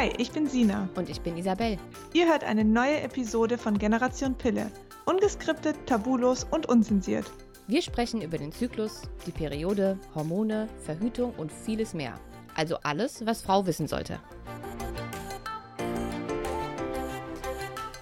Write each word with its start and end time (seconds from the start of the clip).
Hi, 0.00 0.10
ich 0.16 0.32
bin 0.32 0.46
Sina. 0.46 0.88
Und 0.94 1.10
ich 1.10 1.20
bin 1.20 1.36
Isabel. 1.36 1.76
Ihr 2.14 2.26
hört 2.26 2.42
eine 2.42 2.64
neue 2.64 3.02
Episode 3.02 3.58
von 3.58 3.76
Generation 3.76 4.34
Pille. 4.34 4.72
Ungeskriptet, 5.04 5.76
tabulos 5.84 6.46
und 6.50 6.66
unzensiert. 6.70 7.30
Wir 7.66 7.82
sprechen 7.82 8.22
über 8.22 8.38
den 8.38 8.50
Zyklus, 8.50 9.02
die 9.26 9.30
Periode, 9.30 9.98
Hormone, 10.14 10.70
Verhütung 10.86 11.34
und 11.36 11.52
vieles 11.52 11.92
mehr. 11.92 12.18
Also 12.56 12.78
alles, 12.82 13.26
was 13.26 13.42
Frau 13.42 13.66
wissen 13.66 13.88
sollte. 13.88 14.18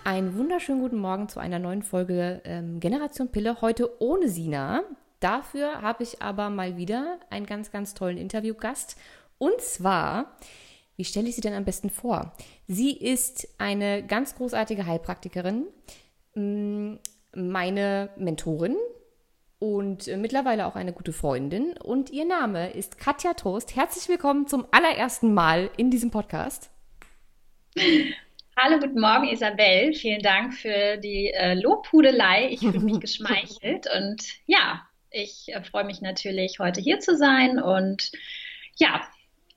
Einen 0.04 0.38
wunderschönen 0.38 0.80
guten 0.80 1.00
Morgen 1.00 1.28
zu 1.28 1.40
einer 1.40 1.58
neuen 1.58 1.82
Folge 1.82 2.40
ähm, 2.44 2.78
Generation 2.78 3.32
Pille. 3.32 3.60
Heute 3.60 4.00
ohne 4.00 4.28
Sina. 4.28 4.84
Dafür 5.18 5.82
habe 5.82 6.04
ich 6.04 6.22
aber 6.22 6.48
mal 6.48 6.76
wieder 6.76 7.18
einen 7.28 7.46
ganz, 7.46 7.72
ganz 7.72 7.94
tollen 7.94 8.18
Interviewgast. 8.18 8.96
Und 9.38 9.60
zwar, 9.60 10.36
wie 10.98 11.04
stelle 11.04 11.28
ich 11.28 11.36
sie 11.36 11.40
denn 11.40 11.54
am 11.54 11.64
besten 11.64 11.90
vor? 11.90 12.32
Sie 12.66 12.90
ist 12.90 13.48
eine 13.58 14.04
ganz 14.04 14.34
großartige 14.34 14.84
Heilpraktikerin, 14.84 15.68
mm, 16.34 16.94
meine 17.36 18.10
Mentorin 18.16 18.74
und 19.60 20.08
mittlerweile 20.08 20.66
auch 20.66 20.74
eine 20.74 20.92
gute 20.92 21.12
Freundin. 21.12 21.78
Und 21.78 22.10
ihr 22.10 22.24
Name 22.24 22.70
ist 22.70 22.98
Katja 22.98 23.34
Trost. 23.34 23.76
Herzlich 23.76 24.08
willkommen 24.08 24.48
zum 24.48 24.66
allerersten 24.72 25.32
Mal 25.32 25.70
in 25.76 25.92
diesem 25.92 26.10
Podcast. 26.10 26.68
Hallo, 28.56 28.80
guten 28.80 29.00
Morgen, 29.00 29.28
Isabel. 29.28 29.94
Vielen 29.94 30.22
Dank 30.22 30.52
für 30.52 30.96
die 30.96 31.30
äh, 31.30 31.54
Lobhudelei. 31.54 32.48
Ich 32.50 32.58
fühle 32.58 32.80
mich 32.80 32.98
geschmeichelt 33.00 33.86
und 33.96 34.24
ja, 34.46 34.82
ich 35.12 35.54
äh, 35.54 35.62
freue 35.62 35.84
mich 35.84 36.00
natürlich, 36.00 36.58
heute 36.58 36.80
hier 36.80 36.98
zu 36.98 37.16
sein 37.16 37.62
und 37.62 38.10
ja, 38.74 39.00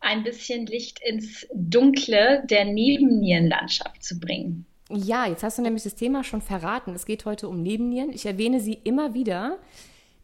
ein 0.02 0.24
bisschen 0.24 0.66
Licht 0.66 1.00
ins 1.04 1.48
Dunkle 1.54 2.44
der 2.50 2.66
Nebennierenlandschaft 2.66 4.04
zu 4.04 4.20
bringen. 4.20 4.66
Ja, 4.90 5.26
jetzt 5.26 5.44
hast 5.44 5.58
du 5.58 5.62
nämlich 5.62 5.84
das 5.84 5.96
Thema 5.96 6.24
schon 6.24 6.42
verraten. 6.42 6.94
Es 6.94 7.06
geht 7.06 7.26
heute 7.26 7.48
um 7.48 7.64
Nebennieren. 7.64 8.12
Ich 8.12 8.26
erwähne 8.26 8.60
sie 8.60 8.74
immer 8.84 9.14
wieder. 9.14 9.58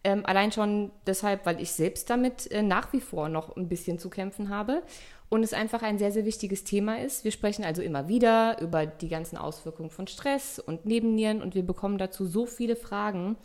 Ähm, 0.03 0.25
allein 0.25 0.51
schon 0.51 0.91
deshalb, 1.05 1.45
weil 1.45 1.61
ich 1.61 1.71
selbst 1.71 2.09
damit 2.09 2.51
äh, 2.51 2.61
nach 2.61 2.91
wie 2.91 3.01
vor 3.01 3.29
noch 3.29 3.55
ein 3.55 3.69
bisschen 3.69 3.97
zu 3.97 4.09
kämpfen 4.09 4.49
habe 4.49 4.83
und 5.29 5.43
es 5.43 5.53
einfach 5.53 5.81
ein 5.81 5.97
sehr, 5.97 6.11
sehr 6.11 6.25
wichtiges 6.25 6.63
Thema 6.63 6.99
ist. 7.01 7.23
Wir 7.23 7.31
sprechen 7.31 7.65
also 7.65 7.81
immer 7.81 8.07
wieder 8.07 8.59
über 8.61 8.85
die 8.85 9.09
ganzen 9.09 9.37
Auswirkungen 9.37 9.89
von 9.89 10.07
Stress 10.07 10.59
und 10.59 10.85
Nebennieren 10.85 11.41
und 11.41 11.55
wir 11.55 11.63
bekommen 11.63 11.97
dazu 11.97 12.25
so 12.25 12.45
viele 12.45 12.75
Fragen. 12.75 13.37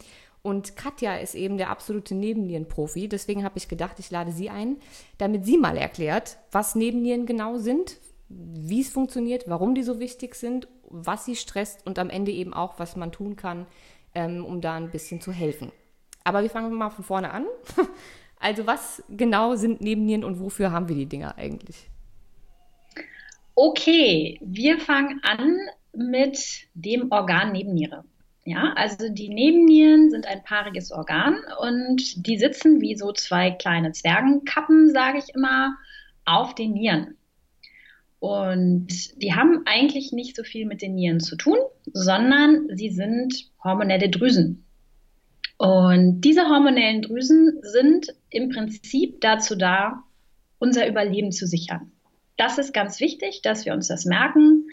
Und 0.42 0.76
Katja 0.76 1.16
ist 1.16 1.34
eben 1.34 1.56
der 1.56 1.70
absolute 1.70 2.14
Nebennierenprofi. 2.14 3.08
Deswegen 3.08 3.44
habe 3.44 3.58
ich 3.58 3.68
gedacht, 3.68 3.98
ich 4.00 4.10
lade 4.10 4.32
sie 4.32 4.50
ein, 4.50 4.76
damit 5.18 5.44
sie 5.46 5.56
mal 5.56 5.76
erklärt, 5.76 6.38
was 6.50 6.74
Nebennieren 6.74 7.26
genau 7.26 7.58
sind, 7.58 7.98
wie 8.28 8.80
es 8.80 8.88
funktioniert, 8.88 9.44
warum 9.46 9.74
die 9.74 9.84
so 9.84 10.00
wichtig 10.00 10.34
sind, 10.34 10.66
was 10.88 11.24
sie 11.24 11.36
stresst 11.36 11.86
und 11.86 11.98
am 11.98 12.10
Ende 12.10 12.32
eben 12.32 12.52
auch, 12.54 12.78
was 12.78 12.96
man 12.96 13.12
tun 13.12 13.36
kann, 13.36 13.66
ähm, 14.14 14.44
um 14.44 14.60
da 14.60 14.74
ein 14.74 14.90
bisschen 14.90 15.20
zu 15.20 15.32
helfen. 15.32 15.70
Aber 16.24 16.42
wir 16.42 16.50
fangen 16.50 16.72
mal 16.74 16.90
von 16.90 17.04
vorne 17.04 17.30
an. 17.30 17.46
Also 18.42 18.66
was 18.66 19.04
genau 19.08 19.54
sind 19.54 19.80
Nebennieren 19.80 20.24
und 20.24 20.40
wofür 20.40 20.72
haben 20.72 20.88
wir 20.88 20.96
die 20.96 21.06
Dinger 21.06 21.38
eigentlich? 21.38 21.88
Okay, 23.54 24.36
wir 24.42 24.80
fangen 24.80 25.20
an 25.22 25.56
mit 25.92 26.66
dem 26.74 27.12
Organ 27.12 27.52
Nebenniere. 27.52 28.04
Ja, 28.44 28.72
also 28.74 29.08
die 29.08 29.28
Nebennieren 29.28 30.10
sind 30.10 30.26
ein 30.26 30.42
paariges 30.42 30.90
Organ 30.90 31.38
und 31.60 32.26
die 32.26 32.38
sitzen 32.38 32.80
wie 32.80 32.96
so 32.96 33.12
zwei 33.12 33.52
kleine 33.52 33.92
Zwergenkappen, 33.92 34.90
sage 34.90 35.18
ich 35.18 35.34
immer, 35.34 35.76
auf 36.24 36.55
den 36.55 36.72
Nieren. 36.72 37.17
Und 38.18 38.89
die 39.20 39.34
haben 39.34 39.62
eigentlich 39.64 40.12
nicht 40.12 40.36
so 40.36 40.42
viel 40.42 40.67
mit 40.67 40.83
den 40.83 40.94
Nieren 40.94 41.20
zu 41.20 41.36
tun, 41.36 41.56
sondern 41.92 42.68
sie 42.77 42.90
sind 42.90 43.50
hormonelle 43.62 44.11
Drüsen. 44.11 44.64
Und 45.56 46.22
diese 46.22 46.48
hormonellen 46.48 47.02
Drüsen 47.02 47.61
sind 47.62 48.08
im 48.30 48.48
Prinzip 48.48 49.20
dazu 49.20 49.55
da, 49.55 50.02
unser 50.58 50.88
Überleben 50.88 51.30
zu 51.30 51.46
sichern. 51.46 51.92
Das 52.36 52.58
ist 52.58 52.72
ganz 52.72 52.98
wichtig, 52.98 53.42
dass 53.42 53.67
wir 53.67 53.72
uns 53.72 53.88
das 53.88 54.05
merken. 54.05 54.68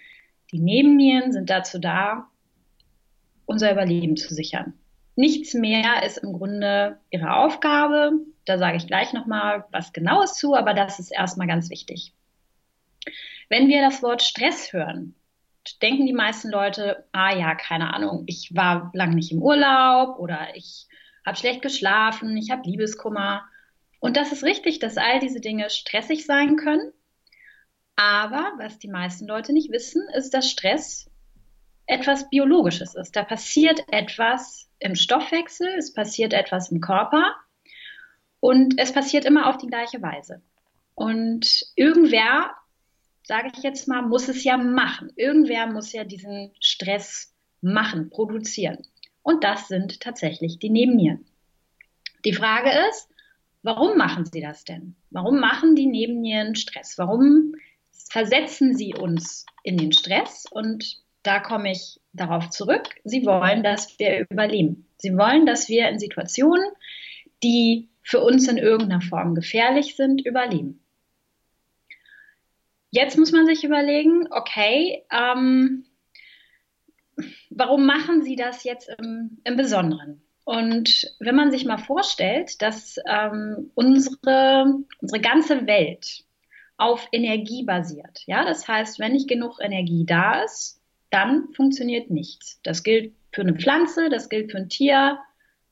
Die 0.52 0.60
Nebennieren 0.60 1.32
sind 1.32 1.50
dazu 1.50 1.80
da, 1.80 2.28
unser 3.50 3.72
Überleben 3.72 4.16
zu 4.16 4.34
sichern. 4.34 4.74
Nichts 5.16 5.54
mehr 5.54 6.04
ist 6.06 6.20
im 6.20 6.34
Grunde 6.34 7.00
ihre 7.10 7.36
Aufgabe. 7.36 8.12
Da 8.46 8.58
sage 8.58 8.78
ich 8.78 8.88
gleich 8.88 9.12
nochmal 9.12 9.66
was 9.72 9.92
Genaues 9.92 10.36
zu, 10.36 10.56
aber 10.56 10.74
das 10.74 11.00
ist 11.00 11.12
erstmal 11.12 11.48
ganz 11.48 11.70
wichtig. 11.70 12.14
Wenn 13.50 13.68
wir 13.68 13.82
das 13.82 14.04
Wort 14.04 14.22
Stress 14.22 14.72
hören, 14.72 15.16
denken 15.82 16.06
die 16.06 16.14
meisten 16.14 16.50
Leute, 16.50 17.06
ah 17.12 17.36
ja, 17.36 17.56
keine 17.56 17.94
Ahnung, 17.94 18.24
ich 18.28 18.56
war 18.56 18.92
lang 18.94 19.16
nicht 19.16 19.32
im 19.32 19.42
Urlaub 19.42 20.20
oder 20.20 20.56
ich 20.56 20.88
habe 21.26 21.36
schlecht 21.36 21.64
geschlafen, 21.64 22.38
ich 22.38 22.52
habe 22.52 22.70
Liebeskummer. 22.70 23.44
Und 24.00 24.16
das 24.16 24.32
ist 24.32 24.44
richtig, 24.44 24.80
dass 24.80 24.98
all 24.98 25.20
diese 25.20 25.42
Dinge 25.42 25.70
stressig 25.70 26.26
sein 26.26 26.56
können. 26.56 26.94
Aber 27.96 28.54
was 28.58 28.80
die 28.80 28.88
meisten 28.88 29.28
Leute 29.28 29.54
nicht 29.54 29.72
wissen, 29.72 30.04
ist, 30.16 30.34
dass 30.34 30.50
Stress 30.50 31.09
etwas 31.90 32.30
Biologisches 32.30 32.96
ist. 32.96 33.16
Da 33.16 33.24
passiert 33.24 33.82
etwas 33.92 34.70
im 34.80 34.96
Stoffwechsel, 34.96 35.68
es 35.78 35.92
passiert 35.92 36.34
etwas 36.34 36.72
im 36.72 36.82
Körper 36.82 37.36
und 38.40 38.76
es 38.78 38.94
passiert 38.94 39.26
immer 39.26 39.48
auf 39.50 39.58
die 39.58 39.68
gleiche 39.68 40.02
Weise. 40.02 40.42
Und 40.94 41.64
irgendwer 41.76 42.52
sage 43.24 43.52
ich 43.54 43.64
jetzt 43.64 43.88
mal, 43.88 44.04
muss 44.04 44.28
es 44.28 44.44
ja 44.44 44.58
machen. 44.58 45.12
Irgendwer 45.16 45.68
muss 45.68 45.92
ja 45.92 46.04
diesen 46.04 46.52
Stress 46.60 47.34
machen, 47.62 48.10
produzieren. 48.10 48.86
Und 49.24 49.44
das 49.44 49.68
sind 49.68 50.00
tatsächlich 50.00 50.60
die 50.60 50.70
Nebennieren. 50.70 51.26
Die 52.24 52.34
Frage 52.34 52.70
ist, 52.90 53.10
warum 53.64 53.98
machen 53.98 54.26
sie 54.26 54.42
das 54.42 54.64
denn? 54.64 54.96
Warum 55.10 55.40
machen 55.40 55.76
die 55.76 55.88
Nebennieren 55.88 56.56
Stress? 56.56 56.98
Warum 56.98 57.56
versetzen 57.92 58.76
sie 58.76 58.94
uns 58.94 59.46
in 59.64 59.78
den 59.78 59.92
Stress? 59.92 60.46
Und 60.50 61.04
da 61.24 61.40
komme 61.40 61.72
ich 61.72 62.00
darauf 62.14 62.50
zurück. 62.50 62.96
Sie 63.04 63.26
wollen, 63.26 63.64
dass 63.64 63.98
wir 64.00 64.26
überleben. 64.30 64.88
Sie 64.98 65.16
wollen, 65.18 65.46
dass 65.46 65.70
wir 65.70 65.90
in 65.90 66.00
Situationen, 66.00 66.66
die 67.44 67.90
für 68.02 68.22
uns 68.22 68.48
in 68.48 68.58
irgendeiner 68.58 69.02
Form 69.02 69.36
gefährlich 69.36 69.96
sind, 69.96 70.26
überleben. 70.26 70.84
Jetzt 72.92 73.18
muss 73.18 73.32
man 73.32 73.46
sich 73.46 73.64
überlegen, 73.64 74.28
okay, 74.32 75.04
ähm, 75.12 75.86
warum 77.52 77.86
machen 77.86 78.24
Sie 78.24 78.36
das 78.36 78.64
jetzt 78.64 78.90
im, 78.98 79.40
im, 79.44 79.58
Besonderen? 79.58 80.24
Und 80.44 81.16
wenn 81.20 81.36
man 81.36 81.52
sich 81.52 81.66
mal 81.66 81.78
vorstellt, 81.78 82.62
dass 82.64 82.98
ähm, 83.08 83.72
unsere, 83.76 84.80
unsere 85.00 85.22
ganze 85.22 85.68
Welt 85.68 86.24
auf 86.78 87.08
Energie 87.12 87.64
basiert, 87.64 88.24
ja, 88.26 88.44
das 88.44 88.68
heißt, 88.68 88.98
wenn 88.98 89.12
nicht 89.12 89.28
genug 89.28 89.60
Energie 89.62 90.06
da 90.08 90.42
ist, 90.44 90.79
dann 91.10 91.54
funktioniert 91.54 92.10
nichts. 92.10 92.60
Das 92.64 92.84
gilt 92.84 93.14
für 93.32 93.42
eine 93.42 93.56
Pflanze, 93.56 94.10
das 94.10 94.30
gilt 94.30 94.52
für 94.52 94.58
ein 94.58 94.70
Tier, 94.70 95.20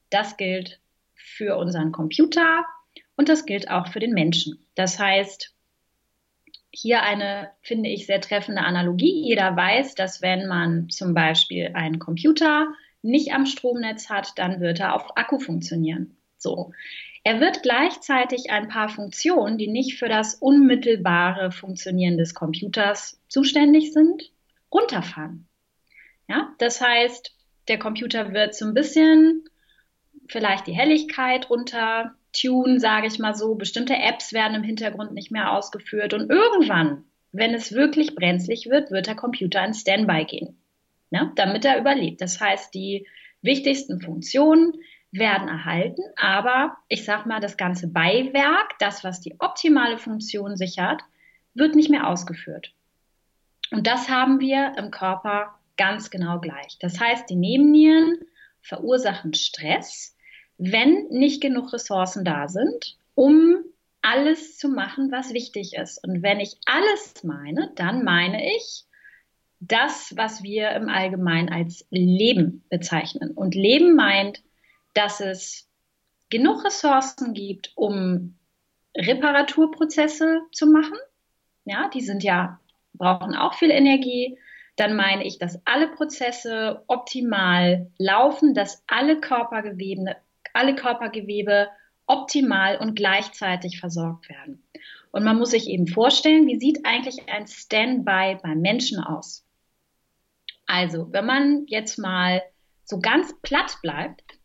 das 0.09 0.37
gilt 0.37 0.79
für 1.15 1.57
unseren 1.57 1.91
Computer 1.91 2.65
und 3.15 3.29
das 3.29 3.45
gilt 3.45 3.69
auch 3.69 3.87
für 3.87 3.99
den 3.99 4.13
Menschen. 4.13 4.65
Das 4.75 4.99
heißt, 4.99 5.53
hier 6.71 7.01
eine, 7.01 7.49
finde 7.61 7.89
ich, 7.89 8.05
sehr 8.05 8.21
treffende 8.21 8.61
Analogie. 8.61 9.23
Jeder 9.27 9.55
weiß, 9.55 9.95
dass 9.95 10.21
wenn 10.21 10.47
man 10.47 10.89
zum 10.89 11.13
Beispiel 11.13 11.71
einen 11.73 11.99
Computer 11.99 12.67
nicht 13.01 13.33
am 13.33 13.45
Stromnetz 13.45 14.09
hat, 14.09 14.33
dann 14.37 14.59
wird 14.59 14.79
er 14.79 14.95
auf 14.95 15.17
Akku 15.17 15.39
funktionieren. 15.39 16.17
So. 16.37 16.71
Er 17.23 17.39
wird 17.39 17.63
gleichzeitig 17.63 18.51
ein 18.51 18.67
paar 18.67 18.89
Funktionen, 18.89 19.57
die 19.57 19.67
nicht 19.67 19.97
für 19.97 20.07
das 20.07 20.35
unmittelbare 20.35 21.51
Funktionieren 21.51 22.17
des 22.17 22.33
Computers 22.33 23.19
zuständig 23.27 23.91
sind, 23.91 24.31
runterfahren. 24.71 25.47
Ja, 26.27 26.53
das 26.59 26.81
heißt, 26.81 27.33
der 27.67 27.79
Computer 27.79 28.33
wird 28.33 28.55
so 28.55 28.65
ein 28.65 28.73
bisschen 28.73 29.43
vielleicht 30.27 30.67
die 30.67 30.73
Helligkeit 30.73 31.49
runter 31.49 32.15
tune, 32.33 32.79
sage 32.79 33.07
ich 33.07 33.19
mal 33.19 33.35
so. 33.35 33.55
Bestimmte 33.55 33.95
Apps 33.95 34.33
werden 34.33 34.55
im 34.55 34.63
Hintergrund 34.63 35.13
nicht 35.13 35.31
mehr 35.31 35.51
ausgeführt 35.53 36.13
und 36.13 36.29
irgendwann, 36.29 37.05
wenn 37.31 37.53
es 37.53 37.73
wirklich 37.73 38.15
brenzlig 38.15 38.67
wird, 38.69 38.91
wird 38.91 39.07
der 39.07 39.15
Computer 39.15 39.63
in 39.63 39.73
Standby 39.73 40.25
gehen, 40.25 40.57
ne, 41.09 41.31
damit 41.35 41.65
er 41.65 41.79
überlebt. 41.79 42.21
Das 42.21 42.39
heißt, 42.39 42.73
die 42.73 43.07
wichtigsten 43.41 44.01
Funktionen 44.01 44.73
werden 45.11 45.47
erhalten, 45.47 46.01
aber 46.17 46.77
ich 46.89 47.05
sag 47.05 47.25
mal, 47.25 47.39
das 47.39 47.57
ganze 47.57 47.87
Beiwerk, 47.87 48.77
das, 48.79 49.03
was 49.03 49.21
die 49.21 49.35
optimale 49.39 49.97
Funktion 49.97 50.57
sichert, 50.57 51.01
wird 51.53 51.75
nicht 51.75 51.89
mehr 51.89 52.07
ausgeführt. 52.07 52.73
Und 53.71 53.87
das 53.87 54.09
haben 54.09 54.39
wir 54.39 54.73
im 54.77 54.91
Körper 54.91 55.57
ganz 55.77 56.09
genau 56.09 56.39
gleich. 56.39 56.77
Das 56.79 56.99
heißt, 56.99 57.29
die 57.29 57.35
Nebennieren 57.35 58.17
verursachen 58.61 59.33
Stress, 59.33 60.15
wenn 60.57 61.07
nicht 61.09 61.41
genug 61.41 61.73
Ressourcen 61.73 62.25
da 62.25 62.47
sind, 62.47 62.97
um 63.15 63.63
alles 64.01 64.57
zu 64.57 64.69
machen, 64.69 65.11
was 65.11 65.33
wichtig 65.33 65.73
ist. 65.73 66.03
Und 66.03 66.23
wenn 66.23 66.39
ich 66.39 66.57
alles 66.65 67.23
meine, 67.23 67.71
dann 67.75 68.03
meine 68.03 68.55
ich 68.55 68.85
das, 69.59 70.13
was 70.15 70.43
wir 70.43 70.71
im 70.71 70.87
Allgemeinen 70.87 71.49
als 71.49 71.85
Leben 71.89 72.63
bezeichnen. 72.69 73.31
Und 73.31 73.55
Leben 73.55 73.95
meint, 73.95 74.41
dass 74.93 75.19
es 75.19 75.67
genug 76.29 76.63
Ressourcen 76.63 77.33
gibt, 77.33 77.71
um 77.75 78.35
Reparaturprozesse 78.95 80.41
zu 80.51 80.67
machen. 80.67 80.97
Ja, 81.65 81.89
die 81.89 82.01
sind 82.01 82.23
ja, 82.23 82.59
brauchen 82.97 83.35
auch 83.35 83.53
viel 83.53 83.71
Energie. 83.71 84.37
Dann 84.75 84.95
meine 84.95 85.25
ich, 85.25 85.39
dass 85.39 85.61
alle 85.65 85.87
Prozesse 85.89 86.83
optimal 86.87 87.91
laufen, 87.97 88.53
dass 88.53 88.83
alle 88.87 89.19
Körpergewebe, 89.19 90.15
alle 90.53 90.75
Körpergewebe 90.75 91.67
optimal 92.05 92.77
und 92.77 92.95
gleichzeitig 92.95 93.79
versorgt 93.79 94.29
werden. 94.29 94.63
Und 95.11 95.23
man 95.23 95.37
muss 95.37 95.51
sich 95.51 95.67
eben 95.67 95.87
vorstellen, 95.87 96.47
wie 96.47 96.59
sieht 96.59 96.85
eigentlich 96.85 97.27
ein 97.27 97.47
Standby 97.47 98.37
beim 98.41 98.61
Menschen 98.61 98.99
aus? 98.99 99.45
Also, 100.67 101.11
wenn 101.11 101.25
man 101.25 101.65
jetzt 101.67 101.97
mal 101.97 102.41
so 102.83 102.99
ganz 102.99 103.33
platt 103.41 103.77
bleibt, 103.81 104.39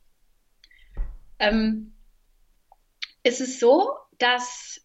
ähm, 1.38 1.94
ist 3.22 3.40
es 3.40 3.60
so, 3.60 3.90
dass 4.18 4.80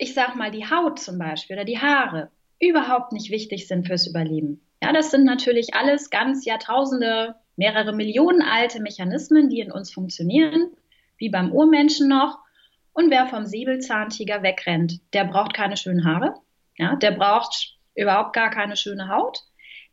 ich 0.00 0.14
sag 0.14 0.34
mal 0.34 0.50
die 0.50 0.68
Haut 0.68 0.98
zum 0.98 1.18
Beispiel 1.18 1.56
oder 1.56 1.64
die 1.64 1.78
Haare 1.78 2.30
überhaupt 2.60 3.12
nicht 3.12 3.30
wichtig 3.30 3.66
sind 3.66 3.86
fürs 3.86 4.06
Überleben. 4.06 4.60
Ja, 4.82 4.92
das 4.92 5.10
sind 5.10 5.24
natürlich 5.24 5.74
alles 5.74 6.10
ganz 6.10 6.44
Jahrtausende, 6.44 7.34
mehrere 7.56 7.92
Millionen 7.92 8.42
alte 8.42 8.80
Mechanismen, 8.80 9.48
die 9.48 9.60
in 9.60 9.72
uns 9.72 9.92
funktionieren, 9.92 10.70
wie 11.16 11.30
beim 11.30 11.52
Urmenschen 11.52 12.08
noch. 12.08 12.38
Und 12.92 13.10
wer 13.10 13.26
vom 13.26 13.46
Säbelzahntiger 13.46 14.42
wegrennt, 14.42 15.00
der 15.12 15.24
braucht 15.24 15.54
keine 15.54 15.76
schönen 15.76 16.04
Haare. 16.04 16.34
Ja, 16.76 16.96
der 16.96 17.12
braucht 17.12 17.76
überhaupt 17.94 18.32
gar 18.34 18.50
keine 18.50 18.76
schöne 18.76 19.08
Haut. 19.08 19.38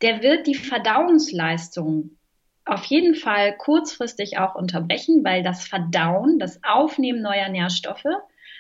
Der 0.02 0.22
wird 0.22 0.48
die 0.48 0.56
Verdauungsleistung 0.56 2.18
auf 2.66 2.84
jeden 2.86 3.16
Fall 3.16 3.56
kurzfristig 3.58 4.38
auch 4.38 4.56
unterbrechen, 4.56 5.24
weil 5.24 5.42
das 5.42 5.66
Verdauen, 5.66 6.38
das 6.38 6.60
Aufnehmen 6.64 7.22
neuer 7.22 7.50
Nährstoffe 7.50 8.04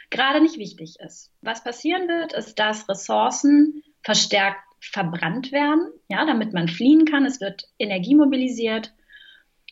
gerade 0.10 0.42
nicht 0.42 0.58
wichtig 0.58 0.98
ist. 1.00 1.32
Was 1.42 1.64
passieren 1.64 2.08
wird, 2.08 2.34
ist, 2.34 2.58
dass 2.60 2.88
Ressourcen 2.88 3.84
verstärkt 4.08 4.62
verbrannt 4.80 5.52
werden, 5.52 5.92
ja, 6.08 6.26
damit 6.26 6.54
man 6.54 6.70
fliehen 6.70 7.04
kann. 7.04 7.26
Es 7.26 7.42
wird 7.42 7.68
Energie 7.78 8.16
mobilisiert 8.16 8.94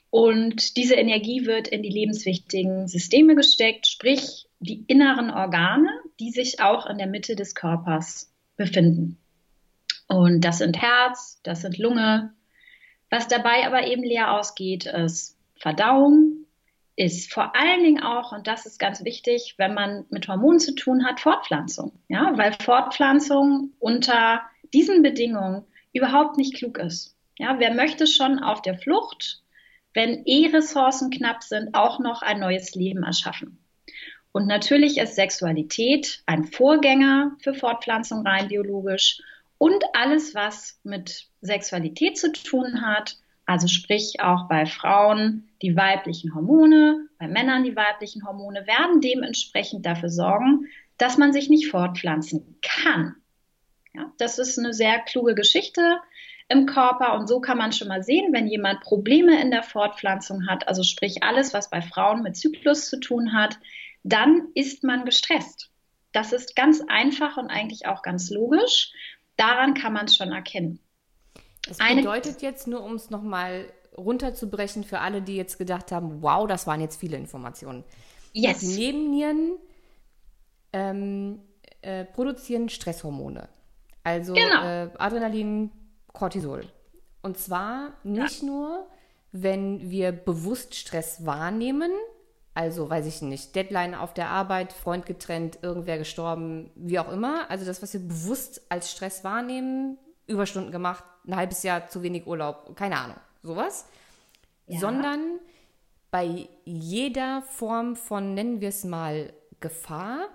und 0.10 0.76
diese 0.76 0.96
Energie 0.96 1.46
wird 1.46 1.70
in 1.70 1.82
die 1.82 1.90
lebenswichtigen 1.90 2.90
Systeme 2.90 3.36
gesteckt, 3.36 3.88
sprich 3.88 4.50
die 4.60 4.84
inneren 4.88 5.32
Organe, 5.32 5.88
die 6.20 6.32
sich 6.32 6.60
auch 6.60 6.86
in 6.86 6.98
der 6.98 7.08
Mitte 7.08 7.38
des 7.38 7.56
Körpers 7.56 8.30
befinden. 8.58 9.18
Und 10.10 10.42
das 10.42 10.58
sind 10.58 10.82
Herz, 10.82 11.40
das 11.44 11.62
sind 11.62 11.78
Lunge. 11.78 12.34
Was 13.10 13.30
dabei 13.30 13.66
aber 13.66 13.88
eben 13.88 14.04
leer 14.04 14.34
ausgeht, 14.34 14.86
ist 14.86 15.38
Verdauung, 15.56 16.35
ist 16.96 17.34
vor 17.34 17.56
allen 17.56 17.84
Dingen 17.84 18.04
auch, 18.04 18.32
und 18.32 18.48
das 18.48 18.66
ist 18.66 18.80
ganz 18.80 19.04
wichtig, 19.04 19.56
wenn 19.58 19.74
man 19.74 20.06
mit 20.10 20.28
Hormonen 20.28 20.60
zu 20.60 20.74
tun 20.76 21.06
hat, 21.06 21.20
Fortpflanzung. 21.20 21.92
Ja, 22.08 22.38
weil 22.38 22.54
Fortpflanzung 22.54 23.72
unter 23.80 24.42
diesen 24.74 25.02
Bedingungen 25.02 25.66
überhaupt 25.94 26.38
nicht 26.38 26.56
klug 26.56 26.78
ist. 26.78 27.16
Ja, 27.38 27.60
wer 27.60 27.74
möchte 27.74 28.08
schon 28.08 28.40
auf 28.40 28.62
der 28.62 28.78
Flucht, 28.78 29.42
wenn 29.94 30.26
eh 30.26 30.48
Ressourcen 30.48 31.10
knapp 31.10 31.44
sind, 31.44 31.74
auch 31.76 32.00
noch 32.00 32.22
ein 32.22 32.40
neues 32.40 32.76
Leben 32.76 33.04
erschaffen? 33.04 33.58
Und 34.32 34.48
natürlich 34.48 34.98
ist 34.98 35.16
Sexualität 35.16 36.22
ein 36.26 36.46
Vorgänger 36.46 37.32
für 37.40 37.54
Fortpflanzung 37.54 38.26
rein 38.26 38.50
biologisch 38.50 39.22
und 39.58 39.84
alles, 39.94 40.36
was 40.36 40.80
mit 40.84 41.28
Sexualität 41.42 42.18
zu 42.18 42.32
tun 42.32 42.86
hat, 42.86 43.18
also 43.46 43.68
sprich 43.68 44.22
auch 44.22 44.48
bei 44.48 44.66
Frauen 44.66 45.50
die 45.62 45.76
weiblichen 45.76 46.34
Hormone, 46.34 47.08
bei 47.20 47.28
Männern 47.28 47.64
die 47.64 47.76
weiblichen 47.76 48.26
Hormone 48.26 48.66
werden 48.68 49.02
dementsprechend 49.02 49.86
dafür 49.86 50.10
sorgen, 50.10 50.68
dass 50.98 51.18
man 51.18 51.34
sich 51.34 51.50
nicht 51.50 51.70
fortpflanzen 51.70 52.58
kann. 52.62 53.16
Ja, 53.94 54.12
das 54.18 54.40
ist 54.40 54.58
eine 54.58 54.74
sehr 54.74 55.00
kluge 55.00 55.36
Geschichte 55.36 56.00
im 56.48 56.66
Körper 56.66 57.16
und 57.16 57.28
so 57.28 57.40
kann 57.40 57.58
man 57.58 57.72
schon 57.72 57.88
mal 57.88 58.04
sehen, 58.04 58.34
wenn 58.34 58.48
jemand 58.48 58.82
Probleme 58.82 59.42
in 59.42 59.52
der 59.52 59.64
Fortpflanzung 59.64 60.48
hat, 60.48 60.68
also 60.68 60.84
sprich 60.84 61.24
alles, 61.24 61.54
was 61.54 61.70
bei 61.70 61.82
Frauen 61.82 62.22
mit 62.22 62.36
Zyklus 62.36 62.90
zu 62.90 63.00
tun 63.00 63.34
hat, 63.34 63.58
dann 64.04 64.50
ist 64.54 64.84
man 64.84 65.06
gestresst. 65.06 65.72
Das 66.12 66.34
ist 66.34 66.56
ganz 66.56 66.82
einfach 66.88 67.38
und 67.38 67.50
eigentlich 67.50 67.88
auch 67.88 68.04
ganz 68.04 68.30
logisch. 68.30 68.92
Daran 69.38 69.74
kann 69.74 69.94
man 69.94 70.06
es 70.06 70.16
schon 70.16 70.32
erkennen. 70.32 70.80
Das 71.68 71.78
bedeutet 71.78 72.42
jetzt 72.42 72.68
nur, 72.68 72.84
um 72.84 72.96
es 72.96 73.10
nochmal 73.10 73.66
runterzubrechen 73.98 74.84
für 74.84 75.00
alle, 75.00 75.22
die 75.22 75.36
jetzt 75.36 75.58
gedacht 75.58 75.92
haben, 75.92 76.22
wow, 76.22 76.48
das 76.48 76.68
waren 76.68 76.82
jetzt 76.82 77.00
viele 77.00 77.18
Informationen. 77.18 77.84
Yes. 78.34 78.60
Die 78.60 78.68
Nebennieren 78.68 79.54
ähm, 80.74 81.40
äh, 81.82 82.06
produzieren 82.06 82.70
Stresshormone. 82.70 83.48
Also 84.04 84.34
genau. 84.34 84.64
äh, 84.64 84.90
Adrenalin, 84.98 85.72
Cortisol. 86.12 86.66
Und 87.22 87.38
zwar 87.38 87.94
nicht 88.04 88.42
ja. 88.42 88.48
nur, 88.48 88.88
wenn 89.32 89.90
wir 89.90 90.12
bewusst 90.12 90.76
Stress 90.76 91.26
wahrnehmen, 91.26 91.92
also 92.54 92.90
weiß 92.90 93.06
ich 93.06 93.22
nicht, 93.22 93.56
Deadline 93.56 93.96
auf 93.96 94.14
der 94.14 94.30
Arbeit, 94.30 94.74
Freund 94.74 95.06
getrennt, 95.06 95.60
irgendwer 95.62 95.98
gestorben, 95.98 96.72
wie 96.76 97.00
auch 97.00 97.12
immer. 97.12 97.50
Also 97.50 97.66
das, 97.66 97.82
was 97.82 97.94
wir 97.94 98.02
bewusst 98.02 98.62
als 98.70 98.92
Stress 98.92 99.24
wahrnehmen, 99.24 99.98
Überstunden 100.28 100.72
gemacht, 100.72 101.04
ein 101.28 101.36
halbes 101.36 101.64
Jahr 101.64 101.88
zu 101.88 102.04
wenig 102.04 102.28
Urlaub, 102.28 102.76
keine 102.76 102.98
Ahnung, 102.98 103.18
sowas. 103.44 103.86
Ja. 104.68 104.80
Sondern 104.80 105.40
bei 106.12 106.48
jeder 106.64 107.42
Form 107.44 107.96
von, 107.96 108.34
nennen 108.34 108.62
wir 108.62 108.70
es 108.70 108.84
mal, 108.84 109.34
Gefahr 109.60 110.28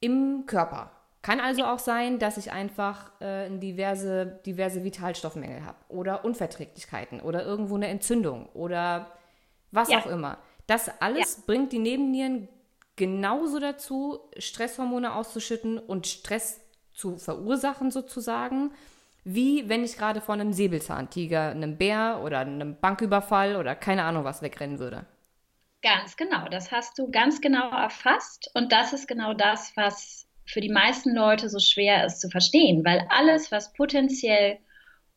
im 0.00 0.44
Körper. 0.46 0.90
Kann 1.22 1.38
also 1.38 1.64
auch 1.64 1.78
sein, 1.78 2.18
dass 2.18 2.36
ich 2.36 2.50
einfach 2.50 3.12
äh, 3.20 3.48
diverse, 3.58 4.40
diverse 4.44 4.82
Vitalstoffmängel 4.82 5.64
habe 5.64 5.78
oder 5.88 6.24
Unverträglichkeiten 6.24 7.20
oder 7.20 7.44
irgendwo 7.44 7.76
eine 7.76 7.86
Entzündung 7.86 8.48
oder 8.54 9.12
was 9.70 9.88
ja. 9.88 10.00
auch 10.00 10.06
immer. 10.06 10.38
Das 10.66 10.90
alles 11.00 11.36
ja. 11.36 11.42
bringt 11.46 11.72
die 11.72 11.78
Nebennieren 11.78 12.48
genauso 12.96 13.60
dazu, 13.60 14.20
Stresshormone 14.36 15.14
auszuschütten 15.14 15.78
und 15.78 16.08
Stress 16.08 16.60
zu 16.92 17.16
verursachen 17.16 17.90
sozusagen 17.90 18.72
wie 19.24 19.68
wenn 19.68 19.84
ich 19.84 19.96
gerade 19.96 20.20
von 20.20 20.40
einem 20.40 20.52
Säbelzahntiger, 20.52 21.50
einem 21.50 21.76
Bär 21.76 22.20
oder 22.24 22.40
einem 22.40 22.78
Banküberfall 22.80 23.56
oder 23.56 23.74
keine 23.74 24.04
Ahnung 24.04 24.24
was 24.24 24.42
wegrennen 24.42 24.78
würde. 24.78 25.06
Ganz 25.82 26.16
genau, 26.16 26.48
das 26.48 26.70
hast 26.70 26.98
du 26.98 27.10
ganz 27.10 27.40
genau 27.40 27.70
erfasst 27.70 28.50
und 28.54 28.72
das 28.72 28.92
ist 28.92 29.08
genau 29.08 29.34
das, 29.34 29.72
was 29.76 30.26
für 30.44 30.60
die 30.60 30.70
meisten 30.70 31.14
Leute 31.14 31.48
so 31.48 31.58
schwer 31.58 32.04
ist 32.04 32.20
zu 32.20 32.28
verstehen, 32.28 32.84
weil 32.84 33.06
alles, 33.10 33.50
was 33.52 33.72
potenziell 33.72 34.58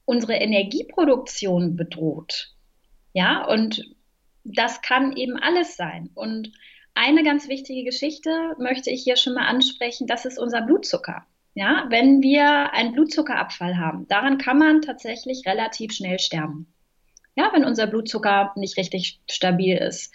unsere 0.06 0.36
Energieproduktion 0.36 1.76
bedroht, 1.76 2.56
ja, 3.14 3.46
und 3.46 3.96
das 4.44 4.82
kann 4.82 5.16
eben 5.16 5.38
alles 5.38 5.76
sein. 5.76 6.10
Und 6.14 6.52
eine 6.94 7.24
ganz 7.24 7.48
wichtige 7.48 7.84
Geschichte 7.84 8.56
möchte 8.60 8.92
ich 8.92 9.04
hier 9.04 9.18
schon 9.18 9.34
mal 9.34 9.48
ansprechen, 9.48 10.06
das 10.08 10.26
ist 10.26 10.38
unser 10.38 10.62
Blutzucker. 10.62 11.26
Ja, 11.58 11.86
wenn 11.88 12.22
wir 12.22 12.74
einen 12.74 12.92
Blutzuckerabfall 12.92 13.78
haben, 13.78 14.08
daran 14.10 14.38
kann 14.38 14.60
man 14.60 14.82
tatsächlich 14.82 15.44
relativ 15.46 15.94
schnell 15.94 16.20
sterben. 16.20 16.68
Ja, 17.36 17.50
wenn 17.54 17.64
unser 17.64 17.88
Blutzucker 17.88 18.52
nicht 18.58 18.78
richtig 18.78 19.22
stabil 19.30 19.78
ist. 19.78 20.14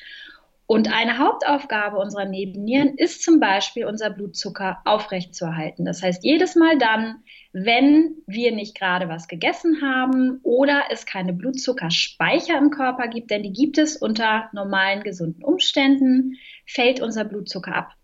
Und 0.66 0.92
eine 0.92 1.18
Hauptaufgabe 1.18 1.96
unserer 1.96 2.26
Nebennieren 2.26 2.94
ist 2.96 3.22
zum 3.22 3.40
Beispiel, 3.40 3.86
unser 3.86 4.10
Blutzucker 4.10 4.82
aufrechtzuerhalten. 4.84 5.86
Das 5.86 6.02
heißt, 6.02 6.22
jedes 6.22 6.56
Mal 6.56 6.78
dann, 6.78 7.24
wenn 7.52 8.18
wir 8.26 8.52
nicht 8.52 8.78
gerade 8.78 9.08
was 9.08 9.26
gegessen 9.26 9.80
haben 9.82 10.40
oder 10.42 10.84
es 10.90 11.06
keine 11.06 11.32
Blutzuckerspeicher 11.32 12.56
im 12.56 12.70
Körper 12.70 13.08
gibt, 13.08 13.30
denn 13.30 13.42
die 13.42 13.52
gibt 13.52 13.78
es 13.78 13.96
unter 13.96 14.50
normalen, 14.52 15.02
gesunden 15.02 15.42
Umständen, 15.42 16.36
fällt 16.66 17.00
unser 17.00 17.24
Blutzucker 17.24 17.74
ab. 17.74 17.96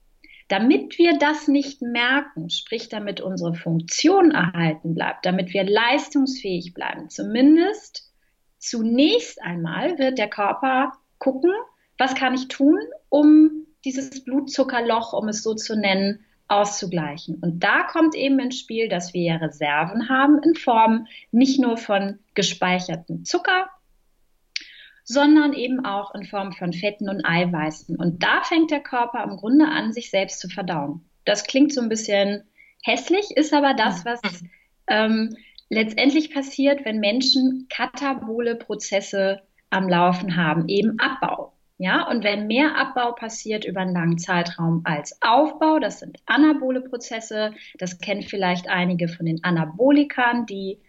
Damit 0.49 0.99
wir 0.99 1.19
das 1.19 1.49
nicht 1.49 1.83
merken, 1.83 2.50
sprich 2.50 2.88
damit 2.88 3.21
unsere 3.21 3.55
Funktion 3.55 4.31
erhalten 4.31 4.95
bleibt, 4.95 5.26
damit 5.26 5.53
wir 5.53 5.65
leistungsfähig 5.65 6.73
bleiben, 6.73 7.11
zumindest 7.11 8.12
zunächst 8.59 9.43
einmal 9.43 9.99
wird 9.99 10.19
der 10.19 10.29
Körper 10.29 10.93
gucken, 11.19 11.53
was 11.99 12.15
kann 12.15 12.35
ich 12.35 12.49
tun, 12.49 12.79
um 13.09 13.67
dieses 13.85 14.25
Blutzuckerloch, 14.25 15.12
um 15.12 15.29
es 15.29 15.43
so 15.43 15.55
zu 15.55 15.76
nennen, 15.76 16.25
auszugleichen. 16.49 17.38
Und 17.41 17.61
da 17.65 17.83
kommt 17.83 18.15
eben 18.15 18.38
ins 18.38 18.59
Spiel, 18.59 18.88
dass 18.88 19.15
wir 19.15 19.23
ja 19.23 19.37
Reserven 19.37 20.09
haben 20.09 20.41
in 20.43 20.55
Form 20.55 21.07
nicht 21.33 21.61
nur 21.61 21.76
von 21.76 22.19
gespeichertem 22.35 23.25
Zucker, 23.25 23.69
sondern 25.07 25.53
eben 25.53 25.85
auch 25.87 26.15
in 26.15 26.25
Form 26.25 26.53
von 26.53 26.73
Fetten 26.73 27.09
und 27.09 27.25
Eiweißen. 27.25 27.97
Und 27.97 28.23
da 28.25 28.43
fängt 28.43 28.73
der 28.73 28.81
Körper 28.81 29.23
im 29.23 29.37
Grunde 29.37 29.67
an, 29.67 29.93
sich 29.93 30.11
selbst 30.11 30.41
zu 30.41 30.49
verdauen. 30.49 31.09
Das 31.25 31.45
klingt 31.45 31.73
so 31.73 31.81
ein 31.81 31.89
bisschen 31.89 32.43
hässlich, 32.83 33.31
ist 33.37 33.55
aber 33.55 33.75
das, 33.75 34.05
was 34.05 34.21
ähm, 34.89 35.37
letztendlich 35.71 36.35
passiert, 36.35 36.85
wenn 36.85 36.99
Menschen 36.99 37.67
katabole 37.71 38.57
Prozesse 38.57 39.43
am 39.71 39.89
Laufen 39.89 40.37
haben, 40.37 40.69
eben 40.69 40.99
Abbau. 40.99 41.53
Ja, 41.79 42.09
und 42.09 42.25
wenn 42.25 42.47
mehr 42.47 42.77
Abbau 42.77 43.13
passiert 43.13 43.65
über 43.65 43.81
einen 43.81 43.93
langen 43.93 44.19
Zeitraum 44.19 44.81
als 44.85 45.21
Aufbau, 45.21 45.79
das 45.79 46.01
sind 46.01 46.19
anabole 46.27 46.81
Prozesse, 46.81 47.53
das 47.79 47.99
kennen 47.99 48.23
vielleicht 48.23 48.69
einige 48.69 49.09
von 49.09 49.27
den 49.27 49.45
Anabolikern, 49.45 50.47
die 50.47 50.81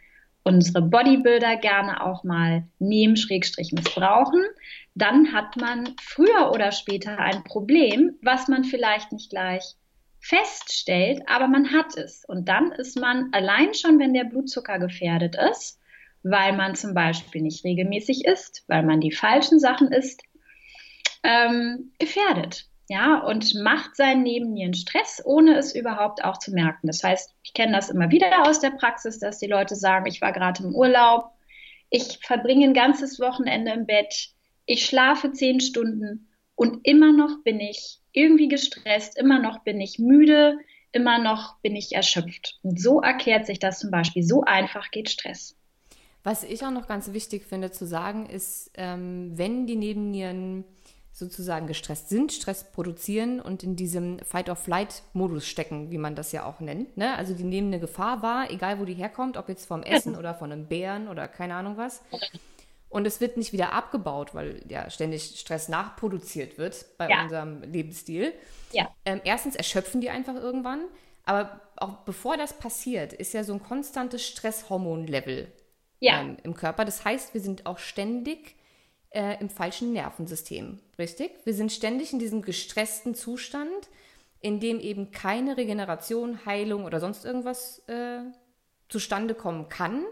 unsere 0.48 0.82
Bodybuilder 0.82 1.58
gerne 1.58 2.01
auch 2.06 2.24
mal 2.24 2.63
nehmen, 2.80 3.18
Schrägstrich 3.18 3.74
missbrauchen, 3.74 4.42
dann 4.96 5.34
hat 5.34 5.58
man 5.58 5.94
früher 6.01 6.51
oder 6.54 6.72
später 6.72 7.20
ein 7.20 7.44
Problem, 7.44 8.16
was 8.22 8.48
man 8.48 8.63
vielleicht 8.63 9.12
nicht 9.12 9.30
gleich 9.30 9.75
feststellt, 10.22 11.22
aber 11.27 11.48
man 11.48 11.74
hat 11.74 11.98
es. 11.98 12.24
Und 12.25 12.48
dann 12.48 12.72
ist 12.72 12.98
man 12.98 13.30
allein 13.34 13.74
schon, 13.74 14.00
wenn 14.00 14.13
der 14.13 14.24
Blutzucker 14.24 14.80
gefährdet 14.80 15.36
ist, 15.51 15.80
weil 16.24 16.54
man 16.54 16.75
zum 16.75 16.94
Beispiel 16.94 17.42
nicht 17.42 17.66
regelmäßig 17.66 18.25
isst, 18.25 18.63
weil 18.68 18.84
man 18.84 19.01
die 19.01 19.12
falschen 19.12 19.60
Sachen 19.60 19.92
isst, 19.92 20.24
ähm, 21.24 21.92
gefährdet. 22.00 22.70
Ja, 22.89 23.20
und 23.20 23.53
macht 23.56 23.98
seinen 23.98 24.24
Nebennieren 24.24 24.74
Stress, 24.74 25.22
ohne 25.25 25.58
es 25.58 25.75
überhaupt 25.75 26.24
auch 26.24 26.38
zu 26.38 26.51
merken. 26.51 26.88
Das 26.88 27.03
heißt, 27.03 27.34
ich 27.44 27.53
kenne 27.53 27.74
das 27.74 27.89
immer 27.89 28.12
wieder 28.12 28.48
aus 28.48 28.62
der 28.62 28.72
Praxis, 28.72 29.20
dass 29.20 29.39
die 29.39 29.48
Leute 29.48 29.75
sagen, 29.75 30.06
ich 30.06 30.22
war 30.22 30.32
gerade 30.32 30.63
im 30.63 30.74
Urlaub, 30.74 31.32
ich 31.89 32.20
verbringe 32.22 32.65
ein 32.65 32.74
ganzes 32.74 33.20
Wochenende 33.20 33.72
im 33.72 33.86
Bett, 33.86 34.29
ich 34.65 34.86
schlafe 34.86 35.32
zehn 35.34 35.60
Stunden 35.60 36.29
und 36.56 36.79
immer 36.84 37.12
noch 37.12 37.44
bin 37.44 37.60
ich 37.60 38.00
irgendwie 38.13 38.48
gestresst, 38.48 39.17
immer 39.17 39.39
noch 39.39 39.63
bin 39.63 39.82
ich 39.82 40.00
müde, 40.00 40.58
immer 40.91 41.20
noch 41.20 41.60
bin 41.60 41.75
ich 41.75 41.94
erschöpft. 41.94 42.58
Und 42.63 42.82
so 42.82 43.01
erklärt 43.01 43.46
sich 43.46 43.60
das 43.60 43.79
zum 43.79 43.91
Beispiel. 43.91 44.24
So 44.24 44.44
einfach 44.44 44.91
geht 44.91 45.10
Stress. 45.10 45.56
Was 46.24 46.44
ich 46.44 46.65
auch 46.65 46.72
noch 46.72 46.88
ganz 46.88 47.13
wichtig 47.13 47.46
finde 47.46 47.72
zu 47.72 47.86
sagen, 47.86 48.25
ist, 48.25 48.72
ähm, 48.75 49.32
wenn 49.36 49.67
die 49.67 49.75
Nebennieren 49.75 50.65
sozusagen 51.18 51.66
gestresst 51.66 52.10
sind, 52.10 52.32
Stress 52.32 52.72
produzieren 52.72 53.42
und 53.42 53.64
in 53.64 53.76
diesem 53.76 54.20
Fight-or-Flight-Modus 54.20 55.48
stecken, 55.48 55.90
wie 55.90 55.98
man 55.98 56.14
das 56.14 56.32
ja 56.32 56.46
auch 56.46 56.60
nennt. 56.60 56.96
Ne? 56.96 57.16
Also 57.16 57.34
die 57.34 57.44
nehmen 57.44 57.70
eine 57.70 57.80
Gefahr 57.80 58.22
wahr, 58.22 58.52
egal 58.52 58.80
wo 58.80 58.86
die 58.86 58.94
herkommt, 58.94 59.36
ob 59.36 59.50
jetzt 59.50 59.66
vom 59.66 59.82
Essen 59.82 60.16
oder 60.16 60.36
von 60.36 60.52
einem 60.52 60.68
Bären 60.68 61.08
oder 61.08 61.28
keine 61.28 61.56
Ahnung 61.56 61.76
was. 61.76 62.04
Und 62.90 63.08
es 63.08 63.20
wird 63.20 63.36
nicht 63.36 63.52
wieder 63.52 63.74
abgebaut, 63.74 64.36
weil 64.36 64.62
ja 64.70 64.92
ständig 64.92 65.40
Stress 65.40 65.70
nachproduziert 65.70 66.60
wird 66.60 66.86
bei 67.00 67.10
ja. 67.10 67.24
unserem 67.24 67.64
Lebensstil. 67.64 68.32
Ja. 68.72 68.94
Ähm, 69.04 69.20
erstens 69.24 69.56
erschöpfen 69.56 70.02
die 70.02 70.12
einfach 70.12 70.36
irgendwann. 70.36 70.82
Aber 71.26 71.62
auch 71.78 72.04
bevor 72.06 72.38
das 72.38 72.54
passiert, 72.60 73.12
ist 73.12 73.34
ja 73.34 73.44
so 73.44 73.54
ein 73.54 73.64
konstantes 73.64 74.24
Stresshormonlevel 74.24 75.52
ja. 76.00 76.22
ähm, 76.22 76.38
im 76.44 76.54
Körper. 76.54 76.86
Das 76.86 77.04
heißt, 77.04 77.34
wir 77.34 77.42
sind 77.42 77.66
auch 77.66 77.80
ständig 77.80 78.56
äh, 79.18 79.40
im 79.42 79.50
falschen 79.50 79.94
Nervensystem, 79.94 80.78
richtig? 81.00 81.32
Wir 81.44 81.56
sind 81.56 81.72
ständig 81.72 82.14
in 82.14 82.20
diesem 82.20 82.44
gestressten 82.44 83.16
Zustand, 83.16 83.90
in 84.42 84.60
dem 84.60 84.80
eben 84.80 85.10
keine 85.10 85.58
Regeneration, 85.58 86.46
Heilung 86.46 86.86
oder 86.86 87.00
sonst 87.00 87.26
irgendwas 87.26 87.80
äh, 87.88 88.20
zustande 88.90 89.34
kommen 89.34 89.70
kann, 89.70 90.06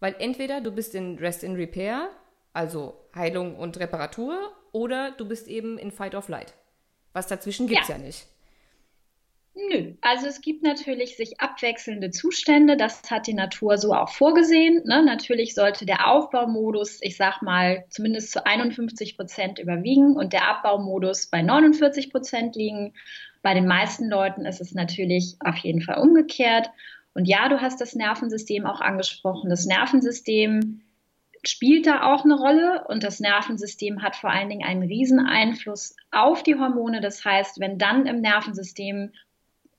weil 0.00 0.16
entweder 0.18 0.60
du 0.60 0.72
bist 0.72 0.96
in 0.96 1.18
Rest 1.18 1.44
in 1.44 1.54
Repair, 1.54 2.10
also 2.52 2.98
Heilung 3.14 3.54
und 3.54 3.78
Reparatur, 3.78 4.52
oder 4.72 5.12
du 5.12 5.24
bist 5.26 5.46
eben 5.46 5.78
in 5.78 5.92
Fight 5.92 6.16
or 6.16 6.22
Flight. 6.22 6.54
Was 7.12 7.28
dazwischen 7.28 7.68
gibt 7.68 7.82
es 7.82 7.88
ja. 7.88 7.96
ja 7.96 8.02
nicht. 8.02 8.26
Nö, 9.54 9.94
also 10.02 10.26
es 10.26 10.40
gibt 10.40 10.62
natürlich 10.62 11.16
sich 11.16 11.40
abwechselnde 11.40 12.10
Zustände, 12.10 12.76
das 12.76 13.10
hat 13.10 13.26
die 13.26 13.34
Natur 13.34 13.76
so 13.76 13.92
auch 13.92 14.10
vorgesehen. 14.10 14.82
Ne? 14.84 15.02
Natürlich 15.02 15.54
sollte 15.54 15.84
der 15.84 16.08
Aufbaumodus, 16.08 17.00
ich 17.02 17.16
sag 17.16 17.42
mal, 17.42 17.84
zumindest 17.90 18.30
zu 18.30 18.46
51 18.46 19.16
Prozent 19.16 19.58
überwiegen 19.58 20.16
und 20.16 20.32
der 20.32 20.48
Abbaumodus 20.48 21.26
bei 21.26 21.42
49 21.42 22.10
Prozent 22.10 22.54
liegen. 22.54 22.94
Bei 23.42 23.52
den 23.54 23.66
meisten 23.66 24.08
Leuten 24.08 24.46
ist 24.46 24.60
es 24.60 24.74
natürlich 24.74 25.36
auf 25.40 25.56
jeden 25.56 25.82
Fall 25.82 25.98
umgekehrt. 25.98 26.70
Und 27.14 27.26
ja, 27.26 27.48
du 27.48 27.60
hast 27.60 27.80
das 27.80 27.96
Nervensystem 27.96 28.64
auch 28.64 28.80
angesprochen. 28.80 29.50
Das 29.50 29.66
Nervensystem 29.66 30.82
spielt 31.42 31.86
da 31.86 32.12
auch 32.12 32.24
eine 32.24 32.36
Rolle 32.36 32.84
und 32.88 33.02
das 33.02 33.20
Nervensystem 33.20 34.02
hat 34.02 34.16
vor 34.16 34.30
allen 34.30 34.48
Dingen 34.48 34.66
einen 34.66 34.82
riesen 34.82 35.20
Einfluss 35.20 35.96
auf 36.10 36.42
die 36.42 36.56
Hormone. 36.56 37.00
Das 37.00 37.24
heißt, 37.24 37.60
wenn 37.60 37.78
dann 37.78 38.06
im 38.06 38.20
Nervensystem 38.20 39.12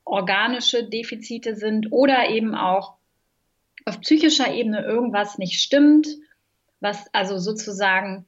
organische 0.10 0.84
Defizite 0.90 1.56
sind 1.56 1.92
oder 1.92 2.30
eben 2.30 2.56
auch 2.56 2.96
auf 3.86 4.02
psychischer 4.02 4.54
Ebene 4.54 4.84
irgendwas 4.84 5.38
nicht 5.38 5.62
stimmt, 5.62 6.08
was 6.80 7.14
also 7.14 7.38
sozusagen, 7.38 8.26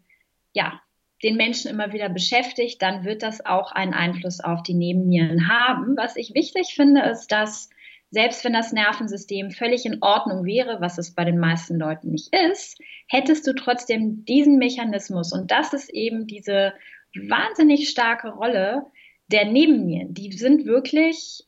ja, 0.53 0.81
den 1.23 1.35
Menschen 1.38 1.69
immer 1.69 1.93
wieder 1.93 2.09
beschäftigt, 2.09 2.81
dann 2.81 3.05
wird 3.05 3.21
das 3.21 3.45
auch 3.45 3.71
einen 3.71 3.93
Einfluss 3.93 4.39
auf 4.39 4.63
die 4.63 4.73
Nebennieren 4.73 5.47
haben. 5.47 5.95
Was 5.95 6.15
ich 6.15 6.33
wichtig 6.33 6.73
finde, 6.73 7.01
ist, 7.01 7.31
dass 7.31 7.69
selbst 8.09 8.43
wenn 8.43 8.53
das 8.53 8.73
Nervensystem 8.73 9.51
völlig 9.51 9.85
in 9.85 10.01
Ordnung 10.01 10.45
wäre, 10.45 10.81
was 10.81 10.97
es 10.97 11.13
bei 11.13 11.23
den 11.23 11.38
meisten 11.38 11.77
Leuten 11.77 12.09
nicht 12.09 12.35
ist, 12.50 12.79
hättest 13.07 13.47
du 13.47 13.53
trotzdem 13.53 14.25
diesen 14.25 14.57
Mechanismus. 14.57 15.31
Und 15.31 15.51
das 15.51 15.73
ist 15.73 15.89
eben 15.93 16.27
diese 16.27 16.73
wahnsinnig 17.15 17.89
starke 17.89 18.29
Rolle 18.29 18.85
der 19.27 19.45
Nebennieren. 19.45 20.13
Die 20.13 20.31
sind 20.33 20.65
wirklich 20.65 21.45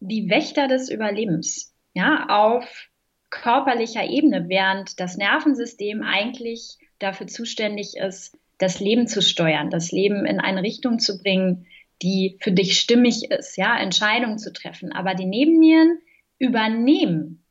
die 0.00 0.28
Wächter 0.30 0.68
des 0.68 0.90
Überlebens, 0.90 1.74
ja, 1.94 2.26
auf 2.28 2.88
körperlicher 3.30 4.04
Ebene, 4.04 4.48
während 4.48 5.00
das 5.00 5.16
Nervensystem 5.16 6.02
eigentlich 6.02 6.78
dafür 6.98 7.26
zuständig 7.26 7.96
ist, 7.96 8.36
das 8.58 8.80
Leben 8.80 9.06
zu 9.06 9.22
steuern, 9.22 9.70
das 9.70 9.92
Leben 9.92 10.26
in 10.26 10.40
eine 10.40 10.62
Richtung 10.62 10.98
zu 10.98 11.18
bringen, 11.18 11.66
die 12.02 12.38
für 12.40 12.52
dich 12.52 12.78
stimmig 12.78 13.30
ist, 13.30 13.56
ja, 13.56 13.78
Entscheidungen 13.78 14.38
zu 14.38 14.52
treffen. 14.52 14.92
Aber 14.92 15.14
die 15.14 15.26
Nebennieren 15.26 15.98
übernehmen 16.38 17.44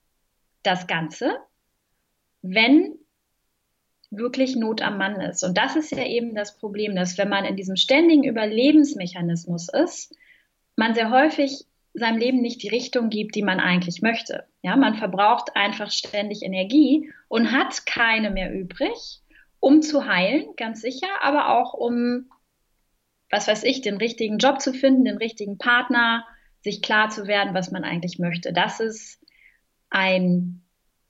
das 0.63 0.87
Ganze, 0.87 1.37
wenn 2.41 2.95
wirklich 4.09 4.55
Not 4.55 4.81
am 4.81 4.97
Mann 4.97 5.19
ist. 5.19 5.43
Und 5.43 5.57
das 5.57 5.75
ist 5.75 5.91
ja 5.91 6.05
eben 6.05 6.33
das 6.33 6.57
Problem, 6.57 6.95
dass 6.95 7.17
wenn 7.17 7.29
man 7.29 7.45
in 7.45 7.57
diesem 7.57 7.75
ständigen 7.75 8.23
Überlebensmechanismus 8.23 9.67
ist, 9.69 10.15
man 10.75 10.93
sehr 10.93 11.11
häufig 11.11 11.65
seinem 11.97 12.17
Leben 12.17 12.41
nicht 12.41 12.61
die 12.63 12.69
Richtung 12.69 13.09
gibt, 13.09 13.35
die 13.35 13.41
man 13.41 13.59
eigentlich 13.59 14.01
möchte. 14.01 14.45
Ja, 14.61 14.75
man 14.75 14.95
verbraucht 14.95 15.55
einfach 15.55 15.91
ständig 15.91 16.43
Energie 16.43 17.11
und 17.27 17.51
hat 17.51 17.85
keine 17.85 18.29
mehr 18.29 18.53
übrig, 18.53 19.21
um 19.59 19.81
zu 19.81 20.05
heilen, 20.05 20.45
ganz 20.57 20.81
sicher, 20.81 21.07
aber 21.21 21.49
auch 21.57 21.73
um, 21.73 22.29
was 23.31 23.47
weiß 23.47 23.63
ich, 23.63 23.81
den 23.81 23.97
richtigen 23.97 24.37
Job 24.37 24.61
zu 24.61 24.73
finden, 24.73 25.05
den 25.05 25.17
richtigen 25.17 25.57
Partner, 25.57 26.25
sich 26.61 26.81
klar 26.81 27.09
zu 27.09 27.27
werden, 27.27 27.53
was 27.53 27.71
man 27.71 27.83
eigentlich 27.83 28.19
möchte. 28.19 28.53
Das 28.53 28.79
ist 28.79 29.19
ein 29.89 30.61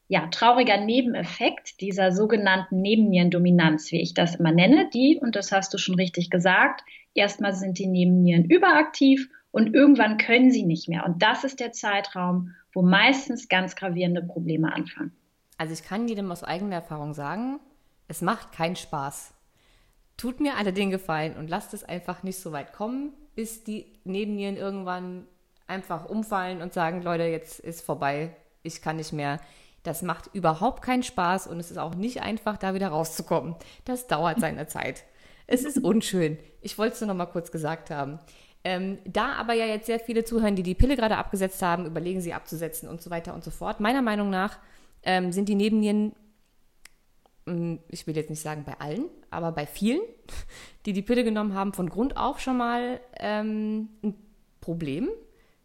ja, 0.07 0.27
trauriger 0.27 0.77
Nebeneffekt 0.77 1.81
dieser 1.81 2.11
sogenannten 2.11 2.81
Nebennierendominanz, 2.81 3.91
wie 3.91 4.01
ich 4.01 4.13
das 4.13 4.35
immer 4.35 4.51
nenne, 4.51 4.89
die, 4.93 5.19
und 5.21 5.35
das 5.35 5.51
hast 5.51 5.73
du 5.73 5.77
schon 5.77 5.95
richtig 5.95 6.29
gesagt, 6.29 6.81
erstmal 7.13 7.53
sind 7.53 7.77
die 7.77 7.87
Nebennieren 7.87 8.45
überaktiv 8.45 9.29
und 9.51 9.73
irgendwann 9.73 10.17
können 10.17 10.51
sie 10.51 10.63
nicht 10.63 10.89
mehr. 10.89 11.05
Und 11.05 11.21
das 11.21 11.43
ist 11.43 11.59
der 11.59 11.71
Zeitraum, 11.71 12.53
wo 12.73 12.81
meistens 12.81 13.47
ganz 13.47 13.75
gravierende 13.75 14.21
Probleme 14.21 14.73
anfangen. 14.73 15.11
Also 15.57 15.73
ich 15.73 15.83
kann 15.83 16.07
jedem 16.07 16.31
aus 16.31 16.43
eigener 16.43 16.75
Erfahrung 16.75 17.13
sagen, 17.13 17.59
es 18.07 18.21
macht 18.21 18.51
keinen 18.51 18.75
Spaß. 18.75 19.33
Tut 20.15 20.39
mir 20.39 20.57
alle 20.57 20.73
den 20.73 20.91
Gefallen 20.91 21.35
und 21.35 21.49
lasst 21.49 21.73
es 21.73 21.83
einfach 21.83 22.23
nicht 22.23 22.39
so 22.39 22.51
weit 22.51 22.73
kommen, 22.73 23.13
bis 23.35 23.63
die 23.63 23.85
Nebennieren 24.03 24.57
irgendwann 24.57 25.27
einfach 25.67 26.05
umfallen 26.05 26.61
und 26.61 26.73
sagen, 26.73 27.01
Leute, 27.01 27.23
jetzt 27.23 27.59
ist 27.59 27.81
vorbei, 27.81 28.35
ich 28.63 28.81
kann 28.81 28.95
nicht 28.95 29.13
mehr. 29.13 29.39
Das 29.83 30.01
macht 30.01 30.29
überhaupt 30.33 30.81
keinen 30.81 31.03
Spaß 31.03 31.47
und 31.47 31.59
es 31.59 31.71
ist 31.71 31.77
auch 31.77 31.95
nicht 31.95 32.21
einfach, 32.21 32.57
da 32.57 32.73
wieder 32.73 32.89
rauszukommen. 32.89 33.55
Das 33.85 34.07
dauert 34.07 34.39
seine 34.39 34.67
Zeit. 34.67 35.03
Es 35.45 35.63
ist 35.63 35.77
unschön. 35.77 36.37
Ich 36.61 36.77
wollte 36.77 36.95
es 36.95 37.01
nur 37.01 37.09
noch 37.09 37.15
mal 37.15 37.25
kurz 37.25 37.51
gesagt 37.51 37.89
haben. 37.89 38.19
Ähm, 38.67 38.97
da 39.05 39.31
aber 39.35 39.53
ja 39.53 39.65
jetzt 39.65 39.85
sehr 39.85 39.97
viele 39.97 40.25
zuhören, 40.25 40.57
die 40.57 40.61
die 40.61 40.75
Pille 40.75 40.97
gerade 40.97 41.15
abgesetzt 41.15 41.61
haben, 41.61 41.85
überlegen 41.85 42.19
sie 42.19 42.33
abzusetzen 42.33 42.89
und 42.89 43.01
so 43.01 43.09
weiter 43.09 43.33
und 43.33 43.41
so 43.41 43.49
fort. 43.49 43.79
Meiner 43.79 44.01
Meinung 44.01 44.29
nach 44.29 44.59
ähm, 45.03 45.31
sind 45.31 45.47
die 45.47 45.55
Nebennieren, 45.55 46.11
ich 47.87 48.05
will 48.05 48.17
jetzt 48.17 48.29
nicht 48.29 48.41
sagen 48.41 48.65
bei 48.65 48.73
allen, 48.81 49.05
aber 49.29 49.53
bei 49.53 49.65
vielen, 49.65 50.01
die 50.85 50.91
die 50.91 51.01
Pille 51.01 51.23
genommen 51.23 51.53
haben, 51.53 51.71
von 51.71 51.87
Grund 51.87 52.17
auf 52.17 52.41
schon 52.41 52.57
mal 52.57 52.99
ähm, 53.17 53.87
ein 54.03 54.15
Problem, 54.59 55.07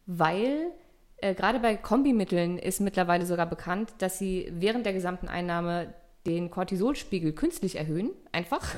weil 0.07 0.71
äh, 1.17 1.35
gerade 1.35 1.59
bei 1.59 1.75
Kombimitteln 1.75 2.57
ist 2.57 2.81
mittlerweile 2.81 3.27
sogar 3.27 3.47
bekannt, 3.47 3.95
dass 3.99 4.21
sie 4.21 4.49
während 4.53 4.87
der 4.87 4.93
gesamten 4.93 5.27
Einnahme 5.27 5.93
den 6.27 6.51
Cortisolspiegel 6.51 7.33
künstlich 7.33 7.77
erhöhen, 7.77 8.11
einfach, 8.31 8.77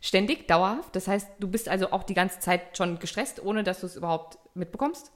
ständig, 0.00 0.46
dauerhaft. 0.46 0.94
Das 0.94 1.08
heißt, 1.08 1.28
du 1.40 1.48
bist 1.48 1.68
also 1.68 1.90
auch 1.90 2.04
die 2.04 2.14
ganze 2.14 2.38
Zeit 2.38 2.76
schon 2.76 2.98
gestresst, 2.98 3.44
ohne 3.44 3.64
dass 3.64 3.80
du 3.80 3.86
es 3.86 3.96
überhaupt 3.96 4.38
mitbekommst. 4.54 5.10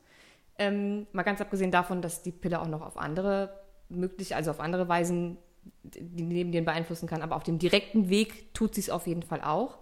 Ähm, 0.59 1.07
mal 1.13 1.23
ganz 1.23 1.41
abgesehen 1.41 1.71
davon, 1.71 2.03
dass 2.03 2.23
die 2.23 2.33
Pille 2.33 2.61
auch 2.61 2.67
noch 2.67 2.83
auf 2.83 2.97
andere 2.99 3.61
möglich, 3.89 4.35
also 4.35 4.51
auf 4.51 4.61
andere 4.61 4.89
Weisen 4.89 5.39
die 5.83 6.23
Nebennieren 6.23 6.65
beeinflussen 6.65 7.07
kann, 7.07 7.23
aber 7.23 7.37
auf 7.37 7.45
dem 7.45 7.59
direkten 7.59 8.09
Weg 8.09 8.53
tut 8.55 8.75
sie 8.75 8.81
es 8.81 8.91
auf 8.91 9.07
jeden 9.07 9.23
Fall 9.23 9.43
auch. 9.43 9.79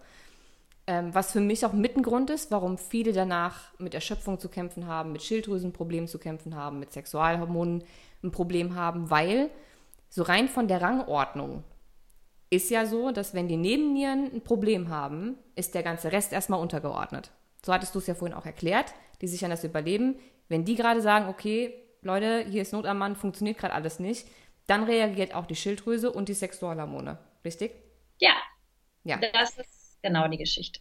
Ähm, 0.87 1.15
was 1.15 1.33
für 1.33 1.41
mich 1.41 1.65
auch 1.65 1.73
mit 1.73 1.97
ist, 2.31 2.51
warum 2.51 2.79
viele 2.79 3.13
danach 3.13 3.77
mit 3.79 3.95
Erschöpfung 3.95 4.39
zu 4.39 4.49
kämpfen 4.49 4.87
haben, 4.87 5.13
mit 5.13 5.23
Schilddrüsenproblemen 5.23 6.07
zu 6.07 6.19
kämpfen 6.19 6.55
haben, 6.55 6.79
mit 6.79 6.93
Sexualhormonen 6.93 7.83
ein 8.23 8.31
Problem 8.31 8.77
haben, 8.77 9.11
weil 9.11 9.51
so 10.09 10.23
rein 10.23 10.49
von 10.49 10.69
der 10.69 10.83
Rangordnung 10.83 11.65
ist 12.51 12.71
ja 12.71 12.87
so, 12.87 13.11
dass 13.11 13.35
wenn 13.35 13.49
die 13.49 13.57
Nebennieren 13.57 14.31
ein 14.33 14.43
Problem 14.43 14.89
haben, 14.89 15.37
ist 15.55 15.75
der 15.75 15.83
ganze 15.83 16.13
Rest 16.13 16.33
erstmal 16.33 16.61
untergeordnet. 16.61 17.31
So 17.65 17.73
hattest 17.73 17.95
du 17.95 17.99
es 17.99 18.07
ja 18.07 18.15
vorhin 18.15 18.37
auch 18.37 18.47
erklärt, 18.47 18.95
die 19.21 19.29
sichern 19.29 19.51
das 19.51 19.65
Überleben. 19.65 20.17
Wenn 20.49 20.65
die 20.65 20.77
gerade 20.77 21.01
sagen, 21.01 21.29
okay, 21.29 21.75
Leute, 22.03 22.47
hier 22.49 22.63
ist 22.63 22.73
Not 22.73 22.87
am 22.87 22.99
Mann, 22.99 23.17
funktioniert 23.17 23.59
gerade 23.59 23.75
alles 23.75 23.99
nicht, 23.99 24.29
dann 24.67 24.85
reagiert 24.85 25.35
auch 25.35 25.47
die 25.47 25.57
Schilddrüse 25.57 26.13
und 26.13 26.29
die 26.29 26.35
Sexualhormone. 26.35 27.19
Richtig? 27.45 27.73
Ja. 28.19 28.35
Ja. 29.05 29.19
Das 29.33 29.59
ist 29.59 29.99
genau 30.03 30.29
die 30.29 30.37
Geschichte. 30.37 30.81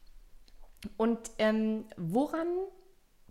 Und 0.98 1.19
ähm, 1.39 1.86
woran 1.98 2.48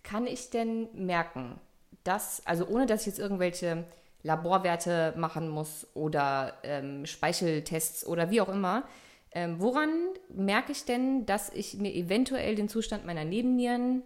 kann 0.02 0.26
ich 0.26 0.50
denn 0.50 0.88
merken, 0.92 1.60
dass, 2.02 2.44
also 2.46 2.66
ohne 2.66 2.86
dass 2.86 3.02
ich 3.02 3.06
jetzt 3.06 3.18
irgendwelche 3.18 3.84
Laborwerte 4.24 5.14
machen 5.16 5.48
muss 5.48 5.86
oder 5.94 6.54
ähm, 6.64 7.06
Speicheltests 7.06 8.06
oder 8.06 8.30
wie 8.30 8.40
auch 8.40 8.48
immer, 8.48 8.84
ähm, 9.32 9.60
woran 9.60 9.90
merke 10.28 10.72
ich 10.72 10.84
denn, 10.84 11.26
dass 11.26 11.52
ich 11.52 11.74
mir 11.74 11.94
eventuell 11.94 12.54
den 12.54 12.68
Zustand 12.68 13.04
meiner 13.04 13.24
Nebennieren 13.24 14.02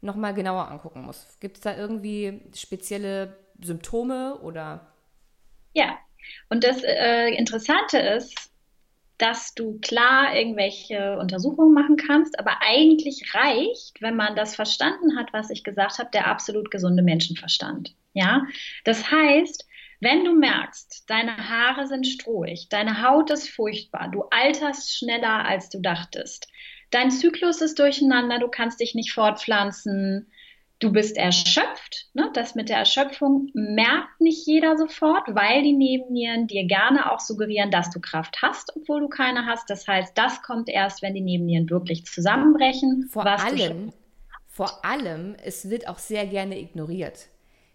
nochmal 0.00 0.34
genauer 0.34 0.68
angucken 0.68 1.02
muss? 1.02 1.38
Gibt 1.40 1.58
es 1.58 1.62
da 1.62 1.76
irgendwie 1.76 2.40
spezielle 2.54 3.36
Symptome 3.62 4.38
oder? 4.38 4.86
Ja, 5.74 5.98
und 6.48 6.64
das 6.64 6.82
äh, 6.82 7.28
Interessante 7.34 7.98
ist, 7.98 8.50
dass 9.18 9.52
du 9.54 9.78
klar 9.80 10.34
irgendwelche 10.34 11.18
Untersuchungen 11.18 11.74
machen 11.74 11.96
kannst, 11.96 12.38
aber 12.38 12.58
eigentlich 12.60 13.34
reicht, 13.34 14.00
wenn 14.00 14.14
man 14.16 14.36
das 14.36 14.54
verstanden 14.54 15.18
hat, 15.18 15.32
was 15.32 15.50
ich 15.50 15.64
gesagt 15.64 15.98
habe, 15.98 16.10
der 16.12 16.28
absolut 16.28 16.70
gesunde 16.70 17.02
Menschenverstand. 17.02 17.94
Ja, 18.18 18.42
das 18.82 19.12
heißt, 19.12 19.64
wenn 20.00 20.24
du 20.24 20.34
merkst, 20.34 21.08
deine 21.08 21.48
Haare 21.48 21.86
sind 21.86 22.04
strohig, 22.04 22.68
deine 22.68 23.02
Haut 23.02 23.30
ist 23.30 23.48
furchtbar, 23.48 24.10
du 24.10 24.24
alterst 24.30 24.96
schneller 24.96 25.44
als 25.44 25.68
du 25.68 25.80
dachtest, 25.80 26.48
dein 26.90 27.12
Zyklus 27.12 27.60
ist 27.60 27.78
durcheinander, 27.78 28.40
du 28.40 28.48
kannst 28.48 28.80
dich 28.80 28.96
nicht 28.96 29.12
fortpflanzen, 29.12 30.32
du 30.80 30.90
bist 30.90 31.16
erschöpft. 31.16 32.08
Ne? 32.12 32.28
Das 32.34 32.56
mit 32.56 32.68
der 32.68 32.78
Erschöpfung 32.78 33.50
merkt 33.54 34.20
nicht 34.20 34.46
jeder 34.46 34.76
sofort, 34.76 35.32
weil 35.32 35.62
die 35.62 35.72
Nebennieren 35.72 36.48
dir 36.48 36.66
gerne 36.66 37.12
auch 37.12 37.20
suggerieren, 37.20 37.70
dass 37.70 37.90
du 37.90 38.00
Kraft 38.00 38.36
hast, 38.42 38.74
obwohl 38.76 39.00
du 39.00 39.08
keine 39.08 39.46
hast. 39.46 39.70
Das 39.70 39.86
heißt, 39.86 40.18
das 40.18 40.42
kommt 40.42 40.68
erst, 40.68 41.02
wenn 41.02 41.14
die 41.14 41.20
Nebennieren 41.20 41.70
wirklich 41.70 42.04
zusammenbrechen. 42.04 43.08
Vor 43.10 43.26
allem, 43.26 43.92
vor 44.46 44.84
allem, 44.84 45.36
es 45.44 45.70
wird 45.70 45.86
auch 45.86 45.98
sehr 45.98 46.26
gerne 46.26 46.58
ignoriert. 46.58 47.28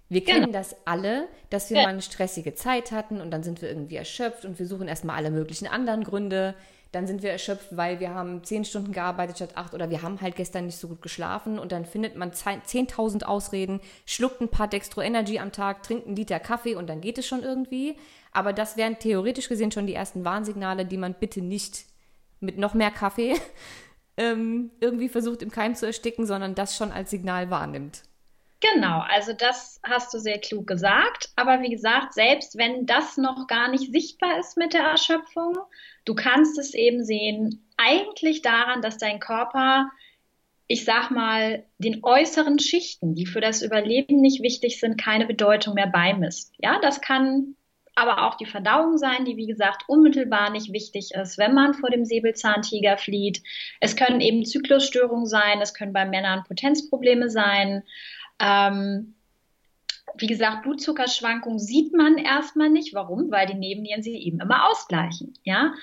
Wir 0.10 0.24
kennen 0.24 0.48
genau. 0.48 0.60
das 0.60 0.76
alle, 0.86 1.28
dass 1.50 1.70
wir 1.70 1.78
ja. 1.78 1.84
mal 1.84 1.90
eine 1.90 2.02
stressige 2.02 2.54
Zeit 2.54 2.92
hatten 2.92 3.22
und 3.22 3.32
dann 3.32 3.44
sind 3.44 3.62
wir 3.62 3.70
irgendwie 3.70 3.96
erschöpft 3.96 4.46
und 4.46 4.60
wir 4.60 4.68
suchen 4.68 4.88
erstmal 4.88 5.16
alle 5.16 5.32
möglichen 5.32 5.68
anderen 5.68 6.04
Gründe 6.04 6.56
dann 6.94 7.08
sind 7.08 7.24
wir 7.24 7.32
erschöpft, 7.32 7.76
weil 7.76 8.00
wir 8.00 8.14
haben 8.14 8.44
zehn 8.44 8.64
Stunden 8.64 8.92
gearbeitet 8.92 9.38
statt 9.38 9.58
acht 9.58 9.74
oder 9.74 9.90
wir 9.90 10.04
haben 10.04 10.22
halt 10.22 10.36
gestern 10.36 10.68
nicht 10.68 10.78
so 10.78 10.88
gut 10.88 11.02
geschlafen 11.02 11.58
und 11.58 11.72
dann 11.72 11.86
findet 11.86 12.16
man 12.16 12.32
10.000 12.32 13.24
Ausreden, 13.24 13.82
schluckt 14.06 14.42
ein 14.42 14.50
paar 14.50 14.68
Dextro 14.68 15.02
Energy 15.02 15.40
am 15.40 15.52
Tag, 15.52 15.82
trinkt 15.82 16.06
einen 16.06 16.16
Liter 16.16 16.40
Kaffee 16.40 16.76
und 16.76 16.88
dann 16.88 17.02
geht 17.02 17.18
es 17.18 17.26
schon 17.26 17.42
irgendwie. 17.42 17.98
Aber 18.32 18.54
das 18.54 18.78
wären 18.78 19.00
theoretisch 19.00 19.50
gesehen 19.50 19.72
schon 19.72 19.88
die 19.88 19.96
ersten 19.96 20.24
Warnsignale, 20.24 20.86
die 20.86 20.98
man 20.98 21.16
bitte 21.16 21.42
nicht 21.42 21.86
mit 22.40 22.60
noch 22.60 22.76
mehr 22.76 22.92
Kaffee 22.92 23.38
ähm, 24.18 24.70
irgendwie 24.80 25.10
versucht 25.10 25.42
im 25.42 25.50
Keim 25.50 25.74
zu 25.74 25.88
ersticken, 25.88 26.28
sondern 26.28 26.54
das 26.54 26.78
schon 26.78 26.92
als 26.92 27.10
Signal 27.10 27.50
wahrnimmt. 27.50 28.04
Genau, 28.72 29.02
also 29.10 29.34
das 29.34 29.82
hast 29.84 30.14
du 30.14 30.20
sehr 30.20 30.40
klug 30.40 30.68
gesagt. 30.68 31.32
Aber 31.36 31.62
wie 31.62 31.70
gesagt, 31.70 32.14
selbst 32.14 32.58
wenn 32.58 32.86
das 32.86 33.18
noch 33.18 33.48
gar 33.48 33.70
nicht 33.70 33.92
sichtbar 33.92 34.40
ist 34.40 34.56
mit 34.56 34.74
der 34.74 34.84
Erschöpfung, 34.84 35.58
du 36.06 36.16
kannst 36.16 36.58
es 36.58 36.74
eben 36.74 37.04
sehen, 37.04 37.68
eigentlich 37.76 38.42
daran, 38.42 38.82
dass 38.82 38.98
dein 38.98 39.20
Körper, 39.20 39.90
ich 40.68 40.86
sag 40.86 41.12
mal, 41.12 41.66
den 41.78 42.06
äußeren 42.06 42.58
Schichten, 42.58 43.16
die 43.16 43.26
für 43.26 43.42
das 43.42 43.64
Überleben 43.64 44.22
nicht 44.22 44.42
wichtig 44.42 44.80
sind, 44.80 44.98
keine 44.98 45.26
Bedeutung 45.26 45.74
mehr 45.74 45.88
beimisst. 45.88 46.54
Ja, 46.58 46.80
das 46.82 47.02
kann 47.02 47.56
aber 47.96 48.26
auch 48.26 48.36
die 48.36 48.46
Verdauung 48.46 48.98
sein, 48.98 49.26
die 49.26 49.38
wie 49.38 49.46
gesagt 49.46 49.84
unmittelbar 49.88 50.50
nicht 50.50 50.72
wichtig 50.72 51.12
ist, 51.14 51.38
wenn 51.38 51.54
man 51.54 51.74
vor 51.74 51.90
dem 51.90 52.06
Säbelzahntiger 52.06 52.98
flieht. 52.98 53.44
Es 53.82 53.96
können 53.96 54.22
eben 54.22 54.46
Zyklusstörungen 54.46 55.28
sein, 55.28 55.62
es 55.62 55.74
können 55.74 55.94
bei 55.94 56.06
Männern 56.06 56.44
Potenzprobleme 56.48 57.30
sein. 57.30 57.84
Ähm, 58.44 59.16
wie 60.16 60.28
gesagt, 60.28 60.64
Blutzuckerschwankungen 60.64 61.60
sieht 61.60 61.94
man 61.94 62.18
erstmal 62.18 62.70
nicht. 62.70 62.94
Warum? 62.94 63.32
Weil 63.32 63.48
die 63.48 63.56
Nebennieren 63.56 64.04
sie 64.04 64.16
eben 64.16 64.40
immer 64.40 64.70
ausgleichen. 64.70 65.34
Ja, 65.44 65.74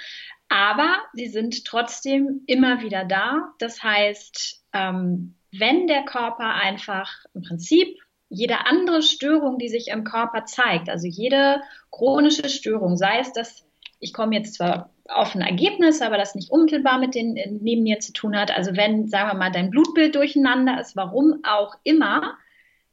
aber 0.49 0.99
sie 1.15 1.29
sind 1.29 1.65
trotzdem 1.65 2.43
immer 2.47 2.83
wieder 2.83 3.05
da. 3.05 3.53
Das 3.59 3.83
heißt, 3.83 4.63
ähm, 4.73 5.37
wenn 5.53 5.87
der 5.87 6.05
Körper 6.05 6.55
einfach 6.55 7.25
im 7.35 7.43
Prinzip 7.43 7.99
jede 8.29 8.67
andere 8.67 9.03
Störung, 9.03 9.59
die 9.59 9.69
sich 9.69 9.89
im 9.89 10.05
Körper 10.05 10.45
zeigt, 10.45 10.89
also 10.89 11.09
jede 11.09 11.63
chronische 11.91 12.49
Störung, 12.49 12.97
sei 12.97 13.19
es, 13.19 13.33
dass 13.33 13.67
ich 13.99 14.13
komme 14.13 14.37
jetzt 14.37 14.55
zwar 14.55 14.91
auf 15.09 15.35
ein 15.35 15.41
Ergebnis, 15.41 16.01
aber 16.01 16.17
das 16.17 16.35
nicht 16.35 16.51
unmittelbar 16.51 16.99
mit 16.99 17.15
den 17.15 17.35
Nebennieren 17.35 18.01
zu 18.01 18.13
tun 18.13 18.37
hat. 18.37 18.51
Also 18.51 18.77
wenn, 18.77 19.09
sagen 19.09 19.29
wir 19.29 19.35
mal, 19.35 19.51
dein 19.51 19.71
Blutbild 19.71 20.15
durcheinander 20.15 20.81
ist, 20.81 20.97
warum 20.97 21.41
auch 21.43 21.75
immer, 21.83 22.39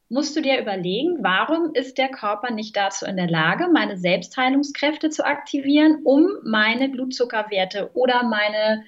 musst 0.09 0.35
du 0.35 0.41
dir 0.41 0.59
überlegen, 0.59 1.17
warum 1.21 1.73
ist 1.73 1.97
der 1.97 2.09
Körper 2.09 2.51
nicht 2.51 2.75
dazu 2.75 3.05
in 3.05 3.17
der 3.17 3.29
Lage, 3.29 3.67
meine 3.71 3.97
Selbstheilungskräfte 3.97 5.09
zu 5.09 5.25
aktivieren, 5.25 6.01
um 6.03 6.27
meine 6.43 6.89
Blutzuckerwerte 6.89 7.91
oder 7.93 8.23
meine, 8.23 8.85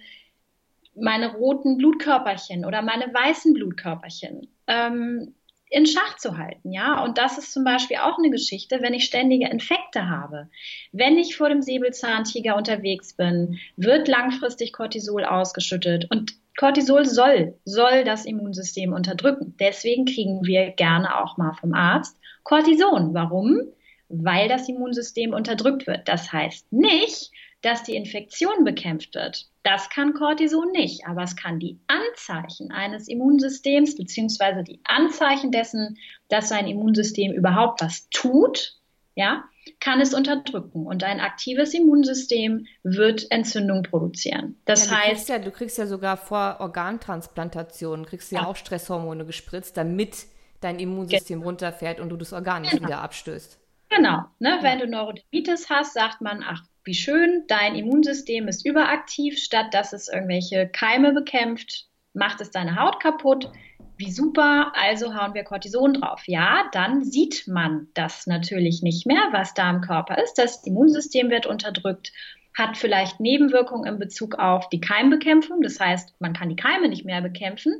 meine 0.96 1.34
roten 1.34 1.78
Blutkörperchen 1.78 2.66
oder 2.66 2.82
meine 2.82 3.14
weißen 3.14 3.54
Blutkörperchen 3.54 4.48
ähm, 4.68 5.34
in 5.70 5.86
Schach 5.86 6.18
zu 6.18 6.38
halten, 6.38 6.72
ja. 6.72 7.04
Und 7.04 7.18
das 7.18 7.38
ist 7.38 7.54
zum 7.54 7.64
Beispiel 7.64 7.98
auch 7.98 8.18
eine 8.18 8.32
Geschichte, 8.32 8.82
wenn 8.82 8.94
ich 8.94 9.06
ständige 9.06 9.50
Infekte 9.50 10.10
habe. 10.10 10.50
Wenn 10.92 11.18
ich 11.18 11.38
vor 11.38 11.50
dem 11.50 11.62
Säbelzahntiger 11.62 12.56
unterwegs 12.56 13.14
bin, 13.14 13.60
wird 13.76 14.08
langfristig 14.08 14.74
Cortisol 14.74 15.26
ausgeschüttet 15.26 16.08
und 16.10 16.34
Cortisol 16.60 17.06
soll, 17.06 17.58
soll 17.64 18.04
das 18.04 18.26
Immunsystem 18.26 18.92
unterdrücken. 18.92 19.56
Deswegen 19.62 20.04
kriegen 20.04 20.44
wir 20.44 20.72
gerne 20.72 21.24
auch 21.24 21.38
mal 21.38 21.54
vom 21.54 21.74
Arzt 21.74 22.20
Cortison. 22.44 23.14
Warum? 23.14 23.62
Weil 24.10 24.50
das 24.50 24.68
Immunsystem 24.68 25.34
unterdrückt 25.34 25.88
wird. 25.88 26.10
Das 26.10 26.34
heißt 26.34 26.74
nicht, 26.74 27.32
dass 27.62 27.84
die 27.84 27.96
Infektion 27.96 28.66
bekämpft 28.66 29.16
wird. 29.16 29.46
Das 29.64 29.90
kann 29.90 30.14
Cortison 30.14 30.70
nicht, 30.74 31.08
aber 31.08 31.24
es 31.24 31.38
kann 31.38 31.60
die 31.60 31.80
Anzeichen 31.88 32.74
eines 32.74 33.08
Immunsystems 33.08 33.96
beziehungsweise 33.96 34.62
die 34.62 34.82
Anzeichen 34.84 35.52
dessen, 35.52 35.98
dass 36.28 36.50
sein 36.50 36.68
Immunsystem 36.68 37.32
überhaupt 37.32 37.82
was 37.82 38.10
tut, 38.10 38.76
ja, 39.16 39.46
kann 39.80 40.02
es 40.02 40.14
unterdrücken 40.14 40.86
und 40.86 41.04
ein 41.04 41.20
aktives 41.20 41.74
Immunsystem 41.74 42.66
wird 42.84 43.32
Entzündung 43.32 43.84
produzieren. 43.84 44.58
Das 44.66 44.86
ja, 44.86 44.92
du 44.92 44.98
heißt, 44.98 45.10
kriegst 45.10 45.30
ja, 45.30 45.40
du 45.40 45.52
kriegst 45.52 45.78
ja 45.78 45.88
sogar 45.88 46.18
vor 46.18 46.58
Organtransplantationen 46.60 48.06
kriegst 48.06 48.32
du 48.32 48.36
ja, 48.36 48.44
ja 48.44 48.48
auch 48.48 48.56
Stresshormone 48.56 49.26
gespritzt, 49.26 49.78
damit 49.78 50.26
dein 50.62 50.80
Immunsystem 50.80 51.40
genau. 51.40 51.48
runterfährt 51.48 52.00
und 52.00 52.10
du 52.10 52.18
das 52.18 52.34
Organ 52.34 52.64
nicht 52.64 52.72
genau. 52.72 52.88
wieder 52.88 53.02
abstößt. 53.02 53.60
Genau, 53.90 54.26
ne? 54.40 54.60
Wenn 54.62 54.80
du 54.80 54.88
Neurodermitis 54.88 55.70
hast, 55.70 55.94
sagt 55.94 56.22
man, 56.22 56.44
ach, 56.46 56.64
wie 56.84 56.94
schön, 56.94 57.46
dein 57.48 57.76
Immunsystem 57.76 58.48
ist 58.48 58.66
überaktiv, 58.66 59.38
statt 59.38 59.74
dass 59.74 59.94
es 59.94 60.08
irgendwelche 60.08 60.68
Keime 60.68 61.14
bekämpft, 61.14 61.88
macht 62.14 62.42
es 62.42 62.52
deine 62.52 62.80
Haut 62.80 63.00
kaputt. 63.00 63.52
Wie 64.00 64.12
super, 64.12 64.72
also 64.76 65.14
hauen 65.14 65.34
wir 65.34 65.44
Cortison 65.44 65.96
drauf. 65.96 66.24
Ja, 66.26 66.70
dann 66.72 67.04
sieht 67.04 67.50
man 67.50 67.90
das 67.94 68.28
natürlich 68.28 68.82
nicht 68.82 69.06
mehr, 69.06 69.28
was 69.34 69.54
da 69.54 69.70
im 69.70 69.82
Körper 69.82 70.24
ist. 70.24 70.36
Das 70.36 70.66
Immunsystem 70.66 71.30
wird 71.30 71.46
unterdrückt, 71.46 72.14
hat 72.58 72.78
vielleicht 72.78 73.20
Nebenwirkungen 73.20 73.92
in 73.92 74.00
Bezug 74.00 74.36
auf 74.36 74.70
die 74.70 74.80
Keimbekämpfung. 74.80 75.62
Das 75.62 75.82
heißt, 75.82 76.16
man 76.20 76.32
kann 76.32 76.48
die 76.48 76.56
Keime 76.56 76.88
nicht 76.88 77.04
mehr 77.04 77.22
bekämpfen. 77.22 77.74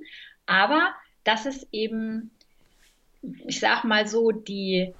Aber 0.46 0.90
das 1.24 1.46
ist 1.46 1.70
eben, 1.72 2.32
ich 3.48 3.62
sag 3.62 3.86
mal 3.86 4.06
so, 4.06 4.32
die 4.32 4.94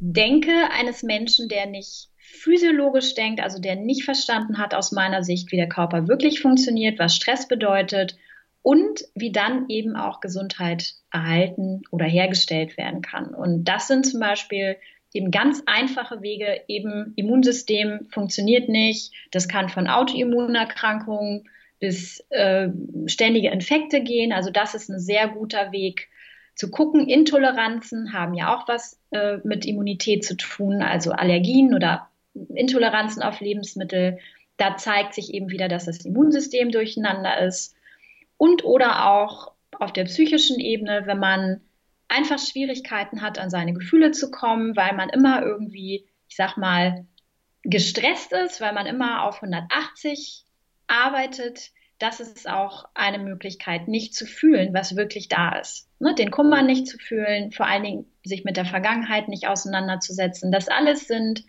Denke 0.00 0.50
eines 0.72 1.04
Menschen, 1.04 1.48
der 1.48 1.66
nicht 1.66 2.08
physiologisch 2.18 3.14
denkt, 3.14 3.40
also 3.40 3.60
der 3.60 3.76
nicht 3.76 4.02
verstanden 4.02 4.58
hat 4.58 4.74
aus 4.74 4.90
meiner 4.90 5.22
Sicht, 5.22 5.52
wie 5.52 5.56
der 5.56 5.68
Körper 5.68 6.08
wirklich 6.08 6.40
funktioniert, 6.40 6.98
was 6.98 7.14
Stress 7.14 7.46
bedeutet 7.46 8.16
und 8.62 9.04
wie 9.14 9.32
dann 9.32 9.68
eben 9.68 9.96
auch 9.96 10.20
Gesundheit 10.20 10.94
erhalten 11.10 11.82
oder 11.90 12.04
hergestellt 12.04 12.76
werden 12.76 13.02
kann. 13.02 13.34
Und 13.34 13.64
das 13.64 13.88
sind 13.88 14.06
zum 14.06 14.20
Beispiel 14.20 14.76
eben 15.12 15.30
ganz 15.30 15.62
einfache 15.66 16.22
Wege, 16.22 16.60
eben 16.68 17.12
Immunsystem 17.16 18.06
funktioniert 18.10 18.68
nicht. 18.68 19.12
Das 19.30 19.48
kann 19.48 19.68
von 19.68 19.88
Autoimmunerkrankungen 19.88 21.48
bis 21.80 22.20
äh, 22.28 22.68
ständige 23.06 23.50
Infekte 23.50 24.02
gehen. 24.02 24.32
Also 24.32 24.50
das 24.50 24.74
ist 24.74 24.90
ein 24.90 25.00
sehr 25.00 25.28
guter 25.28 25.72
Weg 25.72 26.08
zu 26.54 26.70
gucken. 26.70 27.08
Intoleranzen 27.08 28.12
haben 28.12 28.34
ja 28.34 28.54
auch 28.54 28.68
was 28.68 29.00
äh, 29.10 29.38
mit 29.44 29.64
Immunität 29.64 30.24
zu 30.24 30.36
tun, 30.36 30.82
also 30.82 31.12
Allergien 31.12 31.74
oder 31.74 32.10
Intoleranzen 32.54 33.22
auf 33.22 33.40
Lebensmittel. 33.40 34.18
Da 34.58 34.76
zeigt 34.76 35.14
sich 35.14 35.32
eben 35.32 35.50
wieder, 35.50 35.68
dass 35.68 35.86
das 35.86 36.04
Immunsystem 36.04 36.70
durcheinander 36.70 37.40
ist. 37.40 37.74
Und 38.40 38.64
oder 38.64 39.10
auch 39.10 39.52
auf 39.78 39.92
der 39.92 40.04
psychischen 40.04 40.60
Ebene, 40.60 41.02
wenn 41.04 41.18
man 41.18 41.60
einfach 42.08 42.38
Schwierigkeiten 42.38 43.20
hat, 43.20 43.38
an 43.38 43.50
seine 43.50 43.74
Gefühle 43.74 44.12
zu 44.12 44.30
kommen, 44.30 44.74
weil 44.76 44.94
man 44.94 45.10
immer 45.10 45.42
irgendwie, 45.42 46.06
ich 46.26 46.36
sag 46.36 46.56
mal, 46.56 47.06
gestresst 47.64 48.32
ist, 48.32 48.62
weil 48.62 48.72
man 48.72 48.86
immer 48.86 49.24
auf 49.24 49.42
180 49.42 50.46
arbeitet, 50.86 51.70
das 51.98 52.20
ist 52.20 52.48
auch 52.48 52.86
eine 52.94 53.18
Möglichkeit, 53.18 53.88
nicht 53.88 54.14
zu 54.14 54.24
fühlen, 54.24 54.72
was 54.72 54.96
wirklich 54.96 55.28
da 55.28 55.58
ist. 55.58 55.90
Ne? 55.98 56.14
Den 56.14 56.30
Kummer 56.30 56.62
nicht 56.62 56.86
zu 56.86 56.96
fühlen, 56.96 57.52
vor 57.52 57.66
allen 57.66 57.84
Dingen 57.84 58.06
sich 58.24 58.44
mit 58.44 58.56
der 58.56 58.64
Vergangenheit 58.64 59.28
nicht 59.28 59.48
auseinanderzusetzen. 59.48 60.50
Das 60.50 60.68
alles 60.68 61.06
sind 61.06 61.44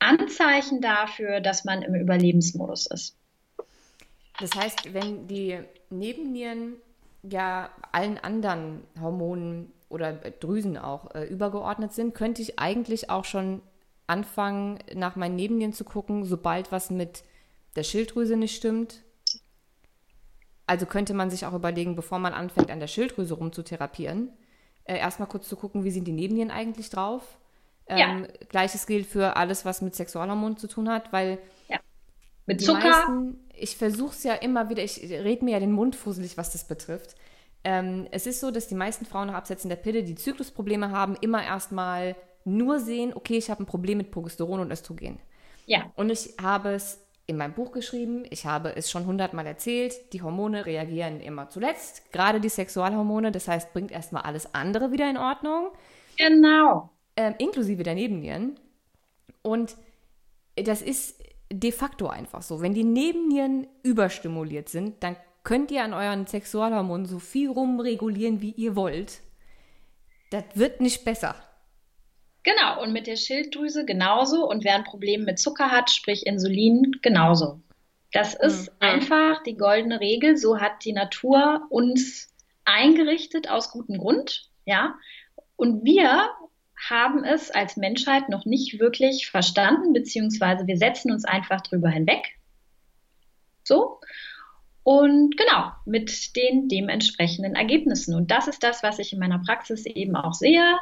Anzeichen 0.00 0.80
dafür, 0.80 1.40
dass 1.40 1.64
man 1.64 1.82
im 1.82 1.94
Überlebensmodus 1.94 2.88
ist. 2.90 3.17
Das 4.40 4.54
heißt, 4.54 4.94
wenn 4.94 5.26
die 5.26 5.58
Nebennieren 5.90 6.76
ja 7.22 7.70
allen 7.92 8.18
anderen 8.18 8.82
Hormonen 9.00 9.72
oder 9.88 10.12
Drüsen 10.12 10.76
auch 10.76 11.14
äh, 11.14 11.24
übergeordnet 11.24 11.92
sind, 11.92 12.14
könnte 12.14 12.42
ich 12.42 12.58
eigentlich 12.58 13.10
auch 13.10 13.24
schon 13.24 13.62
anfangen, 14.06 14.78
nach 14.94 15.16
meinen 15.16 15.36
Nebennieren 15.36 15.72
zu 15.72 15.84
gucken, 15.84 16.24
sobald 16.24 16.72
was 16.72 16.90
mit 16.90 17.24
der 17.76 17.82
Schilddrüse 17.82 18.36
nicht 18.36 18.56
stimmt. 18.56 19.02
Also 20.66 20.86
könnte 20.86 21.14
man 21.14 21.30
sich 21.30 21.46
auch 21.46 21.54
überlegen, 21.54 21.96
bevor 21.96 22.18
man 22.18 22.34
anfängt, 22.34 22.70
an 22.70 22.80
der 22.80 22.86
Schilddrüse 22.86 23.34
rumzutherapieren, 23.34 24.30
äh, 24.84 24.98
erstmal 24.98 25.28
kurz 25.28 25.48
zu 25.48 25.56
gucken, 25.56 25.84
wie 25.84 25.90
sind 25.90 26.04
die 26.04 26.12
Nebennieren 26.12 26.50
eigentlich 26.50 26.90
drauf. 26.90 27.38
Ähm, 27.86 27.98
ja. 27.98 28.28
Gleiches 28.48 28.86
gilt 28.86 29.06
für 29.06 29.36
alles, 29.36 29.64
was 29.64 29.80
mit 29.80 29.94
Sexualhormonen 29.94 30.58
zu 30.58 30.68
tun 30.68 30.88
hat, 30.88 31.12
weil. 31.12 31.38
Mit 32.48 32.60
Zucker. 32.60 32.88
Meisten, 32.88 33.36
ich 33.54 33.76
versuche 33.76 34.14
es 34.14 34.24
ja 34.24 34.34
immer 34.34 34.70
wieder, 34.70 34.82
ich 34.82 35.00
rede 35.02 35.44
mir 35.44 35.52
ja 35.52 35.60
den 35.60 35.72
Mund 35.72 35.94
fusselig, 35.94 36.36
was 36.36 36.50
das 36.50 36.66
betrifft. 36.66 37.14
Ähm, 37.62 38.06
es 38.10 38.26
ist 38.26 38.40
so, 38.40 38.50
dass 38.50 38.68
die 38.68 38.74
meisten 38.74 39.04
Frauen 39.04 39.28
nach 39.28 39.34
Absetzen 39.34 39.68
der 39.68 39.76
Pille, 39.76 40.02
die 40.02 40.14
Zyklusprobleme 40.14 40.90
haben, 40.90 41.16
immer 41.20 41.44
erstmal 41.44 42.16
nur 42.44 42.80
sehen, 42.80 43.12
okay, 43.14 43.36
ich 43.36 43.50
habe 43.50 43.62
ein 43.62 43.66
Problem 43.66 43.98
mit 43.98 44.10
Progesteron 44.10 44.60
und 44.60 44.72
Östrogen. 44.72 45.18
Ja. 45.66 45.92
Und 45.96 46.10
ich 46.10 46.34
habe 46.40 46.70
es 46.70 47.04
in 47.26 47.36
meinem 47.36 47.52
Buch 47.52 47.72
geschrieben, 47.72 48.24
ich 48.30 48.46
habe 48.46 48.74
es 48.74 48.90
schon 48.90 49.04
hundertmal 49.04 49.46
erzählt, 49.46 50.14
die 50.14 50.22
Hormone 50.22 50.64
reagieren 50.64 51.20
immer 51.20 51.50
zuletzt, 51.50 52.10
gerade 52.10 52.40
die 52.40 52.48
Sexualhormone, 52.48 53.30
das 53.30 53.48
heißt, 53.48 53.74
bringt 53.74 53.90
erstmal 53.90 54.22
alles 54.22 54.54
andere 54.54 54.92
wieder 54.92 55.10
in 55.10 55.18
Ordnung. 55.18 55.68
Genau. 56.16 56.88
Ähm, 57.16 57.34
inklusive 57.36 57.82
der 57.82 57.94
Nebennieren. 57.94 58.58
Und 59.42 59.76
das 60.56 60.80
ist 60.80 61.17
de 61.52 61.72
facto 61.72 62.08
einfach 62.08 62.42
so. 62.42 62.60
Wenn 62.60 62.74
die 62.74 62.84
Nebennieren 62.84 63.66
überstimuliert 63.82 64.68
sind, 64.68 65.02
dann 65.02 65.16
könnt 65.44 65.70
ihr 65.70 65.82
an 65.82 65.94
euren 65.94 66.26
Sexualhormonen 66.26 67.06
so 67.06 67.18
viel 67.18 67.50
rumregulieren, 67.50 68.42
wie 68.42 68.52
ihr 68.52 68.76
wollt. 68.76 69.20
Das 70.30 70.44
wird 70.54 70.80
nicht 70.80 71.04
besser. 71.04 71.36
Genau, 72.42 72.82
und 72.82 72.92
mit 72.92 73.06
der 73.06 73.16
Schilddrüse 73.16 73.84
genauso. 73.84 74.48
Und 74.48 74.64
wer 74.64 74.74
ein 74.74 74.84
Problem 74.84 75.24
mit 75.24 75.38
Zucker 75.38 75.70
hat, 75.70 75.90
sprich 75.90 76.26
Insulin, 76.26 76.92
genauso. 77.02 77.60
Das 78.12 78.34
ist 78.34 78.70
mhm. 78.72 78.76
einfach 78.80 79.42
die 79.42 79.56
goldene 79.56 80.00
Regel. 80.00 80.36
So 80.36 80.58
hat 80.58 80.84
die 80.84 80.92
Natur 80.92 81.66
uns 81.70 82.34
eingerichtet 82.64 83.50
aus 83.50 83.70
gutem 83.70 83.98
Grund. 83.98 84.50
Ja. 84.64 84.94
Und 85.56 85.84
wir 85.84 86.30
haben 86.88 87.24
es 87.24 87.50
als 87.50 87.76
Menschheit 87.76 88.28
noch 88.28 88.44
nicht 88.44 88.78
wirklich 88.78 89.30
verstanden, 89.30 89.92
beziehungsweise 89.92 90.66
wir 90.66 90.76
setzen 90.76 91.10
uns 91.10 91.24
einfach 91.24 91.60
drüber 91.60 91.88
hinweg. 91.88 92.38
So. 93.64 94.00
Und 94.82 95.36
genau, 95.36 95.72
mit 95.84 96.34
den 96.36 96.68
dementsprechenden 96.68 97.54
Ergebnissen. 97.54 98.14
Und 98.14 98.30
das 98.30 98.48
ist 98.48 98.62
das, 98.62 98.82
was 98.82 98.98
ich 98.98 99.12
in 99.12 99.18
meiner 99.18 99.40
Praxis 99.40 99.84
eben 99.84 100.16
auch 100.16 100.32
sehe. 100.32 100.78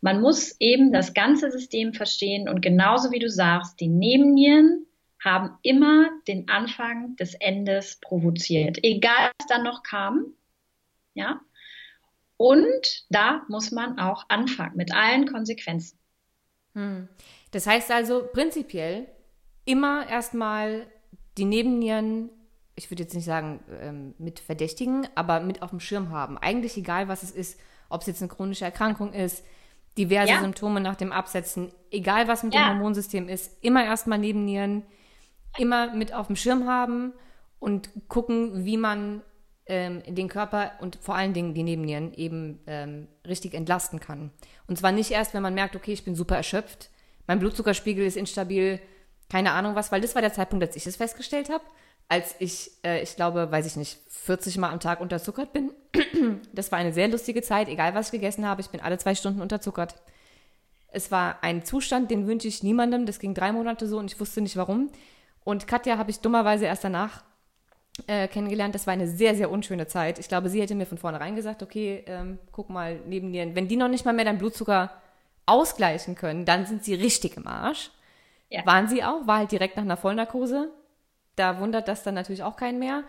Man 0.00 0.20
muss 0.20 0.54
eben 0.60 0.92
das 0.92 1.14
ganze 1.14 1.50
System 1.50 1.92
verstehen 1.92 2.48
und 2.48 2.62
genauso 2.62 3.10
wie 3.10 3.18
du 3.18 3.28
sagst, 3.28 3.80
die 3.80 3.88
Nebennieren 3.88 4.86
haben 5.22 5.58
immer 5.62 6.08
den 6.26 6.48
Anfang 6.48 7.16
des 7.16 7.34
Endes 7.34 7.98
provoziert, 8.00 8.78
egal 8.82 9.30
was 9.38 9.46
dann 9.48 9.64
noch 9.64 9.82
kam. 9.82 10.32
Ja. 11.14 11.40
Und 12.40 13.04
da 13.10 13.42
muss 13.48 13.70
man 13.70 13.98
auch 13.98 14.24
anfangen 14.30 14.74
mit 14.74 14.94
allen 14.94 15.30
Konsequenzen. 15.30 15.98
Hm. 16.72 17.06
Das 17.50 17.66
heißt 17.66 17.90
also 17.90 18.26
prinzipiell 18.32 19.08
immer 19.66 20.08
erstmal 20.08 20.86
die 21.36 21.44
Nebennieren, 21.44 22.30
ich 22.76 22.90
würde 22.90 23.02
jetzt 23.02 23.14
nicht 23.14 23.26
sagen 23.26 23.60
ähm, 23.82 24.14
mit 24.16 24.40
verdächtigen, 24.40 25.06
aber 25.14 25.40
mit 25.40 25.60
auf 25.60 25.68
dem 25.68 25.80
Schirm 25.80 26.08
haben. 26.08 26.38
Eigentlich 26.38 26.78
egal, 26.78 27.08
was 27.08 27.22
es 27.22 27.30
ist, 27.30 27.60
ob 27.90 28.00
es 28.00 28.06
jetzt 28.06 28.22
eine 28.22 28.30
chronische 28.30 28.64
Erkrankung 28.64 29.12
ist, 29.12 29.44
diverse 29.98 30.32
ja. 30.32 30.40
Symptome 30.40 30.80
nach 30.80 30.96
dem 30.96 31.12
Absetzen, 31.12 31.70
egal 31.90 32.26
was 32.26 32.42
mit 32.42 32.54
ja. 32.54 32.70
dem 32.70 32.78
Hormonsystem 32.78 33.28
ist, 33.28 33.62
immer 33.62 33.84
erstmal 33.84 34.18
Nebennieren, 34.18 34.86
immer 35.58 35.92
mit 35.92 36.14
auf 36.14 36.28
dem 36.28 36.36
Schirm 36.36 36.66
haben 36.66 37.12
und 37.58 37.90
gucken, 38.08 38.64
wie 38.64 38.78
man 38.78 39.20
ähm, 39.70 40.02
den 40.06 40.28
Körper 40.28 40.72
und 40.80 40.98
vor 41.00 41.14
allen 41.14 41.32
Dingen 41.32 41.54
die 41.54 41.62
Nebennieren 41.62 42.12
eben 42.14 42.58
ähm, 42.66 43.06
richtig 43.26 43.54
entlasten 43.54 44.00
kann. 44.00 44.30
Und 44.66 44.78
zwar 44.78 44.92
nicht 44.92 45.12
erst, 45.12 45.32
wenn 45.32 45.42
man 45.42 45.54
merkt, 45.54 45.76
okay, 45.76 45.92
ich 45.92 46.04
bin 46.04 46.16
super 46.16 46.36
erschöpft, 46.36 46.90
mein 47.26 47.38
Blutzuckerspiegel 47.38 48.04
ist 48.04 48.16
instabil, 48.16 48.80
keine 49.30 49.52
Ahnung 49.52 49.76
was, 49.76 49.92
weil 49.92 50.00
das 50.00 50.16
war 50.16 50.22
der 50.22 50.32
Zeitpunkt, 50.32 50.66
als 50.66 50.74
ich 50.74 50.86
es 50.86 50.96
festgestellt 50.96 51.48
habe, 51.48 51.62
als 52.08 52.34
ich, 52.40 52.72
äh, 52.84 53.02
ich 53.02 53.14
glaube, 53.14 53.50
weiß 53.50 53.64
ich 53.66 53.76
nicht, 53.76 54.00
40 54.08 54.58
Mal 54.58 54.70
am 54.70 54.80
Tag 54.80 55.00
unterzuckert 55.00 55.52
bin. 55.52 55.70
das 56.52 56.72
war 56.72 56.80
eine 56.80 56.92
sehr 56.92 57.06
lustige 57.06 57.40
Zeit, 57.40 57.68
egal 57.68 57.94
was 57.94 58.06
ich 58.06 58.12
gegessen 58.12 58.44
habe, 58.44 58.60
ich 58.60 58.70
bin 58.70 58.80
alle 58.80 58.98
zwei 58.98 59.14
Stunden 59.14 59.40
unterzuckert. 59.40 59.94
Es 60.88 61.12
war 61.12 61.38
ein 61.42 61.64
Zustand, 61.64 62.10
den 62.10 62.26
wünsche 62.26 62.48
ich 62.48 62.64
niemandem. 62.64 63.06
Das 63.06 63.20
ging 63.20 63.32
drei 63.32 63.52
Monate 63.52 63.86
so 63.86 63.98
und 63.98 64.12
ich 64.12 64.18
wusste 64.18 64.40
nicht 64.40 64.56
warum. 64.56 64.90
Und 65.44 65.68
Katja 65.68 65.98
habe 65.98 66.10
ich 66.10 66.18
dummerweise 66.18 66.66
erst 66.66 66.82
danach 66.82 67.22
äh, 68.06 68.28
kennengelernt. 68.28 68.74
Das 68.74 68.86
war 68.86 68.92
eine 68.92 69.08
sehr, 69.08 69.34
sehr 69.34 69.50
unschöne 69.50 69.86
Zeit. 69.86 70.18
Ich 70.18 70.28
glaube, 70.28 70.48
sie 70.48 70.60
hätte 70.60 70.74
mir 70.74 70.86
von 70.86 70.98
vornherein 70.98 71.36
gesagt, 71.36 71.62
okay, 71.62 72.04
ähm, 72.06 72.38
guck 72.52 72.70
mal 72.70 73.00
neben 73.06 73.32
dir. 73.32 73.54
Wenn 73.54 73.68
die 73.68 73.76
noch 73.76 73.88
nicht 73.88 74.04
mal 74.04 74.14
mehr 74.14 74.24
deinen 74.24 74.38
Blutzucker 74.38 74.90
ausgleichen 75.46 76.14
können, 76.14 76.44
dann 76.44 76.66
sind 76.66 76.84
sie 76.84 76.94
richtig 76.94 77.36
im 77.36 77.46
Arsch. 77.46 77.90
Ja. 78.48 78.66
Waren 78.66 78.88
sie 78.88 79.04
auch, 79.04 79.26
war 79.26 79.38
halt 79.38 79.52
direkt 79.52 79.76
nach 79.76 79.84
einer 79.84 79.96
Vollnarkose. 79.96 80.70
Da 81.36 81.60
wundert 81.60 81.88
das 81.88 82.02
dann 82.02 82.14
natürlich 82.14 82.42
auch 82.42 82.56
keinen 82.56 82.78
mehr. 82.78 83.04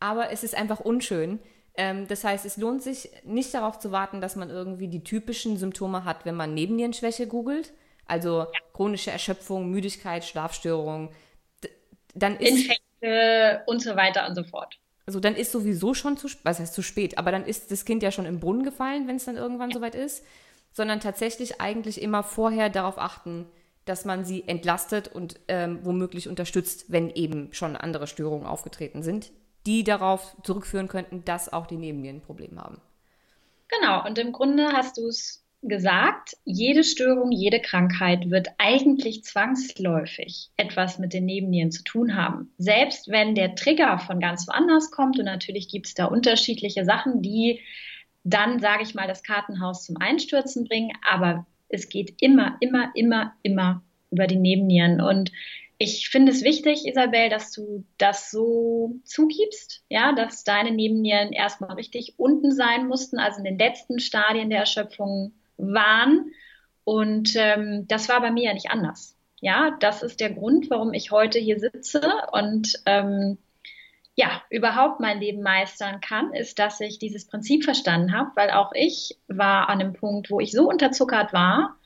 Aber 0.00 0.30
es 0.30 0.42
ist 0.42 0.54
einfach 0.54 0.80
unschön. 0.80 1.38
Ähm, 1.76 2.06
das 2.08 2.24
heißt, 2.24 2.44
es 2.46 2.56
lohnt 2.56 2.82
sich 2.82 3.10
nicht 3.24 3.52
darauf 3.54 3.78
zu 3.78 3.92
warten, 3.92 4.20
dass 4.20 4.36
man 4.36 4.50
irgendwie 4.50 4.88
die 4.88 5.04
typischen 5.04 5.56
Symptome 5.56 6.04
hat, 6.04 6.24
wenn 6.24 6.34
man 6.34 6.54
Nebennierenschwäche 6.54 7.26
googelt. 7.26 7.72
Also 8.06 8.40
ja. 8.40 8.48
chronische 8.72 9.10
Erschöpfung, 9.10 9.70
Müdigkeit, 9.70 10.24
Schlafstörung. 10.24 11.10
Dann 12.14 12.36
ist 12.36 12.70
Infekte 13.00 13.62
und 13.66 13.82
so 13.82 13.96
weiter 13.96 14.26
und 14.28 14.34
so 14.34 14.44
fort. 14.44 14.78
Also 15.06 15.20
dann 15.20 15.36
ist 15.36 15.52
sowieso 15.52 15.94
schon 15.94 16.16
zu, 16.16 16.28
was 16.42 16.58
heißt 16.58 16.74
zu 16.74 16.82
spät, 16.82 17.16
aber 17.16 17.30
dann 17.30 17.44
ist 17.44 17.70
das 17.70 17.84
Kind 17.84 18.02
ja 18.02 18.10
schon 18.10 18.26
im 18.26 18.40
Brunnen 18.40 18.64
gefallen, 18.64 19.06
wenn 19.06 19.16
es 19.16 19.24
dann 19.24 19.36
irgendwann 19.36 19.70
soweit 19.70 19.94
ist, 19.94 20.24
sondern 20.72 21.00
tatsächlich 21.00 21.60
eigentlich 21.60 22.02
immer 22.02 22.22
vorher 22.22 22.70
darauf 22.70 22.98
achten, 22.98 23.46
dass 23.84 24.04
man 24.04 24.24
sie 24.24 24.46
entlastet 24.48 25.06
und 25.06 25.38
ähm, 25.46 25.78
womöglich 25.84 26.28
unterstützt, 26.28 26.86
wenn 26.88 27.10
eben 27.10 27.52
schon 27.52 27.76
andere 27.76 28.08
Störungen 28.08 28.46
aufgetreten 28.46 29.04
sind, 29.04 29.30
die 29.64 29.84
darauf 29.84 30.36
zurückführen 30.42 30.88
könnten, 30.88 31.24
dass 31.24 31.52
auch 31.52 31.66
die 31.66 31.76
Nebennieren 31.76 32.16
ein 32.16 32.22
Problem 32.22 32.60
haben. 32.60 32.80
Genau, 33.68 34.04
und 34.04 34.18
im 34.18 34.32
Grunde 34.32 34.72
hast 34.72 34.96
du 34.96 35.06
es 35.06 35.45
gesagt, 35.68 36.36
jede 36.44 36.84
Störung, 36.84 37.32
jede 37.32 37.60
Krankheit 37.60 38.30
wird 38.30 38.48
eigentlich 38.58 39.24
zwangsläufig 39.24 40.50
etwas 40.56 40.98
mit 40.98 41.12
den 41.12 41.24
Nebennieren 41.24 41.70
zu 41.70 41.84
tun 41.84 42.16
haben. 42.16 42.52
Selbst 42.58 43.08
wenn 43.08 43.34
der 43.34 43.54
Trigger 43.54 43.98
von 43.98 44.20
ganz 44.20 44.46
woanders 44.48 44.90
kommt 44.90 45.18
und 45.18 45.24
natürlich 45.24 45.68
gibt 45.68 45.86
es 45.86 45.94
da 45.94 46.06
unterschiedliche 46.06 46.84
Sachen, 46.84 47.22
die 47.22 47.60
dann, 48.24 48.58
sage 48.58 48.82
ich 48.82 48.94
mal, 48.94 49.06
das 49.06 49.22
Kartenhaus 49.22 49.84
zum 49.84 49.96
Einstürzen 49.98 50.64
bringen, 50.64 50.92
aber 51.08 51.46
es 51.68 51.88
geht 51.88 52.14
immer, 52.20 52.56
immer, 52.60 52.90
immer, 52.94 53.32
immer 53.42 53.82
über 54.10 54.26
die 54.26 54.36
Nebennieren. 54.36 55.00
Und 55.00 55.30
ich 55.78 56.08
finde 56.08 56.32
es 56.32 56.42
wichtig, 56.42 56.86
Isabel, 56.86 57.28
dass 57.28 57.52
du 57.52 57.84
das 57.98 58.30
so 58.30 58.98
zugibst, 59.04 59.84
ja, 59.88 60.12
dass 60.12 60.42
deine 60.42 60.70
Nebennieren 60.70 61.32
erstmal 61.32 61.74
richtig 61.74 62.14
unten 62.16 62.52
sein 62.52 62.86
mussten, 62.86 63.18
also 63.18 63.38
in 63.38 63.44
den 63.44 63.58
letzten 63.58 64.00
Stadien 64.00 64.50
der 64.50 64.60
Erschöpfung 64.60 65.32
waren. 65.56 66.32
Und 66.84 67.34
ähm, 67.36 67.86
das 67.88 68.08
war 68.08 68.20
bei 68.20 68.30
mir 68.30 68.44
ja 68.44 68.54
nicht 68.54 68.70
anders. 68.70 69.16
Ja, 69.40 69.76
das 69.80 70.02
ist 70.02 70.20
der 70.20 70.30
Grund, 70.30 70.70
warum 70.70 70.94
ich 70.94 71.10
heute 71.10 71.38
hier 71.38 71.58
sitze 71.58 72.00
und 72.32 72.80
ähm, 72.86 73.38
ja, 74.14 74.42
überhaupt 74.48 74.98
mein 74.98 75.20
Leben 75.20 75.42
meistern 75.42 76.00
kann, 76.00 76.32
ist, 76.32 76.58
dass 76.58 76.80
ich 76.80 76.98
dieses 76.98 77.26
Prinzip 77.26 77.64
verstanden 77.64 78.16
habe, 78.16 78.30
weil 78.34 78.50
auch 78.50 78.72
ich 78.74 79.18
war 79.28 79.68
an 79.68 79.80
einem 79.80 79.92
Punkt, 79.92 80.30
wo 80.30 80.40
ich 80.40 80.52
so 80.52 80.66
unterzuckert 80.68 81.34
war, 81.34 81.76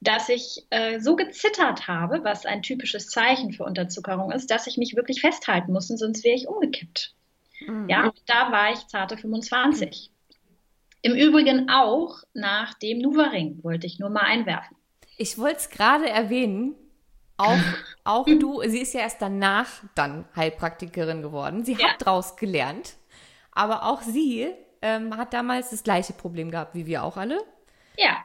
dass 0.00 0.28
ich 0.28 0.66
äh, 0.68 1.00
so 1.00 1.16
gezittert 1.16 1.88
habe, 1.88 2.24
was 2.24 2.44
ein 2.44 2.60
typisches 2.60 3.08
Zeichen 3.08 3.52
für 3.52 3.64
Unterzuckerung 3.64 4.32
ist, 4.32 4.50
dass 4.50 4.66
ich 4.66 4.76
mich 4.76 4.96
wirklich 4.96 5.22
festhalten 5.22 5.72
musste, 5.72 5.96
sonst 5.96 6.24
wäre 6.24 6.36
ich 6.36 6.46
umgekippt. 6.46 7.14
Mhm. 7.66 7.88
Ja, 7.88 8.12
da 8.26 8.52
war 8.52 8.72
ich 8.72 8.86
zarte 8.88 9.16
25. 9.16 10.11
Im 11.02 11.14
Übrigen 11.14 11.68
auch 11.68 12.22
nach 12.32 12.74
dem 12.74 12.98
Nuvaring, 12.98 13.62
wollte 13.62 13.86
ich 13.86 13.98
nur 13.98 14.10
mal 14.10 14.22
einwerfen. 14.22 14.76
Ich 15.16 15.36
wollte 15.36 15.56
es 15.56 15.70
gerade 15.70 16.08
erwähnen, 16.08 16.74
auch, 17.36 17.58
auch 18.04 18.26
du, 18.40 18.62
sie 18.66 18.80
ist 18.80 18.94
ja 18.94 19.00
erst 19.00 19.20
danach 19.20 19.68
dann 19.94 20.24
Heilpraktikerin 20.36 21.22
geworden. 21.22 21.64
Sie 21.64 21.74
ja. 21.74 21.88
hat 21.88 22.06
daraus 22.06 22.36
gelernt, 22.36 22.94
aber 23.50 23.84
auch 23.84 24.02
sie 24.02 24.48
ähm, 24.80 25.16
hat 25.16 25.32
damals 25.34 25.70
das 25.70 25.82
gleiche 25.82 26.12
Problem 26.12 26.50
gehabt 26.50 26.74
wie 26.74 26.86
wir 26.86 27.02
auch 27.02 27.16
alle. 27.16 27.38
Ja, 27.98 28.24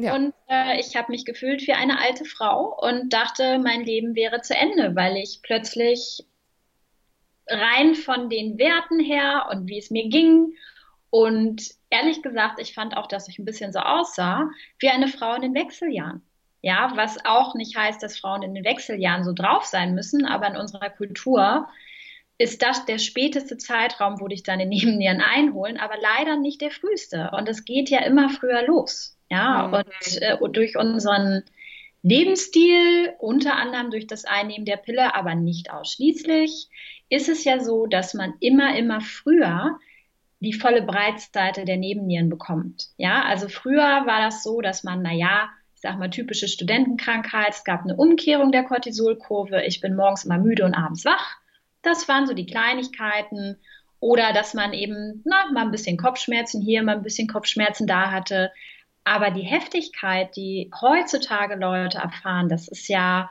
ja. 0.00 0.14
Und 0.14 0.32
äh, 0.48 0.80
ich 0.80 0.96
habe 0.96 1.12
mich 1.12 1.24
gefühlt 1.26 1.66
wie 1.66 1.72
eine 1.72 1.98
alte 1.98 2.24
Frau 2.24 2.74
und 2.80 3.12
dachte, 3.12 3.58
mein 3.58 3.84
Leben 3.84 4.14
wäre 4.14 4.40
zu 4.40 4.54
Ende, 4.54 4.96
weil 4.96 5.16
ich 5.16 5.40
plötzlich 5.42 6.24
rein 7.46 7.94
von 7.94 8.30
den 8.30 8.58
Werten 8.58 9.00
her 9.00 9.48
und 9.50 9.68
wie 9.68 9.78
es 9.78 9.90
mir 9.90 10.08
ging 10.08 10.54
und 11.10 11.62
ehrlich 11.90 12.22
gesagt, 12.22 12.60
ich 12.60 12.74
fand 12.74 12.96
auch, 12.96 13.08
dass 13.08 13.28
ich 13.28 13.38
ein 13.38 13.44
bisschen 13.44 13.72
so 13.72 13.80
aussah 13.80 14.48
wie 14.78 14.88
eine 14.88 15.08
Frau 15.08 15.34
in 15.34 15.42
den 15.42 15.54
Wechseljahren. 15.54 16.22
Ja, 16.62 16.92
was 16.94 17.24
auch 17.24 17.54
nicht 17.54 17.76
heißt, 17.76 18.02
dass 18.02 18.18
Frauen 18.18 18.42
in 18.42 18.54
den 18.54 18.64
Wechseljahren 18.64 19.24
so 19.24 19.32
drauf 19.32 19.64
sein 19.64 19.94
müssen, 19.94 20.26
aber 20.26 20.48
in 20.48 20.56
unserer 20.56 20.90
Kultur 20.90 21.68
ist 22.38 22.62
das 22.62 22.84
der 22.84 22.98
späteste 22.98 23.56
Zeitraum, 23.56 24.20
wo 24.20 24.28
dich 24.28 24.42
deine 24.42 24.66
Nebennieren 24.66 25.20
einholen, 25.20 25.78
aber 25.78 25.94
leider 26.00 26.36
nicht 26.36 26.60
der 26.60 26.70
früheste. 26.70 27.30
Und 27.36 27.48
es 27.48 27.64
geht 27.64 27.90
ja 27.90 28.00
immer 28.04 28.28
früher 28.28 28.62
los. 28.66 29.16
Ja, 29.30 29.68
mhm. 29.68 29.74
und 29.74 30.22
äh, 30.22 30.36
durch 30.50 30.76
unseren 30.76 31.44
Lebensstil, 32.02 33.14
unter 33.18 33.56
anderem 33.56 33.90
durch 33.90 34.06
das 34.06 34.24
Einnehmen 34.24 34.64
der 34.64 34.76
Pille, 34.76 35.14
aber 35.14 35.34
nicht 35.34 35.70
ausschließlich, 35.70 36.68
ist 37.10 37.28
es 37.28 37.44
ja 37.44 37.60
so, 37.60 37.86
dass 37.86 38.14
man 38.14 38.34
immer, 38.40 38.76
immer 38.76 39.00
früher 39.00 39.78
die 40.40 40.54
volle 40.54 40.82
Breitseite 40.82 41.64
der 41.64 41.76
Nebennieren 41.76 42.30
bekommt. 42.30 42.88
Ja, 42.96 43.24
also 43.24 43.48
früher 43.48 44.06
war 44.06 44.22
das 44.22 44.42
so, 44.42 44.60
dass 44.60 44.84
man, 44.84 45.02
naja, 45.02 45.50
ich 45.74 45.82
sag 45.82 45.98
mal, 45.98 46.10
typische 46.10 46.48
Studentenkrankheit, 46.48 47.50
es 47.50 47.64
gab 47.64 47.82
eine 47.82 47.96
Umkehrung 47.96 48.50
der 48.50 48.64
Cortisolkurve, 48.64 49.62
ich 49.64 49.80
bin 49.80 49.96
morgens 49.96 50.24
immer 50.24 50.38
müde 50.38 50.64
und 50.64 50.74
abends 50.74 51.04
wach. 51.04 51.36
Das 51.82 52.08
waren 52.08 52.26
so 52.26 52.34
die 52.34 52.46
Kleinigkeiten. 52.46 53.58
Oder 54.00 54.32
dass 54.32 54.54
man 54.54 54.72
eben, 54.72 55.22
na, 55.26 55.50
mal 55.52 55.62
ein 55.62 55.70
bisschen 55.70 55.98
Kopfschmerzen 55.98 56.62
hier, 56.62 56.82
mal 56.82 56.96
ein 56.96 57.02
bisschen 57.02 57.28
Kopfschmerzen 57.28 57.86
da 57.86 58.10
hatte. 58.10 58.50
Aber 59.04 59.30
die 59.30 59.42
Heftigkeit, 59.42 60.34
die 60.36 60.70
heutzutage 60.80 61.54
Leute 61.56 61.98
erfahren, 61.98 62.48
das 62.48 62.68
ist 62.68 62.88
ja 62.88 63.30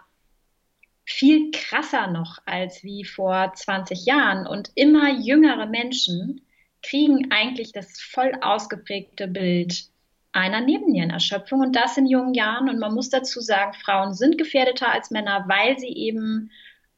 viel 1.05 1.49
krasser 1.51 2.07
noch 2.07 2.37
als 2.45 2.83
wie 2.83 3.03
vor 3.03 3.51
20 3.53 4.05
Jahren. 4.05 4.45
Und 4.45 4.69
immer 4.75 5.11
jüngere 5.11 5.65
Menschen 5.65 6.41
kriegen 6.81 7.31
eigentlich 7.31 7.71
das 7.71 7.99
voll 7.99 8.33
ausgeprägte 8.41 9.27
Bild 9.27 9.89
einer 10.31 10.61
Nebennierenerschöpfung 10.61 11.61
und 11.61 11.75
das 11.75 11.97
in 11.97 12.05
jungen 12.05 12.33
Jahren. 12.33 12.69
Und 12.69 12.79
man 12.79 12.93
muss 12.93 13.09
dazu 13.09 13.41
sagen, 13.41 13.73
Frauen 13.73 14.13
sind 14.13 14.37
gefährdeter 14.37 14.91
als 14.91 15.11
Männer, 15.11 15.45
weil 15.47 15.77
sie 15.79 15.89
eben 15.89 16.51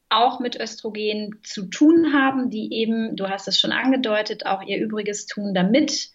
auch 0.10 0.40
mit 0.42 0.60
Östrogen 0.60 1.40
zu 1.44 1.68
tun 1.68 2.14
haben, 2.14 2.50
die 2.50 2.74
eben, 2.74 3.16
du 3.16 3.30
hast 3.30 3.48
es 3.48 3.60
schon 3.60 3.72
angedeutet, 3.72 4.46
auch 4.46 4.62
ihr 4.62 4.78
Übriges 4.78 5.26
tun, 5.26 5.54
damit 5.54 6.10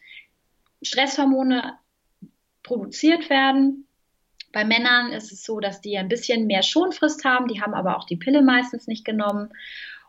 Stresshormone 0.83 1.79
produziert 2.63 3.31
werden. 3.31 3.87
Bei 4.53 4.65
Männern 4.65 5.13
ist 5.13 5.33
es 5.33 5.45
so, 5.45 5.61
dass 5.61 5.81
die 5.81 5.97
ein 5.97 6.09
bisschen 6.09 6.47
mehr 6.47 6.63
Schonfrist 6.63 7.25
haben, 7.25 7.49
die 7.49 7.63
haben 7.63 7.75
aber 7.75 7.97
auch 7.97 8.05
die 8.05 8.17
Pille 8.17 8.43
meistens 8.43 8.87
nicht 8.87 9.05
genommen. 9.05 9.51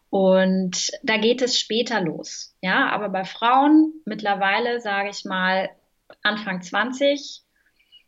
Und 0.09 0.91
da 1.03 1.17
geht 1.17 1.41
es 1.41 1.59
später 1.59 2.01
los. 2.01 2.55
Ja, 2.61 2.89
aber 2.89 3.09
bei 3.09 3.25
Frauen 3.25 3.93
mittlerweile, 4.05 4.79
sage 4.79 5.09
ich 5.09 5.25
mal, 5.25 5.69
Anfang 6.23 6.61
20, 6.61 7.41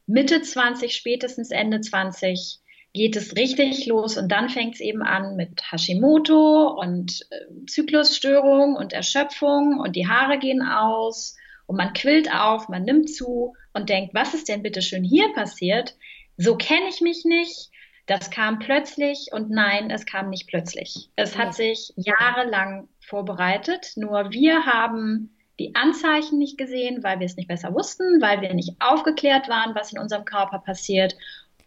Mitte 0.07 0.41
20, 0.41 0.95
spätestens 0.95 1.51
Ende 1.51 1.81
20 1.81 2.59
geht 2.93 3.15
es 3.15 3.35
richtig 3.35 3.85
los 3.85 4.17
und 4.17 4.31
dann 4.31 4.49
fängt 4.49 4.75
es 4.75 4.81
eben 4.81 5.03
an 5.03 5.35
mit 5.35 5.71
Hashimoto 5.71 6.69
und 6.79 7.21
äh, 7.29 7.65
Zyklusstörung 7.67 8.75
und 8.75 8.93
Erschöpfung 8.93 9.79
und 9.79 9.95
die 9.95 10.07
Haare 10.07 10.39
gehen 10.39 10.63
aus 10.63 11.35
und 11.67 11.75
man 11.75 11.93
quillt 11.93 12.33
auf, 12.33 12.67
man 12.67 12.83
nimmt 12.83 13.13
zu 13.13 13.53
und 13.73 13.89
denkt, 13.89 14.15
was 14.15 14.33
ist 14.33 14.49
denn 14.49 14.63
bitte 14.63 14.81
schön 14.81 15.03
hier 15.03 15.31
passiert? 15.33 15.95
So 16.37 16.55
kenne 16.55 16.89
ich 16.89 17.01
mich 17.01 17.25
nicht. 17.25 17.69
Das 18.09 18.31
kam 18.31 18.57
plötzlich 18.57 19.27
und 19.31 19.51
nein, 19.51 19.91
es 19.91 20.07
kam 20.07 20.31
nicht 20.31 20.47
plötzlich. 20.47 21.11
Es 21.15 21.37
hat 21.37 21.53
sich 21.53 21.93
jahrelang 21.95 22.89
vorbereitet, 22.99 23.91
nur 23.97 24.31
wir 24.31 24.65
haben 24.65 25.37
die 25.59 25.75
Anzeichen 25.75 26.39
nicht 26.39 26.57
gesehen, 26.57 27.03
weil 27.03 27.19
wir 27.19 27.27
es 27.27 27.35
nicht 27.35 27.47
besser 27.47 27.71
wussten, 27.71 28.19
weil 28.19 28.41
wir 28.41 28.55
nicht 28.55 28.75
aufgeklärt 28.79 29.47
waren, 29.47 29.75
was 29.75 29.93
in 29.93 29.99
unserem 29.99 30.25
Körper 30.25 30.57
passiert 30.57 31.15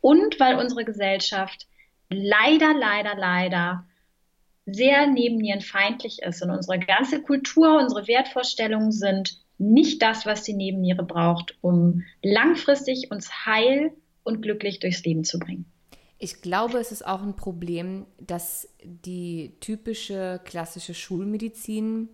und 0.00 0.40
weil 0.40 0.58
unsere 0.58 0.84
Gesellschaft 0.84 1.68
leider, 2.10 2.74
leider, 2.74 3.14
leider 3.14 3.84
sehr 4.66 5.06
nebennierenfeindlich 5.06 6.22
ist 6.22 6.42
und 6.42 6.50
unsere 6.50 6.80
ganze 6.80 7.22
Kultur, 7.22 7.78
unsere 7.78 8.08
Wertvorstellungen 8.08 8.90
sind 8.90 9.38
nicht 9.58 10.02
das, 10.02 10.26
was 10.26 10.42
die 10.42 10.54
Nebenniere 10.54 11.04
braucht, 11.04 11.56
um 11.60 12.02
langfristig 12.20 13.12
uns 13.12 13.46
heil 13.46 13.92
und 14.24 14.42
glücklich 14.42 14.80
durchs 14.80 15.04
Leben 15.04 15.22
zu 15.22 15.38
bringen. 15.38 15.72
Ich 16.22 16.40
glaube, 16.40 16.78
es 16.78 16.92
ist 16.92 17.04
auch 17.04 17.20
ein 17.20 17.34
Problem, 17.34 18.06
dass 18.20 18.68
die 18.84 19.56
typische 19.58 20.40
klassische 20.44 20.94
Schulmedizin 20.94 22.10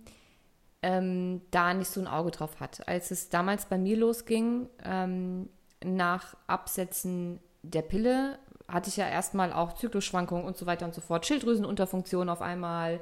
ähm, 0.81 1.41
da 1.51 1.75
nicht 1.75 1.91
so 1.91 2.01
ein 2.01 2.07
Auge 2.07 2.31
drauf 2.31 2.59
hat. 2.59 2.87
Als 2.87 3.11
es 3.11 3.29
damals 3.29 3.67
bei 3.67 3.77
mir 3.77 3.95
losging, 3.95 4.67
ähm, 4.83 5.47
nach 5.85 6.35
Absetzen 6.47 7.39
der 7.61 7.83
Pille, 7.83 8.39
hatte 8.67 8.89
ich 8.89 8.97
ja 8.97 9.07
erstmal 9.07 9.53
auch 9.53 9.73
Zyklusschwankungen 9.73 10.43
und 10.43 10.57
so 10.57 10.65
weiter 10.65 10.87
und 10.87 10.95
so 10.95 11.01
fort, 11.01 11.27
Schilddrüsenunterfunktion 11.27 12.29
auf 12.29 12.41
einmal, 12.41 13.01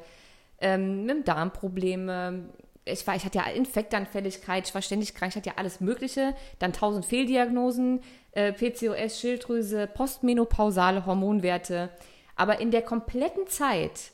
ähm, 0.60 1.06
mit 1.06 1.26
Darmprobleme, 1.26 2.50
ich 2.84 3.06
war, 3.08 3.16
ich 3.16 3.26
hatte 3.26 3.38
ja 3.38 3.46
Infektanfälligkeit, 3.48 4.68
ich 4.68 4.76
war 4.76 4.82
ständig 4.82 5.14
krank, 5.14 5.32
ich 5.32 5.38
hatte 5.38 5.50
ja 5.50 5.56
alles 5.58 5.80
Mögliche, 5.80 6.36
dann 6.60 6.74
tausend 6.74 7.06
Fehldiagnosen, 7.06 8.02
äh, 8.38 8.54
PCOS, 8.54 9.20
Schilddrüse, 9.20 9.88
postmenopausale 9.88 11.06
Hormonwerte. 11.06 11.90
Aber 12.36 12.60
in 12.60 12.72
der 12.72 12.82
kompletten 12.82 13.48
Zeit 13.48 14.12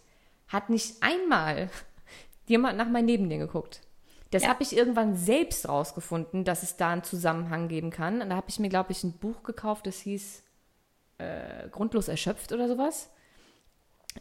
hat 0.47 0.69
nicht 0.69 1.01
einmal 1.01 1.69
jemand 2.47 2.77
nach 2.77 2.87
meinen 2.87 3.05
Nebennieren 3.05 3.47
geguckt. 3.47 3.81
Das 4.31 4.43
ja. 4.43 4.49
habe 4.49 4.63
ich 4.63 4.75
irgendwann 4.75 5.15
selbst 5.15 5.67
rausgefunden, 5.69 6.43
dass 6.43 6.63
es 6.63 6.77
da 6.77 6.91
einen 6.91 7.03
Zusammenhang 7.03 7.67
geben 7.67 7.91
kann. 7.91 8.21
Und 8.21 8.29
da 8.29 8.35
habe 8.35 8.49
ich 8.49 8.59
mir, 8.59 8.69
glaube 8.69 8.91
ich, 8.91 9.03
ein 9.03 9.13
Buch 9.13 9.43
gekauft, 9.43 9.85
das 9.85 9.99
hieß 9.99 10.41
äh, 11.19 11.69
Grundlos 11.69 12.07
erschöpft 12.07 12.51
oder 12.51 12.67
sowas. 12.67 13.09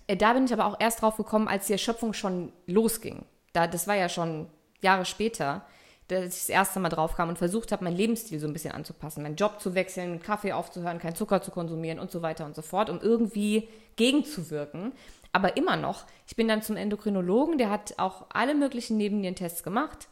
Äh, 0.06 0.16
da 0.16 0.34
bin 0.34 0.44
ich 0.44 0.52
aber 0.52 0.66
auch 0.66 0.76
erst 0.78 1.00
drauf 1.00 1.16
gekommen, 1.16 1.48
als 1.48 1.66
die 1.66 1.72
Erschöpfung 1.72 2.12
schon 2.12 2.52
losging 2.66 3.24
da, 3.52 3.66
das 3.66 3.86
war 3.86 3.94
ja 3.94 4.08
schon 4.08 4.48
Jahre 4.80 5.04
später, 5.04 5.64
dass 6.08 6.34
ich 6.34 6.40
das 6.40 6.48
erste 6.48 6.80
Mal 6.80 6.88
drauf 6.88 7.14
kam 7.16 7.28
und 7.28 7.38
versucht 7.38 7.72
habe, 7.72 7.84
meinen 7.84 7.96
Lebensstil 7.96 8.38
so 8.38 8.46
ein 8.46 8.52
bisschen 8.52 8.72
anzupassen, 8.72 9.22
meinen 9.22 9.36
Job 9.36 9.60
zu 9.60 9.74
wechseln, 9.74 10.20
Kaffee 10.20 10.52
aufzuhören, 10.52 10.98
keinen 10.98 11.14
Zucker 11.14 11.42
zu 11.42 11.50
konsumieren 11.50 11.98
und 11.98 12.10
so 12.10 12.22
weiter 12.22 12.44
und 12.44 12.54
so 12.54 12.62
fort, 12.62 12.90
um 12.90 13.00
irgendwie 13.00 13.68
gegenzuwirken. 13.96 14.92
Aber 15.32 15.56
immer 15.56 15.76
noch, 15.76 16.04
ich 16.26 16.36
bin 16.36 16.48
dann 16.48 16.62
zum 16.62 16.76
Endokrinologen, 16.76 17.56
der 17.56 17.70
hat 17.70 17.94
auch 17.98 18.26
alle 18.30 18.54
möglichen 18.54 18.98
Nebennierentests 18.98 19.62
gemacht. 19.62 20.08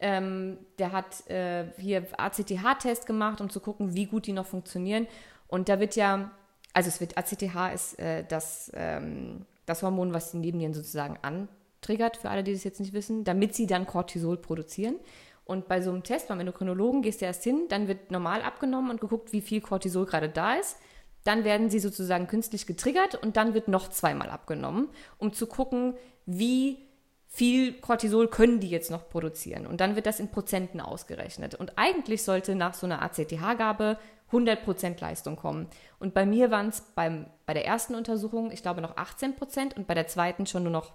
Ähm, 0.00 0.58
der 0.78 0.90
hat 0.90 1.28
äh, 1.30 1.66
hier 1.78 2.06
ACTH-Test 2.16 3.06
gemacht, 3.06 3.40
um 3.40 3.48
zu 3.48 3.60
gucken, 3.60 3.94
wie 3.94 4.06
gut 4.06 4.26
die 4.26 4.32
noch 4.32 4.46
funktionieren. 4.46 5.06
Und 5.46 5.68
da 5.68 5.78
wird 5.78 5.94
ja, 5.94 6.32
also 6.72 6.88
es 6.88 7.00
wird, 7.00 7.16
ACTH 7.16 7.72
ist 7.72 7.98
äh, 8.00 8.24
das, 8.26 8.72
ähm, 8.74 9.46
das 9.66 9.82
Hormon, 9.82 10.12
was 10.12 10.32
die 10.32 10.38
Nebennieren 10.38 10.74
sozusagen 10.74 11.18
an 11.22 11.48
triggert, 11.80 12.16
für 12.16 12.30
alle, 12.30 12.42
die 12.42 12.52
das 12.52 12.64
jetzt 12.64 12.80
nicht 12.80 12.92
wissen, 12.92 13.24
damit 13.24 13.54
sie 13.54 13.66
dann 13.66 13.86
Cortisol 13.86 14.36
produzieren. 14.38 14.96
Und 15.44 15.68
bei 15.68 15.82
so 15.82 15.90
einem 15.90 16.02
Test 16.02 16.28
beim 16.28 16.40
Endokrinologen 16.40 17.02
gehst 17.02 17.20
du 17.20 17.26
erst 17.26 17.44
hin, 17.44 17.66
dann 17.68 17.86
wird 17.86 18.10
normal 18.10 18.42
abgenommen 18.42 18.90
und 18.90 19.00
geguckt, 19.00 19.32
wie 19.32 19.42
viel 19.42 19.60
Cortisol 19.60 20.06
gerade 20.06 20.28
da 20.28 20.54
ist. 20.54 20.78
dann 21.24 21.44
werden 21.44 21.70
sie 21.70 21.78
sozusagen 21.78 22.26
künstlich 22.26 22.66
getriggert 22.66 23.14
und 23.14 23.36
dann 23.36 23.54
wird 23.54 23.66
noch 23.66 23.88
zweimal 23.88 24.28
abgenommen, 24.30 24.88
um 25.18 25.32
zu 25.32 25.46
gucken, 25.46 25.94
wie 26.26 26.78
viel 27.28 27.72
Cortisol 27.80 28.28
können 28.28 28.60
die 28.60 28.70
jetzt 28.70 28.90
noch 28.90 29.08
produzieren. 29.08 29.66
Und 29.66 29.80
dann 29.80 29.96
wird 29.96 30.06
das 30.06 30.20
in 30.20 30.30
Prozenten 30.30 30.80
ausgerechnet. 30.80 31.54
Und 31.54 31.72
eigentlich 31.76 32.22
sollte 32.22 32.54
nach 32.54 32.74
so 32.74 32.86
einer 32.86 33.02
ACTH-Gabe 33.02 33.98
100% 34.30 35.00
Leistung 35.00 35.36
kommen. 35.36 35.66
Und 35.98 36.14
bei 36.14 36.26
mir 36.26 36.50
waren 36.50 36.68
es 36.68 36.82
bei 36.94 37.26
der 37.48 37.66
ersten 37.66 37.94
Untersuchung, 37.94 38.52
ich 38.52 38.62
glaube, 38.62 38.80
noch 38.82 38.96
18% 38.96 39.74
und 39.76 39.86
bei 39.86 39.94
der 39.94 40.06
zweiten 40.06 40.46
schon 40.46 40.62
nur 40.62 40.72
noch 40.72 40.92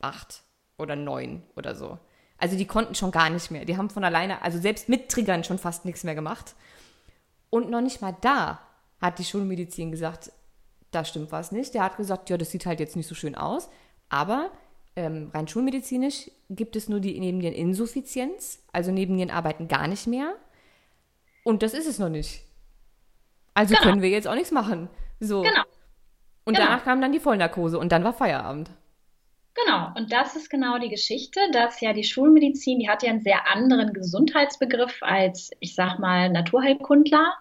8 0.00 0.42
oder 0.78 0.96
9 0.96 1.42
oder 1.56 1.74
so. 1.74 1.98
Also 2.44 2.58
die 2.58 2.66
konnten 2.66 2.94
schon 2.94 3.10
gar 3.10 3.30
nicht 3.30 3.50
mehr. 3.50 3.64
Die 3.64 3.78
haben 3.78 3.88
von 3.88 4.04
alleine, 4.04 4.42
also 4.42 4.58
selbst 4.58 4.90
mit 4.90 5.08
Triggern 5.08 5.44
schon 5.44 5.56
fast 5.56 5.86
nichts 5.86 6.04
mehr 6.04 6.14
gemacht. 6.14 6.54
Und 7.48 7.70
noch 7.70 7.80
nicht 7.80 8.02
mal 8.02 8.14
da 8.20 8.60
hat 9.00 9.18
die 9.18 9.24
Schulmedizin 9.24 9.90
gesagt, 9.90 10.30
da 10.90 11.06
stimmt 11.06 11.32
was 11.32 11.52
nicht. 11.52 11.72
Der 11.72 11.82
hat 11.82 11.96
gesagt, 11.96 12.28
ja, 12.28 12.36
das 12.36 12.50
sieht 12.50 12.66
halt 12.66 12.80
jetzt 12.80 12.96
nicht 12.96 13.06
so 13.06 13.14
schön 13.14 13.34
aus. 13.34 13.70
Aber 14.10 14.50
ähm, 14.94 15.30
rein 15.32 15.48
schulmedizinisch 15.48 16.30
gibt 16.50 16.76
es 16.76 16.86
nur 16.86 17.00
die 17.00 17.18
Nebenniereninsuffizienz, 17.18 18.62
also 18.74 18.92
Nebennieren 18.92 19.30
arbeiten 19.30 19.66
gar 19.66 19.88
nicht 19.88 20.06
mehr. 20.06 20.34
Und 21.44 21.62
das 21.62 21.72
ist 21.72 21.86
es 21.86 21.98
noch 21.98 22.10
nicht. 22.10 22.42
Also 23.54 23.74
genau. 23.74 23.88
können 23.88 24.02
wir 24.02 24.10
jetzt 24.10 24.28
auch 24.28 24.34
nichts 24.34 24.50
machen. 24.50 24.90
So. 25.18 25.40
Genau. 25.40 25.62
Und 26.44 26.58
genau. 26.58 26.66
danach 26.66 26.84
kam 26.84 27.00
dann 27.00 27.12
die 27.12 27.20
Vollnarkose 27.20 27.78
und 27.78 27.90
dann 27.90 28.04
war 28.04 28.12
Feierabend. 28.12 28.68
Genau, 29.54 29.92
und 29.96 30.12
das 30.12 30.34
ist 30.34 30.50
genau 30.50 30.78
die 30.78 30.88
Geschichte, 30.88 31.38
dass 31.52 31.80
ja 31.80 31.92
die 31.92 32.04
Schulmedizin, 32.04 32.80
die 32.80 32.88
hat 32.88 33.02
ja 33.02 33.10
einen 33.10 33.22
sehr 33.22 33.48
anderen 33.48 33.92
Gesundheitsbegriff 33.92 34.98
als, 35.00 35.50
ich 35.60 35.74
sag 35.74 35.98
mal, 36.00 36.28
Naturheilkundler 36.28 37.34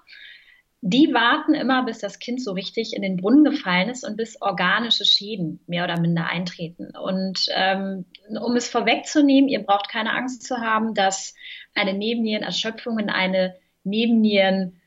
die 0.85 1.13
warten 1.13 1.53
immer, 1.53 1.85
bis 1.85 1.99
das 1.99 2.19
Kind 2.19 2.43
so 2.43 2.51
richtig 2.51 2.93
in 2.93 3.01
den 3.01 3.15
Brunnen 3.15 3.45
gefallen 3.45 3.87
ist 3.87 4.03
und 4.03 4.17
bis 4.17 4.41
organische 4.41 5.05
Schäden 5.05 5.61
mehr 5.65 5.85
oder 5.85 5.97
minder 5.97 6.25
eintreten. 6.27 6.91
Und 6.97 7.45
ähm, 7.55 8.03
um 8.27 8.57
es 8.57 8.67
vorwegzunehmen, 8.67 9.49
ihr 9.49 9.63
braucht 9.63 9.87
keine 9.87 10.11
Angst 10.11 10.43
zu 10.43 10.57
haben, 10.57 10.93
dass 10.93 11.35
eine 11.73 11.93
Nebennierenerschöpfung 11.93 12.99
in 12.99 13.09
eine 13.09 13.55
Nebennieren, 13.85 14.81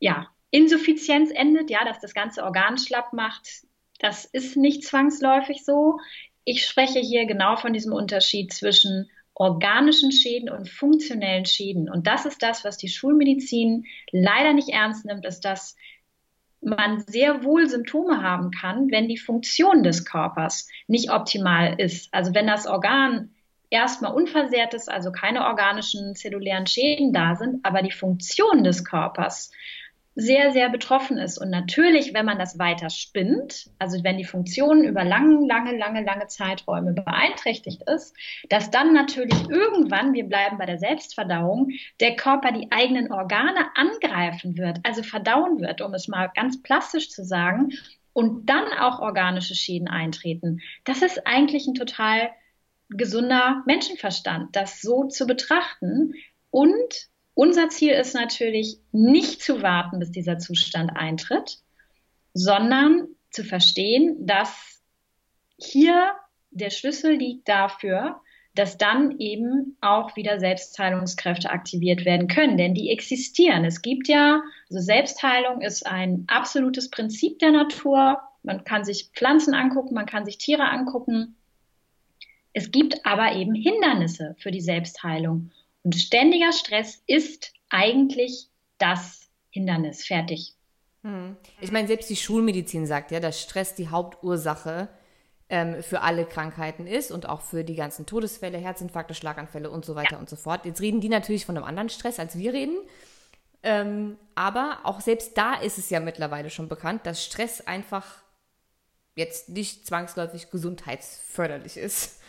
ja, 0.00 0.26
Insuffizienz 0.50 1.30
endet, 1.30 1.70
ja, 1.70 1.84
dass 1.84 2.00
das 2.00 2.12
ganze 2.12 2.42
Organ 2.42 2.76
schlapp 2.76 3.12
macht. 3.12 3.67
Das 3.98 4.24
ist 4.24 4.56
nicht 4.56 4.84
zwangsläufig 4.84 5.64
so. 5.64 5.98
Ich 6.44 6.64
spreche 6.64 7.00
hier 7.00 7.26
genau 7.26 7.56
von 7.56 7.72
diesem 7.72 7.92
Unterschied 7.92 8.52
zwischen 8.52 9.10
organischen 9.34 10.10
Schäden 10.10 10.50
und 10.50 10.68
funktionellen 10.68 11.44
Schäden. 11.44 11.88
Und 11.88 12.06
das 12.06 12.26
ist 12.26 12.42
das, 12.42 12.64
was 12.64 12.76
die 12.76 12.88
Schulmedizin 12.88 13.86
leider 14.10 14.52
nicht 14.52 14.70
ernst 14.70 15.04
nimmt, 15.04 15.24
ist, 15.24 15.40
dass 15.44 15.76
man 16.60 17.04
sehr 17.06 17.44
wohl 17.44 17.68
Symptome 17.68 18.22
haben 18.22 18.50
kann, 18.50 18.90
wenn 18.90 19.08
die 19.08 19.18
Funktion 19.18 19.84
des 19.84 20.04
Körpers 20.04 20.68
nicht 20.88 21.12
optimal 21.12 21.80
ist. 21.80 22.12
Also 22.12 22.34
wenn 22.34 22.48
das 22.48 22.66
Organ 22.66 23.30
erstmal 23.70 24.12
unversehrt 24.12 24.74
ist, 24.74 24.90
also 24.90 25.12
keine 25.12 25.46
organischen 25.46 26.16
zellulären 26.16 26.66
Schäden 26.66 27.12
da 27.12 27.36
sind, 27.36 27.64
aber 27.64 27.82
die 27.82 27.92
Funktion 27.92 28.64
des 28.64 28.84
Körpers 28.84 29.52
sehr, 30.20 30.50
sehr 30.50 30.68
betroffen 30.68 31.16
ist. 31.16 31.38
Und 31.38 31.48
natürlich, 31.48 32.12
wenn 32.12 32.26
man 32.26 32.40
das 32.40 32.58
weiter 32.58 32.90
spinnt, 32.90 33.70
also 33.78 34.02
wenn 34.02 34.18
die 34.18 34.24
Funktion 34.24 34.82
über 34.82 35.04
lange, 35.04 35.46
lange, 35.46 35.78
lange, 35.78 36.02
lange 36.02 36.26
Zeiträume 36.26 36.92
beeinträchtigt 36.92 37.82
ist, 37.88 38.16
dass 38.48 38.72
dann 38.72 38.92
natürlich 38.92 39.48
irgendwann, 39.48 40.14
wir 40.14 40.24
bleiben 40.24 40.58
bei 40.58 40.66
der 40.66 40.78
Selbstverdauung, 40.78 41.70
der 42.00 42.16
Körper 42.16 42.50
die 42.50 42.66
eigenen 42.72 43.12
Organe 43.12 43.66
angreifen 43.76 44.58
wird, 44.58 44.80
also 44.82 45.04
verdauen 45.04 45.60
wird, 45.60 45.80
um 45.82 45.94
es 45.94 46.08
mal 46.08 46.32
ganz 46.34 46.60
plastisch 46.62 47.10
zu 47.10 47.24
sagen, 47.24 47.70
und 48.12 48.46
dann 48.46 48.66
auch 48.72 48.98
organische 48.98 49.54
Schäden 49.54 49.86
eintreten. 49.86 50.60
Das 50.82 51.02
ist 51.02 51.28
eigentlich 51.28 51.68
ein 51.68 51.74
total 51.74 52.30
gesunder 52.88 53.62
Menschenverstand, 53.66 54.56
das 54.56 54.80
so 54.80 55.04
zu 55.04 55.28
betrachten 55.28 56.14
und 56.50 57.08
unser 57.38 57.68
Ziel 57.68 57.92
ist 57.92 58.16
natürlich 58.16 58.80
nicht 58.90 59.40
zu 59.40 59.62
warten, 59.62 60.00
bis 60.00 60.10
dieser 60.10 60.38
Zustand 60.38 60.96
eintritt, 60.96 61.58
sondern 62.34 63.06
zu 63.30 63.44
verstehen, 63.44 64.26
dass 64.26 64.82
hier 65.56 66.14
der 66.50 66.70
Schlüssel 66.70 67.14
liegt 67.14 67.48
dafür, 67.48 68.20
dass 68.56 68.76
dann 68.76 69.20
eben 69.20 69.76
auch 69.80 70.16
wieder 70.16 70.40
Selbstheilungskräfte 70.40 71.50
aktiviert 71.50 72.04
werden 72.04 72.26
können, 72.26 72.56
denn 72.56 72.74
die 72.74 72.90
existieren. 72.90 73.64
Es 73.64 73.82
gibt 73.82 74.08
ja, 74.08 74.42
also 74.68 74.80
Selbstheilung 74.82 75.60
ist 75.60 75.86
ein 75.86 76.24
absolutes 76.26 76.90
Prinzip 76.90 77.38
der 77.38 77.52
Natur. 77.52 78.20
Man 78.42 78.64
kann 78.64 78.84
sich 78.84 79.12
Pflanzen 79.14 79.54
angucken, 79.54 79.94
man 79.94 80.06
kann 80.06 80.24
sich 80.24 80.38
Tiere 80.38 80.68
angucken. 80.68 81.36
Es 82.52 82.72
gibt 82.72 83.06
aber 83.06 83.36
eben 83.36 83.54
Hindernisse 83.54 84.34
für 84.40 84.50
die 84.50 84.60
Selbstheilung. 84.60 85.52
Und 85.88 85.94
ständiger 85.94 86.52
Stress 86.52 87.02
ist 87.06 87.54
eigentlich 87.70 88.50
das 88.76 89.30
Hindernis. 89.48 90.04
Fertig. 90.04 90.54
Hm. 91.02 91.34
Ich 91.62 91.72
meine, 91.72 91.88
selbst 91.88 92.10
die 92.10 92.16
Schulmedizin 92.16 92.86
sagt 92.86 93.10
ja, 93.10 93.20
dass 93.20 93.40
Stress 93.40 93.74
die 93.74 93.88
Hauptursache 93.88 94.90
ähm, 95.48 95.82
für 95.82 96.02
alle 96.02 96.26
Krankheiten 96.26 96.86
ist 96.86 97.10
und 97.10 97.26
auch 97.26 97.40
für 97.40 97.64
die 97.64 97.74
ganzen 97.74 98.04
Todesfälle, 98.04 98.58
Herzinfarkte, 98.58 99.14
Schlaganfälle 99.14 99.70
und 99.70 99.86
so 99.86 99.94
weiter 99.94 100.16
ja. 100.16 100.18
und 100.18 100.28
so 100.28 100.36
fort. 100.36 100.66
Jetzt 100.66 100.82
reden 100.82 101.00
die 101.00 101.08
natürlich 101.08 101.46
von 101.46 101.56
einem 101.56 101.64
anderen 101.64 101.88
Stress, 101.88 102.18
als 102.18 102.36
wir 102.36 102.52
reden. 102.52 102.76
Ähm, 103.62 104.18
aber 104.34 104.80
auch 104.84 105.00
selbst 105.00 105.38
da 105.38 105.54
ist 105.54 105.78
es 105.78 105.88
ja 105.88 106.00
mittlerweile 106.00 106.50
schon 106.50 106.68
bekannt, 106.68 107.06
dass 107.06 107.24
Stress 107.24 107.62
einfach 107.62 108.22
jetzt 109.14 109.48
nicht 109.48 109.86
zwangsläufig 109.86 110.50
gesundheitsförderlich 110.50 111.78
ist. 111.78 112.20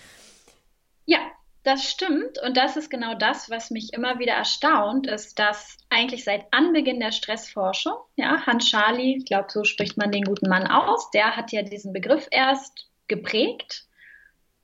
Ja, 1.03 1.19
das 1.63 1.83
stimmt 1.83 2.41
und 2.45 2.55
das 2.55 2.77
ist 2.77 2.89
genau 2.89 3.15
das, 3.15 3.49
was 3.49 3.69
mich 3.69 3.93
immer 3.93 4.19
wieder 4.19 4.33
erstaunt, 4.33 5.07
ist, 5.07 5.39
dass 5.39 5.77
eigentlich 5.89 6.23
seit 6.23 6.45
Anbeginn 6.51 6.99
der 6.99 7.11
Stressforschung, 7.11 7.95
ja, 8.15 8.45
Hans 8.45 8.69
Charlie, 8.69 9.17
ich 9.17 9.25
glaube, 9.25 9.49
so 9.49 9.63
spricht 9.63 9.97
man 9.97 10.11
den 10.11 10.23
guten 10.23 10.47
Mann 10.47 10.67
aus, 10.67 11.11
der 11.11 11.35
hat 11.35 11.51
ja 11.51 11.61
diesen 11.61 11.91
Begriff 11.91 12.27
erst 12.31 12.87
geprägt, 13.07 13.85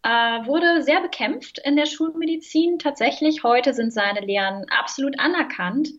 äh, 0.04 0.10
wurde 0.10 0.84
sehr 0.84 1.02
bekämpft 1.02 1.60
in 1.60 1.76
der 1.76 1.88
Schulmedizin. 1.88 2.80
Tatsächlich, 2.80 3.44
heute 3.44 3.74
sind 3.74 3.92
seine 3.92 4.22
Lehren 4.22 4.66
absolut 4.70 5.20
anerkannt 5.20 5.90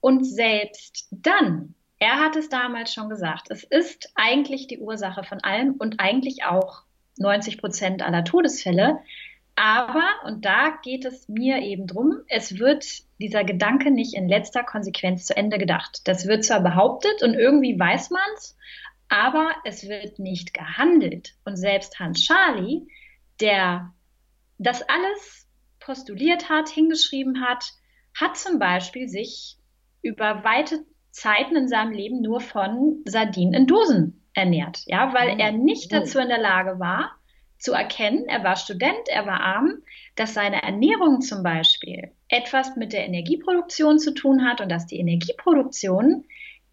und 0.00 0.24
selbst 0.24 1.08
dann, 1.10 1.74
er 1.98 2.20
hat 2.20 2.36
es 2.36 2.48
damals 2.48 2.92
schon 2.92 3.08
gesagt, 3.08 3.50
es 3.50 3.64
ist 3.64 4.12
eigentlich 4.14 4.68
die 4.68 4.78
Ursache 4.78 5.24
von 5.24 5.42
allem 5.42 5.74
und 5.78 5.98
eigentlich 5.98 6.44
auch 6.44 6.82
90 7.16 7.58
Prozent 7.58 8.02
aller 8.02 8.24
Todesfälle. 8.24 9.00
Aber, 9.60 10.04
und 10.24 10.44
da 10.44 10.78
geht 10.84 11.04
es 11.04 11.28
mir 11.28 11.58
eben 11.62 11.88
drum, 11.88 12.20
es 12.28 12.60
wird 12.60 12.86
dieser 13.18 13.42
Gedanke 13.42 13.90
nicht 13.90 14.14
in 14.14 14.28
letzter 14.28 14.62
Konsequenz 14.62 15.26
zu 15.26 15.36
Ende 15.36 15.58
gedacht. 15.58 16.02
Das 16.04 16.28
wird 16.28 16.44
zwar 16.44 16.60
behauptet 16.60 17.24
und 17.24 17.34
irgendwie 17.34 17.76
weiß 17.76 18.10
man 18.10 18.22
es, 18.36 18.56
aber 19.08 19.50
es 19.64 19.88
wird 19.88 20.20
nicht 20.20 20.54
gehandelt. 20.54 21.34
Und 21.44 21.56
selbst 21.56 21.98
Hans 21.98 22.24
Charlie, 22.24 22.86
der 23.40 23.92
das 24.58 24.82
alles 24.88 25.48
postuliert 25.80 26.48
hat, 26.48 26.68
hingeschrieben 26.68 27.40
hat, 27.44 27.72
hat 28.14 28.36
zum 28.36 28.60
Beispiel 28.60 29.08
sich 29.08 29.56
über 30.02 30.44
weite 30.44 30.84
Zeiten 31.10 31.56
in 31.56 31.66
seinem 31.66 31.90
Leben 31.90 32.22
nur 32.22 32.40
von 32.40 33.02
Sardinen 33.06 33.54
in 33.54 33.66
Dosen 33.66 34.24
ernährt, 34.34 34.82
ja, 34.86 35.12
weil 35.14 35.30
oh. 35.30 35.36
er 35.36 35.50
nicht 35.50 35.92
dazu 35.92 36.20
in 36.20 36.28
der 36.28 36.38
Lage 36.38 36.78
war, 36.78 37.17
zu 37.58 37.72
erkennen, 37.72 38.26
er 38.26 38.44
war 38.44 38.56
Student, 38.56 39.08
er 39.08 39.26
war 39.26 39.40
arm, 39.40 39.82
dass 40.14 40.34
seine 40.34 40.62
Ernährung 40.62 41.20
zum 41.20 41.42
Beispiel 41.42 42.12
etwas 42.28 42.76
mit 42.76 42.92
der 42.92 43.04
Energieproduktion 43.04 43.98
zu 43.98 44.14
tun 44.14 44.44
hat 44.44 44.60
und 44.60 44.70
dass 44.70 44.86
die 44.86 44.98
Energieproduktion 44.98 46.24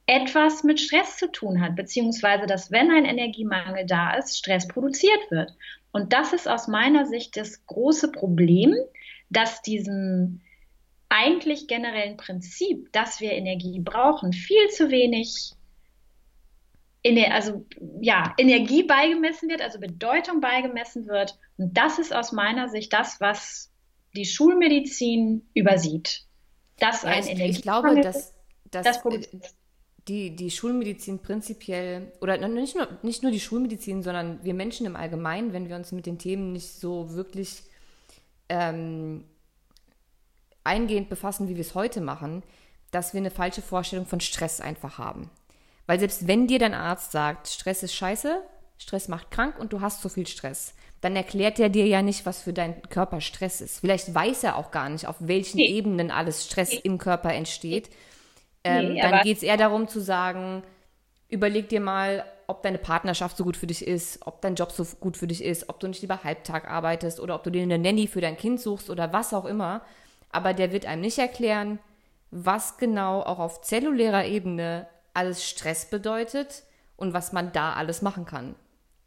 etwas 0.08 0.64
mit 0.64 0.80
Stress 0.80 1.18
zu 1.18 1.32
tun 1.32 1.62
hat, 1.62 1.76
beziehungsweise 1.76 2.46
dass 2.46 2.72
wenn 2.72 2.92
ein 2.92 3.06
Energiemangel 3.06 3.86
da 3.88 4.16
ist, 4.16 4.38
Stress 4.38 4.68
produziert 4.68 5.32
wird. 5.32 5.52
Und 5.92 6.14
das 6.14 6.34
ist 6.34 6.48
aus 6.48 6.68
meiner 6.68 7.06
Sicht 7.06 7.38
das 7.38 7.66
große 7.66 8.12
Problem, 8.12 8.76
dass 9.30 9.64
diesem 9.64 10.42
eigentlich 11.10 11.68
generellen 11.68 12.18
Prinzip, 12.18 12.92
dass 12.92 13.22
wir 13.22 13.32
Energie 13.32 13.80
brauchen, 13.80 14.34
viel 14.34 14.70
zu 14.70 14.92
wenig 14.92 15.54
also 17.32 17.66
ja, 18.02 18.34
Energie 18.38 18.84
beigemessen 18.84 19.50
wird, 19.50 19.62
also 19.62 19.80
Bedeutung 19.80 20.42
beigemessen 20.42 21.08
wird. 21.08 21.38
Und 21.58 21.78
das 21.78 22.00
ist 22.00 22.14
aus 22.14 22.32
meiner 22.32 22.70
Sicht 22.70 22.92
das, 22.94 23.22
was 23.22 23.72
die 24.16 24.26
Schulmedizin 24.26 25.48
übersieht. 25.54 26.24
Dass 26.80 27.04
ja, 27.04 27.10
ein 27.10 27.28
Energie 27.28 27.52
ich 27.52 27.62
glaube, 27.62 28.02
dass, 28.02 28.34
dass 28.72 28.84
das 28.84 29.04
die, 30.08 30.36
die 30.36 30.52
Schulmedizin 30.52 31.20
prinzipiell, 31.20 32.12
oder 32.22 32.38
nicht 32.48 32.76
nur, 32.76 32.88
nicht 33.02 33.24
nur 33.24 33.32
die 33.32 33.40
Schulmedizin, 33.40 34.04
sondern 34.04 34.44
wir 34.44 34.54
Menschen 34.54 34.86
im 34.86 34.96
Allgemeinen, 34.96 35.52
wenn 35.54 35.68
wir 35.68 35.76
uns 35.76 35.92
mit 35.92 36.06
den 36.06 36.20
Themen 36.20 36.52
nicht 36.52 36.80
so 36.80 37.14
wirklich 37.14 37.64
ähm, 38.50 39.26
eingehend 40.64 41.10
befassen, 41.10 41.48
wie 41.50 41.56
wir 41.56 41.62
es 41.62 41.74
heute 41.74 42.02
machen, 42.02 42.44
dass 42.92 43.14
wir 43.14 43.20
eine 43.20 43.32
falsche 43.32 43.62
Vorstellung 43.62 44.06
von 44.06 44.20
Stress 44.20 44.62
einfach 44.62 45.00
haben. 45.00 45.32
Weil 45.88 46.00
selbst 46.00 46.28
wenn 46.28 46.48
dir 46.48 46.60
dein 46.60 46.74
Arzt 46.74 47.12
sagt, 47.12 47.48
Stress 47.48 47.84
ist 47.84 47.94
scheiße, 47.94 48.42
Stress 48.78 49.08
macht 49.08 49.32
krank 49.32 49.60
und 49.60 49.74
du 49.74 49.82
hast 49.82 50.02
zu 50.02 50.10
viel 50.10 50.28
Stress, 50.28 50.74
dann 51.02 51.16
erklärt 51.16 51.60
er 51.60 51.70
dir 51.70 51.86
ja 51.86 52.02
nicht, 52.02 52.26
was 52.26 52.42
für 52.42 52.54
deinen 52.54 52.82
Körper 52.90 53.22
Stress 53.22 53.62
ist. 53.62 53.80
Vielleicht 53.80 54.14
weiß 54.14 54.44
er 54.44 54.56
auch 54.56 54.72
gar 54.72 54.90
nicht, 54.90 55.08
auf 55.08 55.18
welchen 55.20 55.58
nee. 55.58 55.68
Ebenen 55.68 56.10
alles 56.10 56.46
Stress 56.46 56.72
nee. 56.72 56.82
im 56.84 56.98
Körper 56.98 57.34
entsteht. 57.34 57.90
Ähm, 58.64 58.94
nee, 58.94 59.02
dann 59.02 59.22
geht 59.22 59.38
es 59.38 59.44
eher 59.44 59.58
darum 59.58 59.88
zu 59.88 60.00
sagen, 60.00 60.64
überleg 61.30 61.70
dir 61.70 61.82
mal, 61.82 62.26
ob 62.48 62.64
deine 62.64 62.78
Partnerschaft 62.78 63.38
so 63.38 63.44
gut 63.44 63.58
für 63.58 63.68
dich 63.68 63.86
ist, 63.86 64.26
ob 64.26 64.42
dein 64.42 64.56
Job 64.56 64.72
so 64.72 64.84
gut 65.00 65.18
für 65.18 65.28
dich 65.28 65.44
ist, 65.44 65.70
ob 65.70 65.80
du 65.80 65.88
nicht 65.88 66.02
lieber 66.02 66.24
Halbtag 66.24 66.70
arbeitest 66.70 67.20
oder 67.20 67.36
ob 67.36 67.44
du 67.44 67.52
dir 67.52 67.64
eine 67.64 67.78
Nanny 67.78 68.08
für 68.08 68.22
dein 68.22 68.38
Kind 68.38 68.60
suchst 68.60 68.90
oder 68.90 69.14
was 69.14 69.34
auch 69.34 69.46
immer. 69.46 69.82
Aber 70.32 70.54
der 70.54 70.72
wird 70.72 70.86
einem 70.86 71.02
nicht 71.02 71.18
erklären, 71.18 71.80
was 72.32 72.78
genau 72.78 73.22
auch 73.22 73.40
auf 73.40 73.62
zellulärer 73.62 74.26
Ebene 74.26 74.88
alles 75.16 75.48
Stress 75.48 75.90
bedeutet 75.90 76.64
und 76.98 77.14
was 77.14 77.34
man 77.34 77.52
da 77.52 77.74
alles 77.74 78.02
machen 78.02 78.26
kann. 78.26 78.56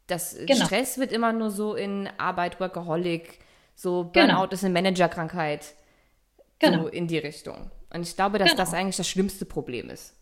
Das 0.06 0.36
genau. 0.46 0.64
Stress 0.64 0.98
wird 0.98 1.12
immer 1.12 1.32
nur 1.32 1.50
so 1.50 1.74
in 1.74 2.08
Arbeit, 2.18 2.60
Workaholic, 2.60 3.38
so. 3.74 4.04
Burnout 4.04 4.26
genau. 4.26 4.44
ist 4.46 4.64
eine 4.64 4.72
Managerkrankheit. 4.72 5.74
Genau. 6.58 6.82
So 6.82 6.88
in 6.88 7.06
die 7.06 7.18
Richtung. 7.18 7.70
Und 7.92 8.02
ich 8.02 8.16
glaube, 8.16 8.38
dass 8.38 8.50
genau. 8.50 8.62
das 8.62 8.74
eigentlich 8.74 8.96
das 8.96 9.08
schlimmste 9.08 9.44
Problem 9.44 9.90
ist. 9.90 10.14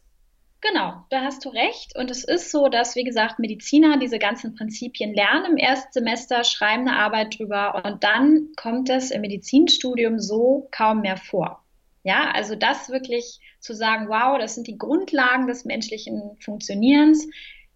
Genau, 0.60 1.04
da 1.10 1.22
hast 1.22 1.44
du 1.44 1.50
recht. 1.50 1.96
Und 1.96 2.10
es 2.10 2.24
ist 2.24 2.50
so, 2.50 2.68
dass, 2.68 2.96
wie 2.96 3.04
gesagt, 3.04 3.38
Mediziner 3.38 3.98
diese 3.98 4.18
ganzen 4.18 4.54
Prinzipien 4.54 5.14
lernen 5.14 5.52
im 5.52 5.56
Erstsemester, 5.56 6.44
schreiben 6.44 6.88
eine 6.88 6.98
Arbeit 6.98 7.38
drüber 7.38 7.82
und 7.84 8.02
dann 8.02 8.48
kommt 8.56 8.90
es 8.90 9.10
im 9.10 9.20
Medizinstudium 9.20 10.18
so 10.18 10.68
kaum 10.70 11.02
mehr 11.02 11.16
vor. 11.16 11.62
Ja, 12.02 12.30
also 12.32 12.56
das 12.56 12.88
wirklich 12.88 13.40
zu 13.60 13.74
sagen, 13.74 14.08
wow, 14.08 14.38
das 14.38 14.54
sind 14.54 14.66
die 14.66 14.78
Grundlagen 14.78 15.46
des 15.46 15.64
menschlichen 15.64 16.36
Funktionierens. 16.40 17.26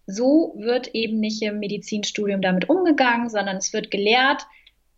So 0.07 0.53
wird 0.57 0.93
eben 0.93 1.19
nicht 1.19 1.41
im 1.41 1.59
Medizinstudium 1.59 2.41
damit 2.41 2.69
umgegangen, 2.69 3.29
sondern 3.29 3.57
es 3.57 3.73
wird 3.73 3.91
gelehrt, 3.91 4.45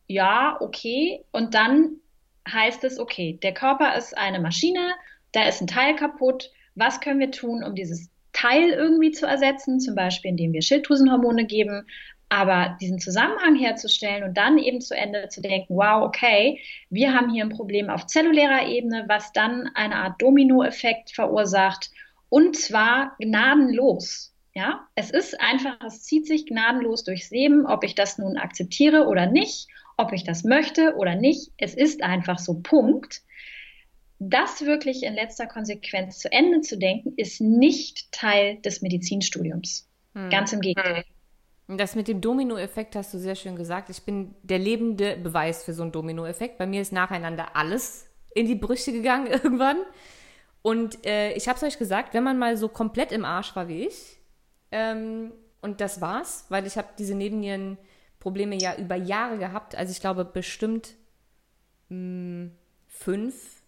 ja, 0.07 0.57
okay, 0.59 1.23
und 1.31 1.53
dann 1.53 1.97
heißt 2.51 2.83
es, 2.83 2.99
okay, 2.99 3.39
der 3.41 3.53
Körper 3.53 3.95
ist 3.95 4.17
eine 4.17 4.39
Maschine, 4.39 4.93
da 5.31 5.47
ist 5.47 5.61
ein 5.61 5.67
Teil 5.67 5.95
kaputt, 5.95 6.51
was 6.75 6.99
können 6.99 7.19
wir 7.19 7.31
tun, 7.31 7.63
um 7.63 7.75
dieses 7.75 8.09
Teil 8.33 8.69
irgendwie 8.69 9.11
zu 9.11 9.25
ersetzen, 9.25 9.79
zum 9.79 9.95
Beispiel 9.95 10.31
indem 10.31 10.53
wir 10.53 10.61
Schilddrüsenhormone 10.61 11.45
geben, 11.45 11.87
aber 12.33 12.77
diesen 12.81 12.97
Zusammenhang 12.97 13.55
herzustellen 13.55 14.23
und 14.23 14.35
dann 14.35 14.57
eben 14.57 14.81
zu 14.81 14.97
Ende 14.97 15.29
zu 15.29 15.39
denken, 15.39 15.75
wow, 15.75 16.01
okay, 16.01 16.59
wir 16.89 17.13
haben 17.13 17.31
hier 17.31 17.43
ein 17.43 17.51
Problem 17.51 17.91
auf 17.91 18.07
zellulärer 18.07 18.67
Ebene, 18.67 19.05
was 19.07 19.31
dann 19.33 19.69
eine 19.75 19.97
Art 19.97 20.19
Dominoeffekt 20.19 21.11
verursacht 21.11 21.91
und 22.29 22.57
zwar 22.57 23.15
gnadenlos. 23.19 24.33
Ja, 24.55 24.87
es 24.95 25.11
ist 25.11 25.39
einfach, 25.39 25.77
es 25.85 26.01
zieht 26.01 26.25
sich 26.25 26.47
gnadenlos 26.47 27.03
durchs 27.03 27.29
Leben, 27.29 27.67
ob 27.67 27.83
ich 27.83 27.93
das 27.93 28.17
nun 28.17 28.37
akzeptiere 28.37 29.07
oder 29.07 29.27
nicht, 29.27 29.67
ob 29.97 30.11
ich 30.11 30.23
das 30.23 30.43
möchte 30.43 30.95
oder 30.95 31.13
nicht. 31.13 31.51
Es 31.57 31.75
ist 31.75 32.01
einfach 32.01 32.39
so 32.39 32.61
Punkt 32.61 33.21
das 34.19 34.65
wirklich 34.65 35.03
in 35.03 35.15
letzter 35.15 35.47
Konsequenz 35.47 36.19
zu 36.19 36.31
Ende 36.31 36.61
zu 36.61 36.77
denken, 36.77 37.13
ist 37.17 37.41
nicht 37.41 38.11
Teil 38.11 38.57
des 38.61 38.81
Medizinstudiums. 38.81 39.89
Hm. 40.13 40.29
Ganz 40.29 40.53
im 40.53 40.61
Gegenteil. 40.61 41.03
Das 41.67 41.95
mit 41.95 42.07
dem 42.07 42.19
Dominoeffekt 42.19 42.95
hast 42.95 43.13
du 43.13 43.17
sehr 43.17 43.35
schön 43.35 43.55
gesagt. 43.55 43.89
Ich 43.89 44.03
bin 44.03 44.35
der 44.43 44.59
lebende 44.59 45.15
Beweis 45.17 45.63
für 45.63 45.73
so 45.73 45.83
einen 45.83 45.91
Dominoeffekt. 45.91 46.57
Bei 46.57 46.65
mir 46.65 46.81
ist 46.81 46.91
nacheinander 46.91 47.55
alles 47.55 48.07
in 48.35 48.47
die 48.47 48.55
Brüche 48.55 48.91
gegangen 48.91 49.27
irgendwann. 49.31 49.77
Und 50.61 51.05
äh, 51.05 51.33
ich 51.33 51.47
habe 51.47 51.57
es 51.57 51.63
euch 51.63 51.77
gesagt, 51.77 52.13
wenn 52.13 52.23
man 52.23 52.37
mal 52.37 52.57
so 52.57 52.67
komplett 52.67 53.11
im 53.11 53.25
Arsch 53.25 53.55
war 53.55 53.67
wie 53.67 53.87
ich, 53.87 54.17
ähm, 54.71 55.31
und 55.61 55.79
das 55.79 56.01
war's, 56.01 56.45
weil 56.49 56.67
ich 56.67 56.77
habe 56.77 56.89
diese 56.97 57.15
Nebennierenprobleme 57.15 58.55
ja 58.55 58.75
über 58.75 58.95
Jahre 58.95 59.37
gehabt. 59.37 59.75
Also 59.75 59.91
ich 59.91 60.01
glaube 60.01 60.25
bestimmt 60.25 60.95
mh, 61.89 61.95
hm, 61.95 62.51
fünf 62.87 63.63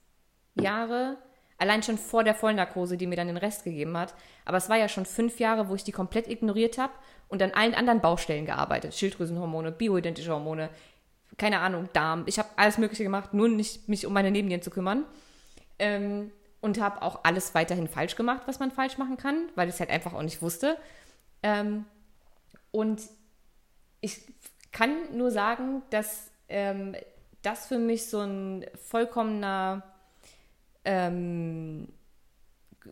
Jahre, 0.56 1.18
allein 1.58 1.84
schon 1.84 1.98
vor 1.98 2.24
der 2.24 2.36
Vollnarkose, 2.36 2.98
die 2.98 3.08
mir 3.08 3.16
dann 3.16 3.28
den 3.28 3.38
Rest 3.38 3.64
gegeben 3.64 3.98
hat. 3.98 4.14
Aber 4.44 4.58
es 4.58 4.70
war 4.70 4.78
ja 4.78 4.90
schon 4.90 5.06
fünf 5.06 5.40
Jahre, 5.40 5.70
wo 5.70 5.76
ich 5.76 5.84
die 5.84 5.92
komplett 5.92 6.28
ignoriert 6.28 6.78
habe 6.78 6.94
und 7.28 7.42
an 7.42 7.52
allen 7.52 7.74
anderen 7.74 8.02
Baustellen 8.02 8.46
gearbeitet. 8.46 8.94
Schilddrüsenhormone, 8.94 9.72
bioidentische 9.72 10.32
Hormone, 10.32 10.70
keine 11.38 11.60
Ahnung, 11.60 11.90
Darm. 11.94 12.24
Ich 12.28 12.40
habe 12.40 12.50
alles 12.56 12.78
Mögliche 12.78 13.04
gemacht, 13.04 13.34
nur 13.34 13.48
nicht 13.48 13.88
mich 13.90 14.06
um 14.06 14.14
meine 14.14 14.32
Nebennieren 14.32 14.62
zu 14.62 14.70
kümmern. 14.70 15.06
Ähm, 15.80 16.32
und 16.62 16.82
habe 16.82 17.04
auch 17.04 17.20
alles 17.24 17.54
weiterhin 17.54 17.88
falsch 17.88 18.16
gemacht, 18.16 18.44
was 18.48 18.60
man 18.60 18.72
falsch 18.72 18.98
machen 18.98 19.18
kann, 19.18 19.50
weil 19.54 19.68
ich 19.68 19.76
es 19.76 19.80
halt 19.80 19.92
einfach 19.92 20.14
auch 20.14 20.24
nicht 20.24 20.42
wusste. 20.42 20.78
Ähm, 21.44 21.86
und 22.72 23.04
ich 24.02 24.22
kann 24.72 25.16
nur 25.16 25.30
sagen, 25.30 25.84
dass 25.92 26.32
ähm, 26.50 26.96
das 27.44 27.68
für 27.68 27.78
mich 27.78 28.10
so 28.10 28.20
ein 28.20 28.66
vollkommener 28.74 29.84
ähm, 30.86 31.88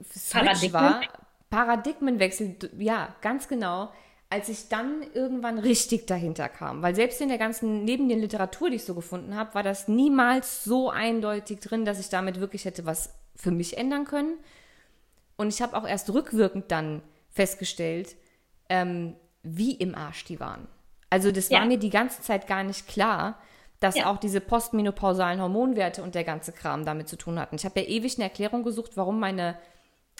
Switch 0.03 0.73
war. 0.73 1.01
Paradigmenwechsel, 1.49 2.55
ja, 2.79 3.15
ganz 3.21 3.47
genau, 3.47 3.91
als 4.29 4.49
ich 4.49 4.69
dann 4.69 5.03
irgendwann 5.13 5.59
richtig 5.59 6.07
dahinter 6.07 6.49
kam. 6.49 6.81
Weil 6.81 6.95
selbst 6.95 7.21
in 7.21 7.29
der 7.29 7.37
ganzen, 7.37 7.85
neben 7.85 8.09
der 8.09 8.17
Literatur, 8.17 8.71
die 8.71 8.77
ich 8.77 8.85
so 8.85 8.95
gefunden 8.95 9.35
habe, 9.35 9.53
war 9.53 9.61
das 9.61 9.87
niemals 9.87 10.63
so 10.63 10.89
eindeutig 10.89 11.59
drin, 11.59 11.85
dass 11.85 11.99
ich 11.99 12.09
damit 12.09 12.39
wirklich 12.39 12.65
hätte 12.65 12.87
was 12.87 13.13
für 13.35 13.51
mich 13.51 13.77
ändern 13.77 14.05
können. 14.05 14.39
Und 15.37 15.49
ich 15.49 15.61
habe 15.61 15.77
auch 15.77 15.87
erst 15.87 16.11
rückwirkend 16.11 16.71
dann 16.71 17.03
festgestellt, 17.29 18.15
ähm, 18.69 19.15
wie 19.43 19.73
im 19.73 19.93
Arsch 19.93 20.25
die 20.25 20.39
waren. 20.39 20.67
Also 21.11 21.31
das 21.31 21.49
ja. 21.49 21.59
war 21.59 21.67
mir 21.67 21.77
die 21.77 21.91
ganze 21.91 22.23
Zeit 22.23 22.47
gar 22.47 22.63
nicht 22.63 22.87
klar, 22.87 23.39
dass 23.83 23.95
ja. 23.95 24.09
auch 24.09 24.17
diese 24.17 24.39
postmenopausalen 24.39 25.41
Hormonwerte 25.41 26.03
und 26.03 26.15
der 26.15 26.23
ganze 26.23 26.53
Kram 26.53 26.85
damit 26.85 27.09
zu 27.09 27.17
tun 27.17 27.37
hatten. 27.37 27.55
Ich 27.55 27.65
habe 27.65 27.81
ja 27.81 27.87
ewig 27.87 28.15
eine 28.15 28.23
Erklärung 28.23 28.63
gesucht, 28.63 28.91
warum 28.95 29.19
meine 29.19 29.57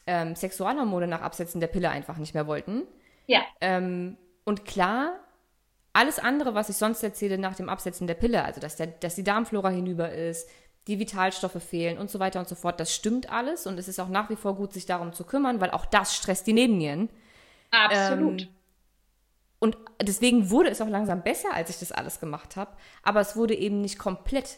ähm, 0.05 0.35
Sexualhormone 0.35 1.07
nach 1.07 1.21
Absetzen 1.21 1.61
der 1.61 1.67
Pille 1.67 1.89
einfach 1.89 2.17
nicht 2.17 2.33
mehr 2.33 2.45
wollten. 2.45 2.83
Ja. 3.25 3.41
Ähm, 3.61 4.17
und 4.43 4.65
klar, 4.65 5.13
alles 5.93 6.19
andere, 6.19 6.55
was 6.55 6.67
ich 6.67 6.75
sonst 6.75 7.03
erzähle 7.03 7.37
nach 7.37 7.55
dem 7.55 7.69
Absetzen 7.69 8.05
der 8.05 8.15
Pille, 8.15 8.43
also 8.43 8.59
dass, 8.59 8.75
der, 8.75 8.87
dass 8.87 9.15
die 9.15 9.23
Darmflora 9.23 9.69
hinüber 9.69 10.11
ist, 10.11 10.49
die 10.87 10.99
Vitalstoffe 10.99 11.63
fehlen 11.63 11.97
und 11.97 12.09
so 12.09 12.19
weiter 12.19 12.39
und 12.39 12.49
so 12.49 12.55
fort, 12.55 12.81
das 12.81 12.93
stimmt 12.93 13.31
alles 13.31 13.65
und 13.65 13.79
es 13.79 13.87
ist 13.87 13.99
auch 14.01 14.09
nach 14.09 14.29
wie 14.29 14.35
vor 14.35 14.55
gut, 14.55 14.73
sich 14.73 14.85
darum 14.85 15.13
zu 15.13 15.23
kümmern, 15.23 15.61
weil 15.61 15.71
auch 15.71 15.85
das 15.85 16.13
stresst 16.13 16.47
die 16.47 16.53
Nebennieren. 16.53 17.09
Absolut. 17.71 18.41
Ähm, 18.41 18.47
und 19.63 19.77
deswegen 20.01 20.49
wurde 20.49 20.69
es 20.69 20.81
auch 20.81 20.89
langsam 20.89 21.23
besser, 21.23 21.53
als 21.53 21.69
ich 21.69 21.79
das 21.79 21.93
alles 21.93 22.19
gemacht 22.19 22.57
habe. 22.57 22.71
Aber 23.01 23.21
es 23.21 23.37
wurde 23.37 23.55
eben 23.55 23.79
nicht 23.79 23.97
komplett 23.97 24.57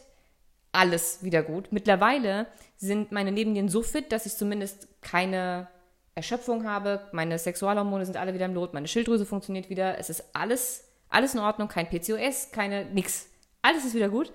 alles 0.72 1.22
wieder 1.22 1.44
gut. 1.44 1.68
Mittlerweile 1.70 2.48
sind 2.76 3.12
meine 3.12 3.30
Nebennieren 3.30 3.68
so 3.68 3.82
fit, 3.82 4.10
dass 4.10 4.26
ich 4.26 4.34
zumindest 4.34 4.88
keine 5.02 5.68
Erschöpfung 6.16 6.66
habe. 6.66 7.02
Meine 7.12 7.38
Sexualhormone 7.38 8.04
sind 8.04 8.16
alle 8.16 8.34
wieder 8.34 8.46
im 8.46 8.54
Lot. 8.54 8.74
Meine 8.74 8.88
Schilddrüse 8.88 9.24
funktioniert 9.24 9.70
wieder. 9.70 9.96
Es 9.96 10.10
ist 10.10 10.24
alles, 10.32 10.82
alles 11.08 11.34
in 11.34 11.40
Ordnung. 11.40 11.68
Kein 11.68 11.88
PCOS, 11.88 12.50
keine, 12.50 12.86
nix. 12.86 13.28
Alles 13.62 13.84
ist 13.84 13.94
wieder 13.94 14.08
gut. 14.08 14.32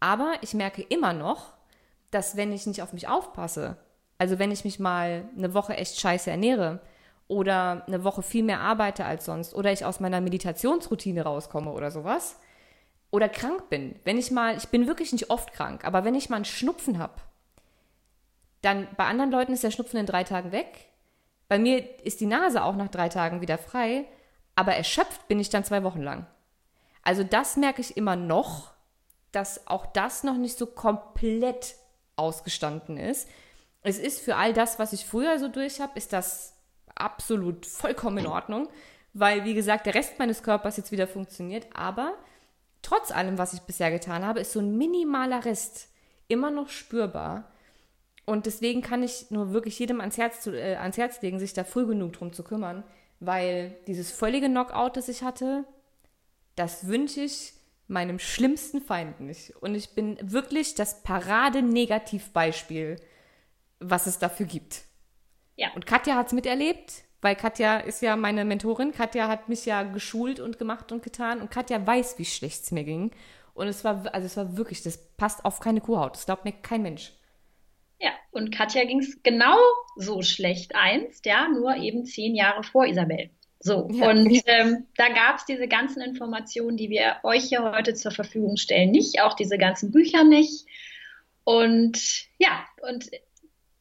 Aber 0.00 0.32
ich 0.40 0.52
merke 0.52 0.82
immer 0.82 1.12
noch, 1.12 1.52
dass 2.10 2.36
wenn 2.36 2.52
ich 2.52 2.66
nicht 2.66 2.82
auf 2.82 2.92
mich 2.92 3.06
aufpasse, 3.06 3.76
also 4.18 4.40
wenn 4.40 4.50
ich 4.50 4.64
mich 4.64 4.80
mal 4.80 5.28
eine 5.36 5.54
Woche 5.54 5.76
echt 5.76 6.00
scheiße 6.00 6.28
ernähre, 6.28 6.80
oder 7.28 7.84
eine 7.86 8.04
Woche 8.04 8.22
viel 8.22 8.42
mehr 8.42 8.60
arbeite 8.60 9.04
als 9.04 9.26
sonst 9.26 9.54
oder 9.54 9.70
ich 9.70 9.84
aus 9.84 10.00
meiner 10.00 10.20
Meditationsroutine 10.20 11.22
rauskomme 11.22 11.70
oder 11.70 11.90
sowas 11.90 12.40
oder 13.10 13.28
krank 13.28 13.68
bin. 13.68 13.98
Wenn 14.04 14.18
ich 14.18 14.30
mal, 14.30 14.56
ich 14.56 14.68
bin 14.68 14.86
wirklich 14.86 15.12
nicht 15.12 15.30
oft 15.30 15.52
krank, 15.52 15.84
aber 15.84 16.04
wenn 16.04 16.14
ich 16.14 16.30
mal 16.30 16.36
einen 16.36 16.44
Schnupfen 16.46 16.98
habe, 16.98 17.14
dann 18.62 18.88
bei 18.96 19.04
anderen 19.04 19.30
Leuten 19.30 19.52
ist 19.52 19.62
der 19.62 19.70
Schnupfen 19.70 20.00
in 20.00 20.06
drei 20.06 20.24
Tagen 20.24 20.52
weg. 20.52 20.88
Bei 21.48 21.58
mir 21.58 22.04
ist 22.04 22.20
die 22.20 22.26
Nase 22.26 22.64
auch 22.64 22.76
nach 22.76 22.88
drei 22.88 23.08
Tagen 23.08 23.40
wieder 23.40 23.58
frei, 23.58 24.06
aber 24.56 24.74
erschöpft 24.74 25.28
bin 25.28 25.38
ich 25.38 25.50
dann 25.50 25.64
zwei 25.64 25.84
Wochen 25.84 26.02
lang. 26.02 26.26
Also 27.02 27.22
das 27.24 27.56
merke 27.56 27.80
ich 27.80 27.96
immer 27.96 28.16
noch, 28.16 28.72
dass 29.32 29.66
auch 29.66 29.86
das 29.86 30.24
noch 30.24 30.36
nicht 30.36 30.58
so 30.58 30.66
komplett 30.66 31.76
ausgestanden 32.16 32.96
ist. 32.96 33.28
Es 33.82 33.98
ist 33.98 34.20
für 34.20 34.36
all 34.36 34.52
das, 34.52 34.78
was 34.78 34.92
ich 34.92 35.06
früher 35.06 35.38
so 35.38 35.48
durch 35.48 35.80
habe, 35.80 35.96
ist 35.96 36.12
das 36.12 36.57
absolut 37.00 37.66
vollkommen 37.66 38.18
in 38.18 38.26
Ordnung, 38.26 38.68
weil, 39.14 39.44
wie 39.44 39.54
gesagt, 39.54 39.86
der 39.86 39.94
Rest 39.94 40.18
meines 40.18 40.42
Körpers 40.42 40.76
jetzt 40.76 40.92
wieder 40.92 41.06
funktioniert. 41.06 41.66
Aber 41.74 42.14
trotz 42.82 43.10
allem, 43.10 43.38
was 43.38 43.54
ich 43.54 43.60
bisher 43.62 43.90
getan 43.90 44.24
habe, 44.24 44.40
ist 44.40 44.52
so 44.52 44.60
ein 44.60 44.76
minimaler 44.76 45.44
Rest 45.44 45.88
immer 46.28 46.50
noch 46.50 46.68
spürbar. 46.68 47.50
Und 48.26 48.46
deswegen 48.46 48.82
kann 48.82 49.02
ich 49.02 49.30
nur 49.30 49.52
wirklich 49.52 49.78
jedem 49.78 50.00
ans 50.00 50.18
Herz, 50.18 50.42
zu, 50.42 50.52
äh, 50.52 50.76
ans 50.76 50.98
Herz 50.98 51.22
legen, 51.22 51.38
sich 51.38 51.54
da 51.54 51.64
früh 51.64 51.86
genug 51.86 52.12
drum 52.12 52.32
zu 52.32 52.44
kümmern, 52.44 52.84
weil 53.20 53.76
dieses 53.86 54.12
völlige 54.12 54.48
Knockout, 54.48 54.96
das 54.96 55.08
ich 55.08 55.22
hatte, 55.22 55.64
das 56.54 56.86
wünsche 56.86 57.22
ich 57.22 57.54
meinem 57.86 58.18
schlimmsten 58.18 58.82
Feind 58.82 59.20
nicht. 59.20 59.56
Und 59.56 59.74
ich 59.74 59.94
bin 59.94 60.18
wirklich 60.20 60.74
das 60.74 61.02
Parade-Negativbeispiel, 61.02 62.96
was 63.80 64.06
es 64.06 64.18
dafür 64.18 64.44
gibt. 64.44 64.82
Ja. 65.58 65.68
Und 65.74 65.84
Katja 65.84 66.14
hat 66.14 66.28
es 66.28 66.32
miterlebt 66.32 67.04
weil 67.20 67.34
Katja 67.34 67.78
ist 67.78 68.02
ja 68.02 68.16
meine 68.16 68.44
Mentorin. 68.44 68.92
Katja 68.92 69.28
hat 69.28 69.48
mich 69.48 69.66
ja 69.66 69.82
geschult 69.82 70.40
und 70.40 70.58
gemacht 70.58 70.92
und 70.92 71.02
getan 71.02 71.40
und 71.40 71.50
Katja 71.50 71.84
weiß, 71.84 72.18
wie 72.18 72.24
schlecht 72.24 72.62
es 72.64 72.70
mir 72.70 72.84
ging. 72.84 73.10
Und 73.54 73.66
es 73.66 73.82
war, 73.82 74.04
also 74.14 74.26
es 74.26 74.36
war 74.36 74.56
wirklich, 74.56 74.82
das 74.82 74.98
passt 75.16 75.44
auf 75.44 75.58
keine 75.58 75.80
Kuhhaut. 75.80 76.14
Das 76.14 76.26
glaubt 76.26 76.44
mir 76.44 76.52
kein 76.52 76.82
Mensch. 76.82 77.12
Ja, 77.98 78.12
und 78.30 78.52
Katja 78.52 78.84
ging 78.84 79.00
es 79.00 79.20
genau 79.24 79.56
so 79.96 80.22
schlecht 80.22 80.76
einst, 80.76 81.26
ja, 81.26 81.48
nur 81.48 81.74
eben 81.76 82.04
zehn 82.04 82.36
Jahre 82.36 82.62
vor 82.62 82.86
Isabel. 82.86 83.30
So, 83.58 83.88
ja. 83.90 84.08
und 84.08 84.30
ähm, 84.46 84.86
da 84.96 85.08
gab 85.08 85.38
es 85.38 85.44
diese 85.44 85.66
ganzen 85.66 86.00
Informationen, 86.00 86.76
die 86.76 86.90
wir 86.90 87.16
euch 87.24 87.46
hier 87.46 87.72
heute 87.72 87.94
zur 87.94 88.12
Verfügung 88.12 88.56
stellen, 88.56 88.92
nicht, 88.92 89.20
auch 89.20 89.34
diese 89.34 89.58
ganzen 89.58 89.90
Bücher 89.90 90.22
nicht. 90.22 90.64
Und 91.42 92.28
ja, 92.38 92.64
und 92.88 93.10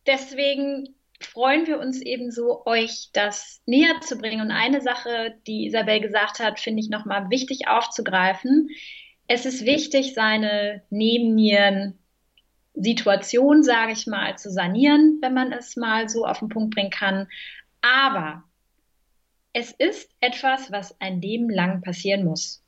deswegen 0.07 0.96
freuen 1.19 1.67
wir 1.67 1.79
uns 1.79 2.01
eben 2.01 2.31
so, 2.31 2.65
euch 2.65 3.09
das 3.13 3.61
näher 3.65 3.99
zu 4.01 4.17
bringen. 4.17 4.41
Und 4.41 4.51
eine 4.51 4.81
Sache, 4.81 5.35
die 5.47 5.67
Isabel 5.67 5.99
gesagt 5.99 6.39
hat, 6.39 6.59
finde 6.59 6.81
ich 6.81 6.89
nochmal 6.89 7.29
wichtig 7.29 7.67
aufzugreifen. 7.67 8.69
Es 9.27 9.45
ist 9.45 9.65
wichtig, 9.65 10.13
seine 10.13 10.83
Nebennieren 10.89 11.97
Situation, 12.73 13.63
sage 13.63 13.93
ich 13.93 14.05
mal, 14.07 14.37
zu 14.37 14.51
sanieren, 14.51 15.17
wenn 15.21 15.33
man 15.33 15.51
es 15.51 15.75
mal 15.75 16.07
so 16.09 16.25
auf 16.25 16.39
den 16.39 16.49
Punkt 16.49 16.75
bringen 16.75 16.91
kann. 16.91 17.27
Aber 17.81 18.43
es 19.53 19.71
ist 19.71 20.11
etwas, 20.19 20.71
was 20.71 20.99
ein 21.01 21.19
Leben 21.19 21.49
lang 21.49 21.81
passieren 21.81 22.23
muss. 22.23 22.63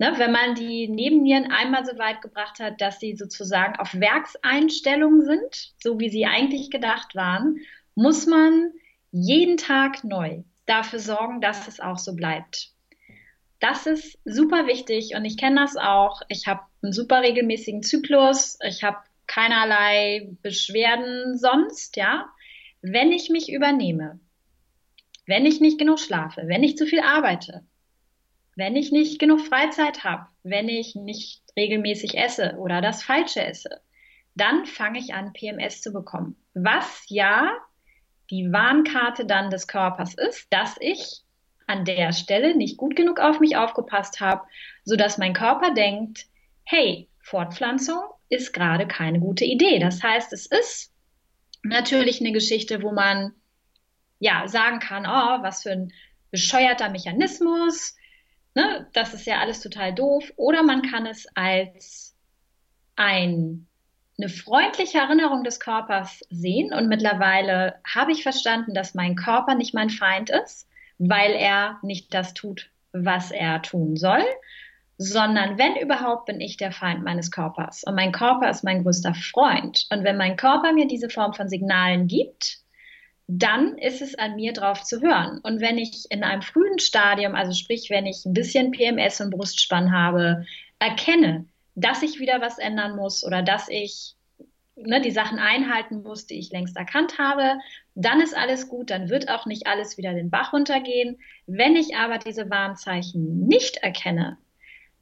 Ne, 0.00 0.14
wenn 0.16 0.30
man 0.30 0.54
die 0.54 0.86
Nebennieren 0.86 1.50
einmal 1.50 1.84
so 1.84 1.98
weit 1.98 2.22
gebracht 2.22 2.60
hat, 2.60 2.80
dass 2.80 3.00
sie 3.00 3.16
sozusagen 3.16 3.76
auf 3.80 3.94
Werkseinstellung 3.94 5.22
sind, 5.22 5.72
so 5.82 5.98
wie 5.98 6.08
sie 6.08 6.24
eigentlich 6.24 6.70
gedacht 6.70 7.16
waren, 7.16 7.58
muss 7.96 8.26
man 8.26 8.70
jeden 9.10 9.56
Tag 9.56 10.04
neu 10.04 10.44
dafür 10.66 11.00
sorgen, 11.00 11.40
dass 11.40 11.66
es 11.66 11.80
auch 11.80 11.98
so 11.98 12.14
bleibt. 12.14 12.70
Das 13.58 13.86
ist 13.86 14.18
super 14.24 14.68
wichtig 14.68 15.14
und 15.16 15.24
ich 15.24 15.36
kenne 15.36 15.60
das 15.60 15.76
auch. 15.76 16.22
Ich 16.28 16.46
habe 16.46 16.60
einen 16.82 16.92
super 16.92 17.22
regelmäßigen 17.22 17.82
Zyklus. 17.82 18.58
Ich 18.64 18.84
habe 18.84 18.98
keinerlei 19.26 20.28
Beschwerden 20.42 21.36
sonst, 21.38 21.96
ja. 21.96 22.28
Wenn 22.82 23.10
ich 23.10 23.30
mich 23.30 23.50
übernehme, 23.52 24.20
wenn 25.26 25.44
ich 25.44 25.60
nicht 25.60 25.78
genug 25.78 25.98
schlafe, 25.98 26.42
wenn 26.46 26.62
ich 26.62 26.76
zu 26.76 26.86
viel 26.86 27.00
arbeite, 27.00 27.64
wenn 28.58 28.74
ich 28.74 28.90
nicht 28.90 29.20
genug 29.20 29.40
Freizeit 29.40 30.02
habe, 30.02 30.26
wenn 30.42 30.68
ich 30.68 30.96
nicht 30.96 31.42
regelmäßig 31.56 32.18
esse 32.18 32.56
oder 32.58 32.80
das 32.80 33.04
Falsche 33.04 33.40
esse, 33.40 33.80
dann 34.34 34.66
fange 34.66 34.98
ich 34.98 35.14
an, 35.14 35.32
PMS 35.32 35.80
zu 35.80 35.92
bekommen. 35.92 36.34
Was 36.54 37.04
ja 37.06 37.52
die 38.30 38.50
Warnkarte 38.50 39.26
dann 39.26 39.50
des 39.50 39.68
Körpers 39.68 40.14
ist, 40.14 40.48
dass 40.50 40.74
ich 40.80 41.22
an 41.68 41.84
der 41.84 42.12
Stelle 42.12 42.56
nicht 42.56 42.78
gut 42.78 42.96
genug 42.96 43.20
auf 43.20 43.38
mich 43.38 43.56
aufgepasst 43.56 44.18
habe, 44.20 44.42
sodass 44.84 45.18
mein 45.18 45.34
Körper 45.34 45.72
denkt, 45.72 46.26
hey, 46.64 47.08
Fortpflanzung 47.20 48.00
ist 48.28 48.52
gerade 48.52 48.88
keine 48.88 49.20
gute 49.20 49.44
Idee. 49.44 49.78
Das 49.78 50.02
heißt, 50.02 50.32
es 50.32 50.46
ist 50.46 50.92
natürlich 51.62 52.20
eine 52.20 52.32
Geschichte, 52.32 52.82
wo 52.82 52.90
man 52.90 53.34
ja 54.18 54.48
sagen 54.48 54.80
kann, 54.80 55.06
oh, 55.06 55.44
was 55.44 55.62
für 55.62 55.70
ein 55.70 55.92
bescheuerter 56.32 56.90
Mechanismus, 56.90 57.94
ne? 58.54 58.86
das 58.92 59.14
ist 59.14 59.26
ja 59.26 59.40
alles 59.40 59.60
total 59.60 59.94
doof. 59.94 60.32
Oder 60.36 60.62
man 60.62 60.82
kann 60.82 61.06
es 61.06 61.26
als 61.34 62.16
ein, 62.96 63.66
eine 64.18 64.28
freundliche 64.28 64.98
Erinnerung 64.98 65.44
des 65.44 65.60
Körpers 65.60 66.20
sehen. 66.30 66.72
Und 66.72 66.88
mittlerweile 66.88 67.80
habe 67.86 68.12
ich 68.12 68.22
verstanden, 68.22 68.74
dass 68.74 68.94
mein 68.94 69.16
Körper 69.16 69.54
nicht 69.54 69.74
mein 69.74 69.90
Feind 69.90 70.30
ist, 70.30 70.68
weil 70.98 71.32
er 71.32 71.78
nicht 71.82 72.12
das 72.12 72.34
tut, 72.34 72.70
was 72.92 73.30
er 73.30 73.62
tun 73.62 73.96
soll, 73.96 74.24
sondern 74.96 75.58
wenn 75.58 75.76
überhaupt 75.76 76.26
bin 76.26 76.40
ich 76.40 76.56
der 76.56 76.72
Feind 76.72 77.04
meines 77.04 77.30
Körpers 77.30 77.84
und 77.84 77.94
mein 77.94 78.10
Körper 78.10 78.50
ist 78.50 78.64
mein 78.64 78.82
größter 78.82 79.14
Freund. 79.14 79.86
Und 79.90 80.02
wenn 80.02 80.16
mein 80.16 80.36
Körper 80.36 80.72
mir 80.72 80.88
diese 80.88 81.08
Form 81.08 81.34
von 81.34 81.48
Signalen 81.48 82.08
gibt, 82.08 82.58
dann 83.28 83.76
ist 83.76 84.00
es 84.00 84.18
an 84.18 84.36
mir 84.36 84.54
drauf 84.54 84.82
zu 84.82 85.02
hören. 85.02 85.38
Und 85.42 85.60
wenn 85.60 85.76
ich 85.76 86.06
in 86.10 86.24
einem 86.24 86.40
frühen 86.40 86.78
Stadium, 86.78 87.34
also 87.34 87.52
sprich, 87.52 87.90
wenn 87.90 88.06
ich 88.06 88.24
ein 88.24 88.32
bisschen 88.32 88.70
PMS 88.70 89.20
und 89.20 89.30
Brustspann 89.30 89.92
habe, 89.92 90.46
erkenne, 90.78 91.44
dass 91.74 92.02
ich 92.02 92.18
wieder 92.18 92.40
was 92.40 92.58
ändern 92.58 92.96
muss 92.96 93.24
oder 93.24 93.42
dass 93.42 93.68
ich 93.68 94.16
ne, 94.76 95.02
die 95.02 95.10
Sachen 95.10 95.38
einhalten 95.38 96.02
muss, 96.02 96.26
die 96.26 96.38
ich 96.38 96.50
längst 96.50 96.76
erkannt 96.76 97.18
habe, 97.18 97.58
dann 97.94 98.22
ist 98.22 98.34
alles 98.34 98.68
gut, 98.68 98.88
dann 98.90 99.10
wird 99.10 99.28
auch 99.28 99.44
nicht 99.44 99.66
alles 99.66 99.98
wieder 99.98 100.14
den 100.14 100.30
Bach 100.30 100.54
runtergehen. 100.54 101.20
Wenn 101.46 101.76
ich 101.76 101.96
aber 101.96 102.16
diese 102.16 102.48
Warnzeichen 102.48 103.46
nicht 103.46 103.76
erkenne, 103.76 104.38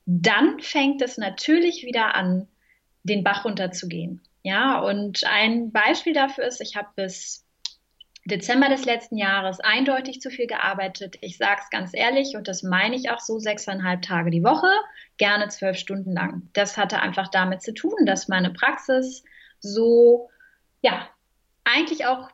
dann 0.04 0.58
fängt 0.58 1.00
es 1.00 1.16
natürlich 1.16 1.84
wieder 1.84 2.16
an, 2.16 2.48
den 3.04 3.22
Bach 3.22 3.44
runterzugehen. 3.44 4.20
Ja, 4.42 4.80
und 4.80 5.22
ein 5.24 5.70
Beispiel 5.70 6.12
dafür 6.12 6.44
ist, 6.44 6.60
ich 6.60 6.74
habe 6.74 6.88
bis 6.96 7.45
Dezember 8.26 8.68
des 8.68 8.84
letzten 8.84 9.16
Jahres 9.16 9.60
eindeutig 9.60 10.20
zu 10.20 10.30
viel 10.30 10.46
gearbeitet. 10.46 11.16
Ich 11.20 11.36
sage 11.36 11.60
es 11.62 11.70
ganz 11.70 11.90
ehrlich 11.94 12.36
und 12.36 12.48
das 12.48 12.62
meine 12.62 12.96
ich 12.96 13.10
auch 13.10 13.20
so, 13.20 13.38
sechseinhalb 13.38 14.02
Tage 14.02 14.30
die 14.30 14.42
Woche, 14.42 14.68
gerne 15.16 15.48
zwölf 15.48 15.78
Stunden 15.78 16.12
lang. 16.12 16.48
Das 16.52 16.76
hatte 16.76 17.00
einfach 17.00 17.28
damit 17.28 17.62
zu 17.62 17.72
tun, 17.72 18.04
dass 18.04 18.28
meine 18.28 18.52
Praxis 18.52 19.24
so, 19.60 20.28
ja, 20.82 21.08
eigentlich 21.64 22.06
auch 22.06 22.28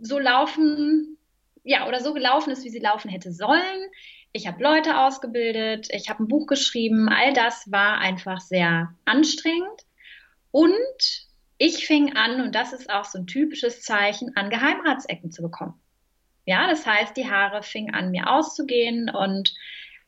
so 0.00 0.18
laufen, 0.18 1.16
ja, 1.64 1.88
oder 1.88 2.00
so 2.00 2.12
gelaufen 2.12 2.50
ist, 2.50 2.64
wie 2.64 2.70
sie 2.70 2.80
laufen 2.80 3.08
hätte 3.10 3.32
sollen 3.32 3.90
ich 4.36 4.46
habe 4.46 4.62
Leute 4.62 4.98
ausgebildet, 4.98 5.88
ich 5.90 6.10
habe 6.10 6.22
ein 6.22 6.28
Buch 6.28 6.46
geschrieben, 6.46 7.08
all 7.08 7.32
das 7.32 7.72
war 7.72 7.98
einfach 7.98 8.40
sehr 8.40 8.94
anstrengend. 9.06 9.86
Und 10.50 11.25
ich 11.58 11.86
fing 11.86 12.16
an, 12.16 12.40
und 12.40 12.54
das 12.54 12.72
ist 12.72 12.90
auch 12.90 13.04
so 13.04 13.18
ein 13.18 13.26
typisches 13.26 13.82
Zeichen, 13.82 14.36
an 14.36 14.50
Geheimratsecken 14.50 15.30
zu 15.30 15.42
bekommen. 15.42 15.74
Ja, 16.44 16.68
das 16.68 16.86
heißt, 16.86 17.16
die 17.16 17.28
Haare 17.28 17.62
fingen 17.62 17.94
an, 17.94 18.10
mir 18.10 18.30
auszugehen 18.30 19.10
und 19.10 19.54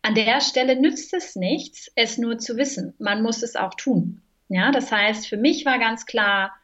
an 0.03 0.14
der 0.14 0.40
Stelle 0.40 0.80
nützt 0.80 1.12
es 1.12 1.34
nichts, 1.34 1.90
es 1.96 2.18
nur 2.18 2.38
zu 2.38 2.57
wissen. 2.57 2.94
Man 2.99 3.22
muss 3.22 3.42
es 3.42 3.57
auch 3.57 3.74
tun. 3.74 4.22
Ja, 4.49 4.70
das 4.70 4.92
heißt, 4.92 5.26
für 5.26 5.36
mich 5.36 5.66
war 5.66 5.78
ganz 5.78 6.07
klar, 6.07 6.55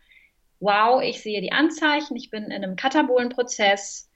wow, 0.61 1.03
ich 1.03 1.21
sehe 1.21 1.41
die 1.41 1.53
Anzeichen, 1.53 2.17
ich 2.17 2.31
bin 2.31 2.45
in 2.45 2.53
einem 2.53 2.77
Katabolenprozess. 2.77 4.11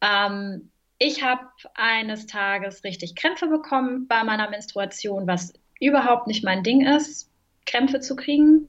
Ähm, 0.00 0.70
ich 0.98 1.22
habe 1.22 1.46
eines 1.74 2.26
Tages 2.26 2.84
richtig 2.84 3.16
Krämpfe 3.16 3.46
bekommen 3.46 4.06
bei 4.06 4.22
meiner 4.22 4.50
Menstruation, 4.50 5.26
was 5.26 5.54
überhaupt 5.80 6.26
nicht 6.26 6.44
mein 6.44 6.62
Ding 6.62 6.86
ist, 6.86 7.30
Krämpfe 7.64 8.00
zu 8.00 8.16
kriegen. 8.16 8.68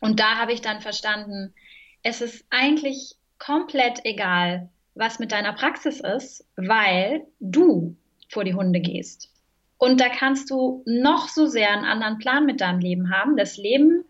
Und 0.00 0.20
da 0.20 0.36
habe 0.36 0.52
ich 0.52 0.60
dann 0.60 0.80
verstanden, 0.80 1.54
es 2.02 2.20
ist 2.20 2.44
eigentlich 2.50 3.16
komplett 3.38 4.00
egal, 4.04 4.68
was 4.94 5.18
mit 5.18 5.32
deiner 5.32 5.52
Praxis 5.52 6.00
ist, 6.00 6.44
weil 6.56 7.26
du 7.40 7.96
vor 8.28 8.44
die 8.44 8.54
Hunde 8.54 8.80
gehst. 8.80 9.30
Und 9.78 10.00
da 10.00 10.08
kannst 10.08 10.50
du 10.50 10.82
noch 10.86 11.28
so 11.28 11.46
sehr 11.46 11.70
einen 11.70 11.84
anderen 11.84 12.18
Plan 12.18 12.46
mit 12.46 12.60
deinem 12.60 12.80
Leben 12.80 13.10
haben. 13.12 13.36
Das 13.36 13.56
Leben 13.56 14.04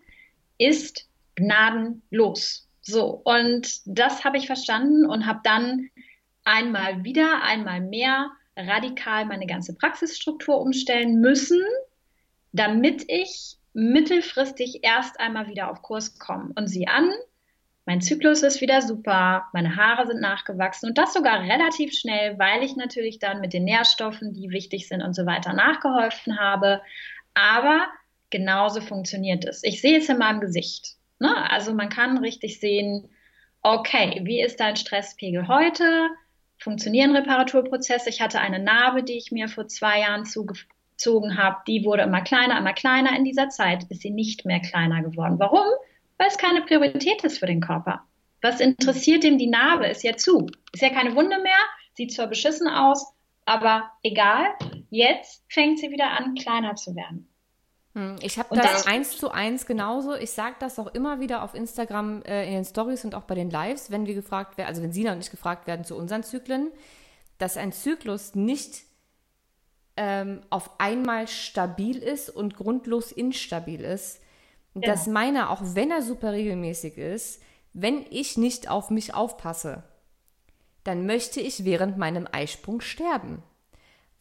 ist 0.57 1.07
gnadenlos. 1.35 2.67
So, 2.81 3.21
und 3.23 3.81
das 3.85 4.25
habe 4.25 4.37
ich 4.37 4.47
verstanden 4.47 5.05
und 5.05 5.27
habe 5.27 5.41
dann 5.43 5.89
einmal 6.43 7.03
wieder, 7.03 7.43
einmal 7.43 7.81
mehr 7.81 8.31
radikal 8.57 9.25
meine 9.25 9.45
ganze 9.45 9.75
Praxisstruktur 9.75 10.59
umstellen 10.59 11.21
müssen, 11.21 11.61
damit 12.51 13.05
ich 13.07 13.58
mittelfristig 13.73 14.79
erst 14.83 15.19
einmal 15.19 15.47
wieder 15.47 15.69
auf 15.69 15.81
Kurs 15.81 16.17
komme. 16.19 16.51
Und 16.55 16.67
sieh 16.67 16.87
an, 16.87 17.11
mein 17.85 18.01
Zyklus 18.01 18.43
ist 18.43 18.61
wieder 18.61 18.81
super, 18.81 19.47
meine 19.53 19.75
Haare 19.75 20.05
sind 20.05 20.21
nachgewachsen 20.21 20.89
und 20.89 20.97
das 20.97 21.13
sogar 21.13 21.41
relativ 21.41 21.93
schnell, 21.93 22.37
weil 22.37 22.61
ich 22.61 22.75
natürlich 22.75 23.19
dann 23.19 23.41
mit 23.41 23.53
den 23.53 23.63
Nährstoffen, 23.63 24.33
die 24.33 24.51
wichtig 24.51 24.87
sind 24.87 25.01
und 25.01 25.15
so 25.15 25.25
weiter, 25.25 25.53
nachgeholfen 25.53 26.39
habe. 26.39 26.81
Aber 27.33 27.87
genauso 28.29 28.81
funktioniert 28.81 29.45
es. 29.45 29.63
Ich 29.63 29.81
sehe 29.81 29.97
es 29.97 30.09
in 30.09 30.19
meinem 30.19 30.39
Gesicht. 30.39 30.97
Ne? 31.19 31.49
Also 31.49 31.73
man 31.73 31.89
kann 31.89 32.19
richtig 32.19 32.59
sehen, 32.59 33.09
okay, 33.61 34.21
wie 34.23 34.41
ist 34.41 34.59
dein 34.59 34.75
Stresspegel 34.75 35.47
heute? 35.47 36.09
funktionieren 36.59 37.15
Reparaturprozesse. 37.15 38.09
Ich 38.09 38.21
hatte 38.21 38.39
eine 38.39 38.59
Narbe, 38.59 39.03
die 39.03 39.17
ich 39.17 39.31
mir 39.31 39.47
vor 39.47 39.67
zwei 39.67 40.01
Jahren 40.01 40.25
zugezogen 40.99 41.37
habe. 41.37 41.57
Die 41.67 41.85
wurde 41.85 42.03
immer 42.03 42.21
kleiner, 42.21 42.57
immer 42.59 42.73
kleiner. 42.73 43.15
In 43.17 43.23
dieser 43.23 43.49
Zeit 43.49 43.85
ist 43.89 44.01
sie 44.01 44.11
nicht 44.11 44.45
mehr 44.45 44.59
kleiner 44.59 45.01
geworden. 45.01 45.39
Warum? 45.39 45.65
Weil 46.17 46.27
es 46.27 46.37
keine 46.37 46.61
Priorität 46.61 47.23
ist 47.23 47.39
für 47.39 47.45
den 47.45 47.61
Körper. 47.61 48.01
Was 48.41 48.59
interessiert 48.59 49.23
dem 49.23 49.37
die 49.37 49.47
Narbe? 49.47 49.87
Ist 49.87 50.03
ja 50.03 50.15
zu. 50.15 50.47
Ist 50.73 50.81
ja 50.81 50.89
keine 50.89 51.15
Wunde 51.15 51.41
mehr. 51.41 51.57
Sieht 51.95 52.13
zwar 52.13 52.27
beschissen 52.27 52.67
aus, 52.67 53.13
aber 53.45 53.91
egal. 54.03 54.45
Jetzt 54.89 55.43
fängt 55.49 55.79
sie 55.79 55.91
wieder 55.91 56.11
an, 56.11 56.35
kleiner 56.35 56.75
zu 56.75 56.95
werden. 56.95 57.27
Hm, 57.95 58.17
ich 58.21 58.37
habe 58.37 58.55
das 58.55 58.85
eins 58.85 59.17
zu 59.17 59.31
eins 59.31 59.65
genauso. 59.65 60.15
Ich 60.15 60.31
sage 60.31 60.55
das 60.59 60.79
auch 60.79 60.87
immer 60.87 61.19
wieder 61.19 61.43
auf 61.43 61.53
Instagram 61.53 62.21
äh, 62.23 62.47
in 62.47 62.53
den 62.53 62.65
Stories 62.65 63.03
und 63.03 63.15
auch 63.15 63.23
bei 63.23 63.35
den 63.35 63.49
Lives, 63.49 63.91
wenn 63.91 64.05
wir 64.05 64.13
gefragt 64.13 64.57
werden, 64.57 64.69
also 64.69 64.81
wenn 64.81 64.93
Sina 64.93 65.13
und 65.13 65.19
ich 65.19 65.31
gefragt 65.31 65.67
werden 65.67 65.83
zu 65.83 65.97
unseren 65.97 66.23
Zyklen, 66.23 66.71
dass 67.39 67.57
ein 67.57 67.71
Zyklus 67.71 68.35
nicht 68.35 68.88
ähm, 70.01 70.39
auf 70.49 70.79
einmal 70.79 71.27
stabil 71.27 71.97
ist 71.97 72.29
und 72.29 72.55
grundlos 72.55 73.11
instabil 73.11 73.81
ist. 73.81 74.21
Genau. 74.73 74.87
Dass 74.87 75.07
meiner, 75.07 75.49
auch 75.49 75.61
wenn 75.61 75.91
er 75.91 76.01
super 76.01 76.31
regelmäßig 76.31 76.97
ist, 76.97 77.41
wenn 77.73 78.05
ich 78.09 78.37
nicht 78.37 78.69
auf 78.69 78.91
mich 78.91 79.13
aufpasse, 79.13 79.83
dann 80.85 81.05
möchte 81.05 81.41
ich 81.41 81.65
während 81.65 81.97
meinem 81.97 82.29
Eisprung 82.31 82.79
sterben. 82.79 83.43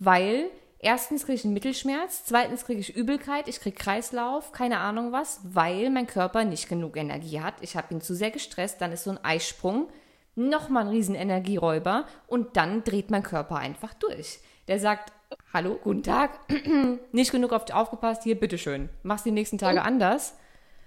Weil 0.00 0.50
erstens 0.80 1.24
kriege 1.24 1.36
ich 1.36 1.44
einen 1.44 1.54
Mittelschmerz, 1.54 2.24
zweitens 2.24 2.64
kriege 2.64 2.80
ich 2.80 2.96
Übelkeit, 2.96 3.46
ich 3.46 3.60
kriege 3.60 3.76
Kreislauf, 3.76 4.50
keine 4.50 4.80
Ahnung 4.80 5.12
was, 5.12 5.40
weil 5.44 5.90
mein 5.90 6.08
Körper 6.08 6.44
nicht 6.44 6.68
genug 6.68 6.96
Energie 6.96 7.40
hat. 7.40 7.54
Ich 7.60 7.76
habe 7.76 7.94
ihn 7.94 8.00
zu 8.00 8.16
sehr 8.16 8.32
gestresst, 8.32 8.80
dann 8.80 8.90
ist 8.90 9.04
so 9.04 9.10
ein 9.10 9.24
Eisprung 9.24 9.88
nochmal 10.34 10.84
ein 10.84 10.90
riesen 10.90 11.14
Energieräuber 11.14 12.06
und 12.26 12.56
dann 12.56 12.82
dreht 12.82 13.12
mein 13.12 13.22
Körper 13.22 13.56
einfach 13.56 13.94
durch. 13.94 14.40
Der 14.66 14.80
sagt, 14.80 15.12
hallo, 15.52 15.78
guten 15.82 16.02
Tag, 16.02 16.40
nicht 17.12 17.32
genug 17.32 17.52
auf 17.52 17.64
dich 17.64 17.74
aufgepasst, 17.74 18.22
hier, 18.24 18.38
bitteschön, 18.38 18.88
mach's 19.02 19.22
die 19.22 19.30
nächsten 19.30 19.58
Tage 19.58 19.80
und, 19.80 19.86
anders. 19.86 20.36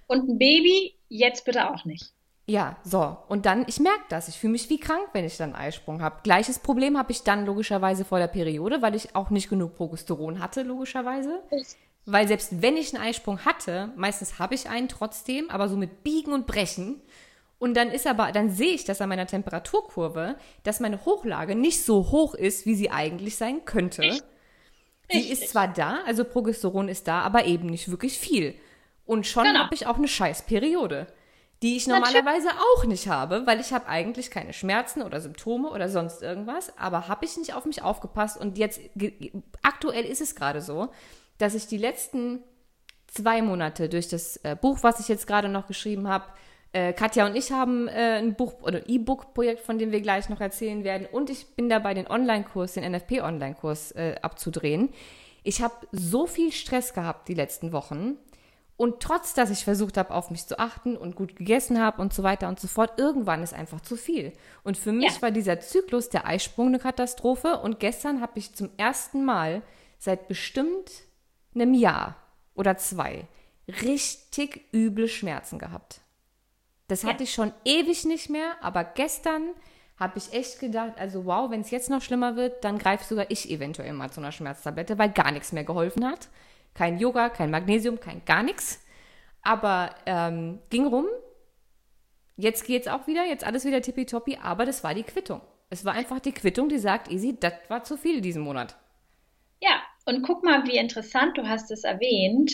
Und 0.07 0.29
ein 0.29 0.37
Baby, 0.37 0.95
jetzt 1.09 1.45
bitte 1.45 1.69
auch 1.69 1.85
nicht. 1.85 2.13
Ja, 2.47 2.77
so. 2.83 3.17
Und 3.29 3.45
dann, 3.45 3.65
ich 3.67 3.79
merke 3.79 4.03
das. 4.09 4.27
Ich 4.27 4.37
fühle 4.37 4.51
mich 4.51 4.69
wie 4.69 4.79
krank, 4.79 5.07
wenn 5.13 5.23
ich 5.23 5.37
dann 5.37 5.55
Eisprung 5.55 6.01
habe. 6.01 6.19
Gleiches 6.23 6.59
Problem 6.59 6.97
habe 6.97 7.11
ich 7.11 7.23
dann 7.23 7.45
logischerweise 7.45 8.03
vor 8.03 8.19
der 8.19 8.27
Periode, 8.27 8.81
weil 8.81 8.95
ich 8.95 9.15
auch 9.15 9.29
nicht 9.29 9.49
genug 9.49 9.75
Progesteron 9.75 10.39
hatte, 10.39 10.63
logischerweise. 10.63 11.41
Weil 12.05 12.27
selbst 12.27 12.61
wenn 12.61 12.77
ich 12.77 12.93
einen 12.93 13.03
Eisprung 13.03 13.45
hatte, 13.45 13.93
meistens 13.95 14.39
habe 14.39 14.55
ich 14.55 14.69
einen 14.69 14.89
trotzdem, 14.89 15.49
aber 15.49 15.69
so 15.69 15.77
mit 15.77 16.03
Biegen 16.03 16.33
und 16.33 16.47
Brechen. 16.47 17.01
Und 17.61 17.75
dann 17.75 17.91
ist 17.91 18.07
aber, 18.07 18.31
dann 18.31 18.49
sehe 18.49 18.73
ich 18.73 18.85
das 18.85 19.01
an 19.01 19.09
meiner 19.09 19.27
Temperaturkurve, 19.27 20.35
dass 20.63 20.79
meine 20.79 21.05
Hochlage 21.05 21.55
nicht 21.55 21.85
so 21.85 22.09
hoch 22.09 22.33
ist, 22.33 22.65
wie 22.65 22.73
sie 22.73 22.89
eigentlich 22.89 23.37
sein 23.37 23.65
könnte. 23.65 24.01
Echt? 24.01 24.25
Die 25.13 25.29
ist 25.29 25.49
zwar 25.49 25.67
da, 25.67 25.99
also 26.07 26.23
Progesteron 26.23 26.87
ist 26.89 27.07
da, 27.07 27.21
aber 27.21 27.45
eben 27.45 27.67
nicht 27.67 27.91
wirklich 27.91 28.17
viel. 28.17 28.55
Und 29.05 29.27
schon 29.27 29.43
genau. 29.43 29.59
habe 29.59 29.75
ich 29.75 29.85
auch 29.85 29.97
eine 29.97 30.07
scheiß 30.07 30.43
Periode 30.43 31.07
die 31.61 31.77
ich 31.77 31.85
normalerweise 31.85 32.49
auch 32.75 32.85
nicht 32.85 33.07
habe, 33.07 33.45
weil 33.45 33.59
ich 33.59 33.71
habe 33.71 33.87
eigentlich 33.87 34.31
keine 34.31 34.51
Schmerzen 34.51 35.03
oder 35.03 35.21
Symptome 35.21 35.69
oder 35.69 35.89
sonst 35.89 36.23
irgendwas, 36.23 36.75
aber 36.77 37.07
habe 37.07 37.25
ich 37.25 37.37
nicht 37.37 37.53
auf 37.53 37.65
mich 37.65 37.83
aufgepasst 37.83 38.37
und 38.37 38.57
jetzt 38.57 38.81
aktuell 39.61 40.05
ist 40.05 40.21
es 40.21 40.33
gerade 40.33 40.61
so, 40.61 40.89
dass 41.37 41.53
ich 41.53 41.67
die 41.67 41.77
letzten 41.77 42.43
zwei 43.05 43.43
Monate 43.43 43.89
durch 43.89 44.07
das 44.07 44.37
äh, 44.37 44.55
Buch, 44.59 44.79
was 44.81 44.99
ich 44.99 45.07
jetzt 45.07 45.27
gerade 45.27 45.49
noch 45.49 45.67
geschrieben 45.67 46.07
habe, 46.07 46.25
äh, 46.73 46.93
Katja 46.93 47.25
und 47.25 47.35
ich 47.35 47.51
haben 47.51 47.87
äh, 47.87 48.17
ein 48.19 48.35
Buch 48.35 48.61
oder 48.61 48.87
E-Book-Projekt, 48.87 49.61
von 49.61 49.77
dem 49.77 49.91
wir 49.91 50.01
gleich 50.01 50.29
noch 50.29 50.39
erzählen 50.39 50.83
werden. 50.83 51.07
Und 51.11 51.29
ich 51.29 51.47
bin 51.55 51.69
dabei, 51.69 51.93
den 51.93 52.07
Online-Kurs, 52.07 52.73
den 52.73 52.91
NFP-Online-Kurs 52.91 53.91
äh, 53.91 54.15
abzudrehen. 54.21 54.89
Ich 55.43 55.61
habe 55.61 55.75
so 55.91 56.27
viel 56.27 56.51
Stress 56.51 56.93
gehabt 56.93 57.27
die 57.27 57.33
letzten 57.33 57.71
Wochen, 57.71 58.17
und 58.81 58.99
trotz, 58.99 59.35
dass 59.35 59.51
ich 59.51 59.63
versucht 59.63 59.95
habe, 59.95 60.11
auf 60.11 60.31
mich 60.31 60.47
zu 60.47 60.57
achten 60.57 60.97
und 60.97 61.15
gut 61.15 61.35
gegessen 61.35 61.79
habe 61.79 62.01
und 62.01 62.15
so 62.15 62.23
weiter 62.23 62.47
und 62.47 62.59
so 62.59 62.67
fort, 62.67 62.97
irgendwann 62.97 63.43
ist 63.43 63.53
einfach 63.53 63.81
zu 63.81 63.95
viel. 63.95 64.33
Und 64.63 64.75
für 64.75 64.91
mich 64.91 65.17
ja. 65.17 65.21
war 65.21 65.29
dieser 65.29 65.59
Zyklus 65.59 66.09
der 66.09 66.25
Eisprung 66.25 66.69
eine 66.69 66.79
Katastrophe. 66.79 67.59
Und 67.59 67.79
gestern 67.79 68.21
habe 68.21 68.39
ich 68.39 68.55
zum 68.55 68.71
ersten 68.77 69.23
Mal 69.23 69.61
seit 69.99 70.27
bestimmt 70.27 70.89
einem 71.53 71.75
Jahr 71.75 72.15
oder 72.55 72.75
zwei 72.75 73.27
richtig 73.67 74.65
üble 74.73 75.07
Schmerzen 75.07 75.59
gehabt. 75.59 76.00
Das 76.91 77.05
hatte 77.05 77.19
ja. 77.19 77.23
ich 77.23 77.33
schon 77.33 77.53
ewig 77.63 78.03
nicht 78.03 78.29
mehr, 78.29 78.57
aber 78.59 78.83
gestern 78.83 79.51
habe 79.95 80.17
ich 80.17 80.33
echt 80.33 80.59
gedacht, 80.59 80.95
also 80.97 81.25
wow, 81.25 81.49
wenn 81.49 81.61
es 81.61 81.71
jetzt 81.71 81.89
noch 81.89 82.01
schlimmer 82.01 82.35
wird, 82.35 82.65
dann 82.65 82.77
greife 82.77 83.05
sogar 83.05 83.31
ich 83.31 83.49
eventuell 83.49 83.93
mal 83.93 84.11
zu 84.11 84.19
einer 84.19 84.33
Schmerztablette, 84.33 84.97
weil 84.97 85.09
gar 85.09 85.31
nichts 85.31 85.53
mehr 85.53 85.63
geholfen 85.63 86.05
hat. 86.05 86.27
Kein 86.73 86.99
Yoga, 86.99 87.29
kein 87.29 87.49
Magnesium, 87.49 88.01
kein 88.01 88.25
gar 88.25 88.43
nichts. 88.43 88.83
Aber 89.41 89.95
ähm, 90.05 90.59
ging 90.69 90.85
rum. 90.85 91.05
Jetzt 92.35 92.65
geht's 92.65 92.89
auch 92.89 93.07
wieder, 93.07 93.23
jetzt 93.23 93.45
alles 93.45 93.63
wieder 93.63 93.81
tippitoppi, 93.81 94.39
aber 94.43 94.65
das 94.65 94.83
war 94.83 94.93
die 94.93 95.03
Quittung. 95.03 95.39
Es 95.69 95.85
war 95.85 95.93
einfach 95.93 96.19
die 96.19 96.33
Quittung, 96.33 96.67
die 96.67 96.77
sagt, 96.77 97.09
Easy, 97.09 97.37
das 97.39 97.53
war 97.69 97.85
zu 97.85 97.95
viel 97.95 98.19
diesen 98.19 98.41
Monat. 98.41 98.75
Ja, 99.61 99.81
und 100.03 100.23
guck 100.23 100.43
mal, 100.43 100.65
wie 100.67 100.75
interessant, 100.75 101.37
du 101.37 101.47
hast 101.47 101.71
es 101.71 101.85
erwähnt. 101.85 102.51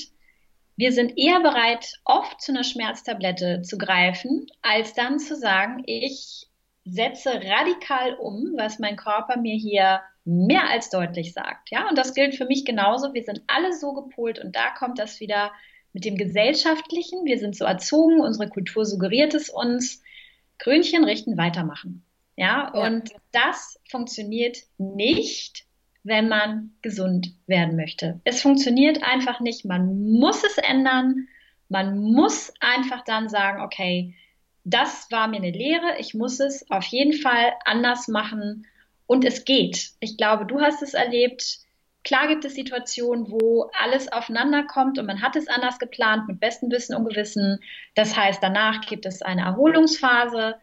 Wir 0.77 0.91
sind 0.91 1.17
eher 1.17 1.39
bereit, 1.39 1.93
oft 2.05 2.39
zu 2.39 2.51
einer 2.51 2.63
Schmerztablette 2.63 3.63
zu 3.63 3.79
greifen, 3.79 4.45
als 4.61 4.93
dann 4.93 5.17
zu 5.19 5.35
sagen, 5.35 5.81
ich 5.87 6.47
setze 6.85 7.31
radikal 7.33 8.13
um, 8.13 8.53
was 8.55 8.77
mein 8.79 8.95
Körper 8.95 9.37
mir 9.37 9.55
hier 9.55 10.01
mehr 10.23 10.69
als 10.69 10.89
deutlich 10.89 11.33
sagt. 11.33 11.71
Ja, 11.71 11.89
und 11.89 11.97
das 11.97 12.13
gilt 12.13 12.35
für 12.35 12.45
mich 12.45 12.63
genauso. 12.63 13.13
Wir 13.13 13.23
sind 13.23 13.41
alle 13.47 13.73
so 13.73 13.93
gepolt 13.93 14.39
und 14.39 14.55
da 14.55 14.69
kommt 14.77 14.99
das 14.99 15.19
wieder 15.19 15.51
mit 15.93 16.05
dem 16.05 16.15
Gesellschaftlichen. 16.15 17.25
Wir 17.25 17.39
sind 17.39 17.55
so 17.55 17.65
erzogen, 17.65 18.21
unsere 18.21 18.47
Kultur 18.47 18.85
suggeriert 18.85 19.33
es 19.33 19.49
uns. 19.49 20.03
Krönchen 20.59 21.03
richten, 21.03 21.37
weitermachen. 21.37 22.03
Ja, 22.35 22.71
ja. 22.73 22.85
und 22.85 23.11
das 23.31 23.79
funktioniert 23.89 24.57
nicht, 24.77 25.65
wenn 26.07 26.29
man 26.29 26.71
gesund 26.81 27.33
werden 27.47 27.75
möchte. 27.75 28.21
Es 28.23 28.41
funktioniert 28.41 29.03
einfach 29.03 29.41
nicht. 29.41 29.65
Man 29.65 30.11
muss 30.13 30.43
es 30.43 30.57
ändern. 30.57 31.27
Man 31.67 31.99
muss 31.99 32.53
einfach 32.61 33.03
dann 33.03 33.27
sagen, 33.27 33.61
okay, 33.61 34.15
das 34.63 35.11
war 35.11 35.27
mir 35.27 35.37
eine 35.37 35.51
Lehre. 35.51 35.97
Ich 35.99 36.13
muss 36.13 36.39
es 36.39 36.69
auf 36.71 36.85
jeden 36.85 37.13
Fall 37.13 37.53
anders 37.65 38.07
machen 38.07 38.65
und 39.05 39.25
es 39.25 39.43
geht. 39.43 39.91
Ich 39.99 40.17
glaube, 40.17 40.45
du 40.45 40.61
hast 40.61 40.81
es 40.81 40.93
erlebt. 40.93 41.59
Klar 42.05 42.29
gibt 42.29 42.45
es 42.45 42.55
Situationen, 42.55 43.29
wo 43.29 43.69
alles 43.77 44.09
aufeinander 44.09 44.63
kommt 44.63 44.97
und 44.97 45.05
man 45.05 45.21
hat 45.21 45.35
es 45.35 45.49
anders 45.49 45.77
geplant, 45.77 46.29
mit 46.29 46.39
bestem 46.39 46.71
Wissen 46.71 46.95
und 46.95 47.09
Gewissen. 47.09 47.59
Das 47.95 48.15
heißt, 48.15 48.41
danach 48.41 48.79
gibt 48.85 49.05
es 49.05 49.21
eine 49.21 49.41
Erholungsphase. 49.41 50.55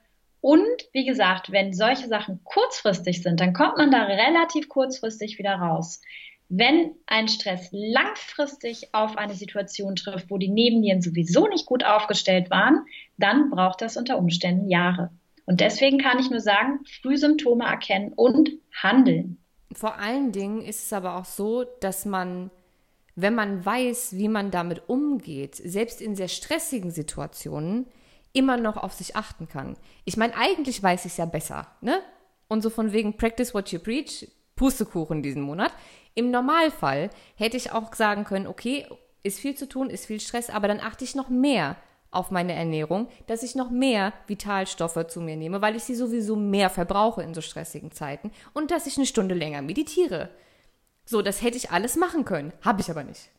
Und 0.45 0.91
wie 0.93 1.07
gesagt, 1.07 1.53
wenn 1.53 1.73
solche 1.73 2.07
Sachen 2.07 2.45
kurzfristig 2.45 3.23
sind, 3.23 3.41
dann 3.41 3.55
kommt 3.55 3.79
man 3.79 3.91
da 3.91 4.03
relativ 4.03 4.69
kurzfristig 4.69 5.39
wieder 5.39 5.55
raus. 5.55 6.03
Wenn 6.51 6.91
ein 7.07 7.29
Stress 7.29 7.71
langfristig 7.73 8.91
auf 8.93 9.17
eine 9.17 9.33
Situation 9.33 9.97
trifft, 9.97 10.31
wo 10.31 10.37
die 10.37 10.51
Nebennieren 10.51 11.01
sowieso 11.01 11.49
nicht 11.49 11.65
gut 11.65 11.83
aufgestellt 11.83 12.51
waren, 12.51 12.85
dann 13.17 13.49
braucht 13.49 13.81
das 13.81 13.97
unter 13.97 14.19
Umständen 14.19 14.69
Jahre. 14.69 15.09
Und 15.47 15.63
deswegen 15.63 15.97
kann 15.97 16.19
ich 16.19 16.29
nur 16.29 16.41
sagen, 16.41 16.81
Frühsymptome 17.01 17.65
erkennen 17.65 18.13
und 18.13 18.51
handeln. 18.71 19.39
Vor 19.73 19.99
allen 19.99 20.31
Dingen 20.31 20.61
ist 20.61 20.85
es 20.85 20.93
aber 20.93 21.17
auch 21.17 21.25
so, 21.25 21.65
dass 21.81 22.05
man, 22.05 22.51
wenn 23.17 23.35
man 23.35 23.65
weiß, 23.65 24.19
wie 24.19 24.29
man 24.29 24.51
damit 24.51 24.91
umgeht, 24.91 25.55
selbst 25.55 26.03
in 26.03 26.15
sehr 26.15 26.29
stressigen 26.29 26.91
Situationen, 26.91 27.87
immer 28.35 28.59
noch 28.59 28.77
auf 28.77 28.93
sich 28.93 29.17
achten 29.17 29.49
kann. 29.49 29.77
Ich 30.05 30.19
meine, 30.19 30.37
eigentlich 30.37 30.83
weiß 30.83 31.07
ich 31.07 31.13
es 31.13 31.17
ja 31.17 31.25
besser, 31.25 31.67
ne? 31.81 32.01
Und 32.49 32.61
so 32.61 32.69
von 32.69 32.93
wegen 32.93 33.17
Practice 33.17 33.55
what 33.55 33.73
you 33.73 33.79
preach, 33.79 34.29
Pustekuchen 34.55 35.23
diesen 35.23 35.43
Monat. 35.43 35.73
Im 36.15 36.31
Normalfall 36.31 37.09
hätte 37.37 37.57
ich 37.57 37.73
auch 37.73 37.95
sagen 37.95 38.25
können, 38.25 38.47
okay, 38.47 38.87
ist 39.23 39.41
viel 39.41 39.55
zu 39.55 39.67
tun, 39.67 39.89
ist 39.89 40.07
viel 40.07 40.21
Stress, 40.21 40.51
aber 40.51 40.69
dann 40.69 40.81
achte 40.81 41.05
ich 41.05 41.15
noch 41.15 41.31
mehr 41.31 41.77
auf 42.11 42.31
meine 42.31 42.53
Ernährung, 42.53 43.09
dass 43.27 43.43
ich 43.43 43.55
noch 43.55 43.71
mehr 43.71 44.13
Vitalstoffe 44.27 45.07
zu 45.09 45.21
mir 45.21 45.37
nehme, 45.37 45.63
weil 45.63 45.75
ich 45.75 45.85
sie 45.85 45.95
sowieso 45.95 46.37
mehr 46.37 46.71
verbrauche 46.71 47.23
in 47.23 47.35
so 47.35 47.41
stressigen 47.41 47.91
Zeiten 47.91 48.31
und 48.53 48.71
dass 48.71 48.87
ich 48.87 48.97
eine 48.97 49.07
Stunde 49.07 49.35
länger 49.35 49.63
meditiere. 49.63 50.29
So, 51.05 51.23
das 51.23 51.43
hätte 51.43 51.57
ich 51.57 51.71
alles 51.71 51.97
machen 51.97 52.25
können, 52.25 52.53
habe 52.63 52.81
ich 52.81 52.91
aber 52.91 53.03
nicht. 53.03 53.31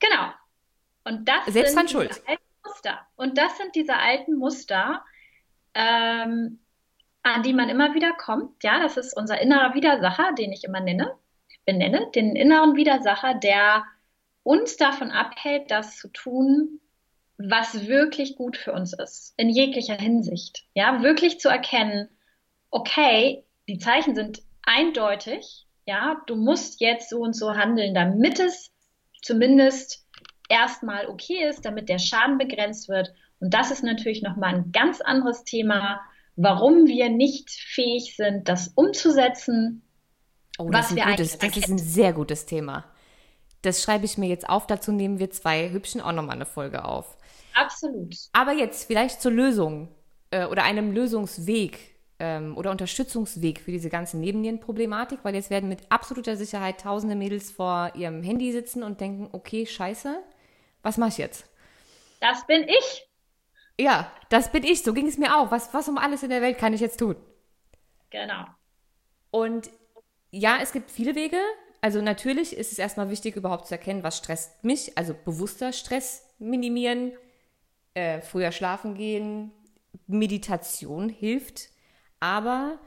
Genau. 0.00 0.32
Und 1.04 1.28
das 1.28 1.52
Selbst 1.52 1.74
sind 1.74 1.90
schuld. 1.90 2.22
Muster. 2.80 3.00
Und 3.16 3.36
das 3.36 3.56
sind 3.58 3.74
diese 3.74 3.96
alten 3.96 4.36
Muster, 4.36 5.04
ähm, 5.74 6.60
an 7.22 7.42
die 7.42 7.52
man 7.52 7.68
immer 7.68 7.94
wieder 7.94 8.12
kommt. 8.12 8.62
Ja, 8.64 8.80
das 8.80 8.96
ist 8.96 9.16
unser 9.16 9.40
innerer 9.40 9.74
Widersacher, 9.74 10.32
den 10.32 10.52
ich 10.52 10.64
immer 10.64 10.80
nenne, 10.80 11.14
benenne, 11.66 12.10
den 12.14 12.36
inneren 12.36 12.76
Widersacher, 12.76 13.34
der 13.34 13.84
uns 14.42 14.76
davon 14.76 15.10
abhält, 15.10 15.70
das 15.70 15.98
zu 15.98 16.08
tun, 16.08 16.80
was 17.36 17.86
wirklich 17.86 18.36
gut 18.36 18.56
für 18.56 18.72
uns 18.72 18.92
ist, 18.94 19.34
in 19.36 19.50
jeglicher 19.50 19.96
Hinsicht. 19.96 20.64
Ja, 20.74 21.02
wirklich 21.02 21.38
zu 21.40 21.48
erkennen, 21.48 22.08
okay, 22.70 23.44
die 23.68 23.78
Zeichen 23.78 24.14
sind 24.14 24.42
eindeutig, 24.62 25.66
ja, 25.86 26.22
du 26.26 26.36
musst 26.36 26.80
jetzt 26.80 27.10
so 27.10 27.20
und 27.20 27.34
so 27.34 27.54
handeln, 27.54 27.94
damit 27.94 28.40
es 28.40 28.72
zumindest 29.22 30.06
erstmal 30.50 31.06
okay 31.06 31.48
ist, 31.48 31.64
damit 31.64 31.88
der 31.88 31.98
Schaden 31.98 32.36
begrenzt 32.36 32.88
wird. 32.88 33.14
Und 33.38 33.54
das 33.54 33.70
ist 33.70 33.82
natürlich 33.82 34.22
nochmal 34.22 34.54
ein 34.54 34.72
ganz 34.72 35.00
anderes 35.00 35.44
Thema, 35.44 36.00
warum 36.36 36.86
wir 36.86 37.08
nicht 37.08 37.50
fähig 37.50 38.16
sind, 38.16 38.48
das 38.48 38.68
umzusetzen. 38.74 39.82
Oh, 40.58 40.68
das, 40.70 40.90
was 40.90 40.96
wir 40.96 41.04
gutes, 41.04 41.38
das 41.38 41.56
ist 41.56 41.68
ein 41.68 41.78
sehr 41.78 42.12
gutes 42.12 42.46
Thema. 42.46 42.84
Das 43.62 43.82
schreibe 43.82 44.04
ich 44.04 44.18
mir 44.18 44.28
jetzt 44.28 44.48
auf. 44.48 44.66
Dazu 44.66 44.92
nehmen 44.92 45.18
wir 45.18 45.30
zwei 45.30 45.70
Hübschen 45.70 46.00
auch 46.00 46.12
nochmal 46.12 46.36
eine 46.36 46.46
Folge 46.46 46.84
auf. 46.84 47.16
Absolut. 47.54 48.14
Aber 48.32 48.52
jetzt 48.52 48.86
vielleicht 48.86 49.20
zur 49.20 49.32
Lösung 49.32 49.88
äh, 50.30 50.46
oder 50.46 50.64
einem 50.64 50.92
Lösungsweg 50.92 51.78
ähm, 52.18 52.56
oder 52.56 52.70
Unterstützungsweg 52.70 53.60
für 53.60 53.70
diese 53.70 53.90
ganze 53.90 54.18
Nebennierenproblematik, 54.18 55.20
weil 55.22 55.34
jetzt 55.34 55.50
werden 55.50 55.68
mit 55.68 55.80
absoluter 55.90 56.36
Sicherheit 56.36 56.80
tausende 56.80 57.16
Mädels 57.16 57.50
vor 57.50 57.92
ihrem 57.94 58.22
Handy 58.22 58.52
sitzen 58.52 58.82
und 58.82 59.00
denken, 59.00 59.28
okay, 59.32 59.66
scheiße, 59.66 60.22
was 60.82 60.96
mache 60.96 61.10
ich 61.10 61.18
jetzt? 61.18 61.46
Das 62.20 62.46
bin 62.46 62.64
ich. 62.68 63.08
Ja, 63.78 64.12
das 64.28 64.52
bin 64.52 64.64
ich. 64.64 64.82
So 64.82 64.92
ging 64.92 65.06
es 65.06 65.18
mir 65.18 65.36
auch. 65.36 65.50
Was, 65.50 65.72
was 65.72 65.88
um 65.88 65.98
alles 65.98 66.22
in 66.22 66.30
der 66.30 66.42
Welt 66.42 66.58
kann 66.58 66.74
ich 66.74 66.80
jetzt 66.80 66.98
tun? 66.98 67.16
Genau. 68.10 68.44
Und 69.30 69.70
ja, 70.30 70.58
es 70.60 70.72
gibt 70.72 70.90
viele 70.90 71.14
Wege. 71.14 71.38
Also 71.80 72.02
natürlich 72.02 72.56
ist 72.56 72.72
es 72.72 72.78
erstmal 72.78 73.08
wichtig, 73.08 73.36
überhaupt 73.36 73.66
zu 73.66 73.74
erkennen, 73.74 74.02
was 74.02 74.18
stresst 74.18 74.64
mich. 74.64 74.98
Also 74.98 75.14
bewusster 75.14 75.72
Stress 75.72 76.28
minimieren, 76.38 77.12
äh, 77.94 78.20
früher 78.20 78.52
schlafen 78.52 78.94
gehen, 78.94 79.52
Meditation 80.06 81.08
hilft. 81.08 81.70
Aber 82.20 82.78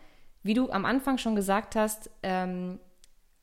wie 0.44 0.54
du 0.54 0.70
am 0.70 0.86
Anfang 0.86 1.18
schon 1.18 1.36
gesagt 1.36 1.76
hast, 1.76 2.12
ähm, 2.22 2.80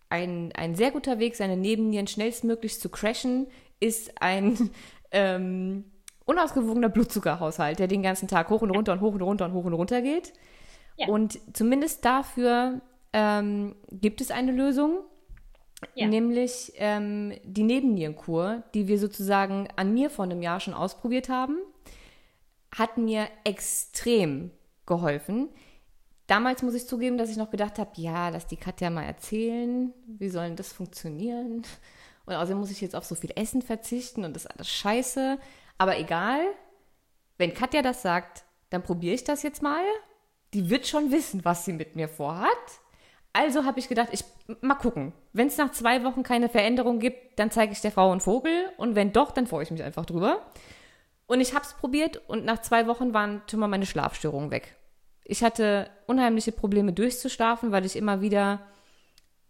ein, 0.08 0.52
ein 0.54 0.74
sehr 0.74 0.90
guter 0.90 1.18
Weg, 1.18 1.36
seine 1.36 1.56
Nebennieren 1.56 2.06
schnellstmöglich 2.06 2.78
zu 2.78 2.88
crashen, 2.88 3.46
ist 3.80 4.20
ein 4.22 4.70
ähm, 5.10 5.84
unausgewogener 6.24 6.88
Blutzuckerhaushalt, 6.88 7.78
der 7.78 7.88
den 7.88 8.02
ganzen 8.02 8.28
Tag 8.28 8.50
hoch 8.50 8.62
und 8.62 8.70
runter 8.70 8.92
und 8.92 9.00
hoch 9.00 9.14
und 9.14 9.22
runter 9.22 9.46
und 9.46 9.52
hoch 9.52 9.64
und 9.64 9.74
runter 9.74 10.00
geht. 10.00 10.32
Ja. 10.96 11.08
Und 11.08 11.40
zumindest 11.52 12.04
dafür 12.04 12.80
ähm, 13.12 13.74
gibt 13.90 14.20
es 14.20 14.30
eine 14.30 14.52
Lösung, 14.52 15.00
ja. 15.94 16.06
nämlich 16.06 16.72
ähm, 16.76 17.32
die 17.42 17.64
Nebennierenkur, 17.64 18.62
die 18.74 18.86
wir 18.86 18.98
sozusagen 18.98 19.68
an 19.76 19.92
mir 19.94 20.10
vor 20.10 20.24
einem 20.24 20.42
Jahr 20.42 20.60
schon 20.60 20.74
ausprobiert 20.74 21.28
haben, 21.28 21.56
hat 22.72 22.98
mir 22.98 23.26
extrem 23.44 24.50
geholfen. 24.86 25.48
Damals 26.26 26.62
muss 26.62 26.74
ich 26.74 26.86
zugeben, 26.86 27.18
dass 27.18 27.30
ich 27.30 27.36
noch 27.36 27.50
gedacht 27.50 27.78
habe, 27.78 27.90
ja, 27.96 28.28
lass 28.28 28.46
die 28.46 28.56
Katja 28.56 28.90
mal 28.90 29.02
erzählen, 29.02 29.92
wie 30.06 30.28
soll 30.28 30.46
denn 30.46 30.56
das 30.56 30.72
funktionieren? 30.72 31.62
Und 32.26 32.34
außerdem 32.34 32.58
muss 32.58 32.70
ich 32.70 32.80
jetzt 32.80 32.94
auf 32.94 33.04
so 33.04 33.14
viel 33.14 33.32
Essen 33.34 33.62
verzichten 33.62 34.24
und 34.24 34.34
das 34.34 34.44
ist 34.44 34.50
alles 34.50 34.68
scheiße. 34.68 35.38
Aber 35.78 35.98
egal, 35.98 36.40
wenn 37.38 37.54
Katja 37.54 37.82
das 37.82 38.02
sagt, 38.02 38.44
dann 38.70 38.82
probiere 38.82 39.14
ich 39.14 39.24
das 39.24 39.42
jetzt 39.42 39.62
mal. 39.62 39.82
Die 40.54 40.70
wird 40.70 40.86
schon 40.86 41.10
wissen, 41.10 41.44
was 41.44 41.64
sie 41.64 41.72
mit 41.72 41.96
mir 41.96 42.08
vorhat. 42.08 42.48
Also 43.32 43.64
habe 43.64 43.78
ich 43.78 43.88
gedacht, 43.88 44.08
ich 44.12 44.24
mal 44.60 44.74
gucken. 44.74 45.12
Wenn 45.32 45.46
es 45.46 45.56
nach 45.56 45.70
zwei 45.70 46.02
Wochen 46.04 46.22
keine 46.22 46.48
Veränderung 46.48 46.98
gibt, 46.98 47.38
dann 47.38 47.50
zeige 47.50 47.72
ich 47.72 47.80
der 47.80 47.92
Frau 47.92 48.10
einen 48.10 48.20
Vogel. 48.20 48.70
Und 48.76 48.94
wenn 48.94 49.12
doch, 49.12 49.30
dann 49.30 49.46
freue 49.46 49.62
ich 49.62 49.70
mich 49.70 49.82
einfach 49.82 50.04
drüber. 50.04 50.44
Und 51.26 51.40
ich 51.40 51.54
habe 51.54 51.64
es 51.64 51.74
probiert 51.74 52.28
und 52.28 52.44
nach 52.44 52.60
zwei 52.60 52.88
Wochen 52.88 53.14
waren 53.14 53.42
mal 53.54 53.68
meine 53.68 53.86
Schlafstörungen 53.86 54.50
weg. 54.50 54.76
Ich 55.22 55.44
hatte 55.44 55.88
unheimliche 56.08 56.50
Probleme 56.50 56.92
durchzuschlafen, 56.92 57.70
weil 57.70 57.86
ich 57.86 57.94
immer 57.94 58.20
wieder, 58.20 58.66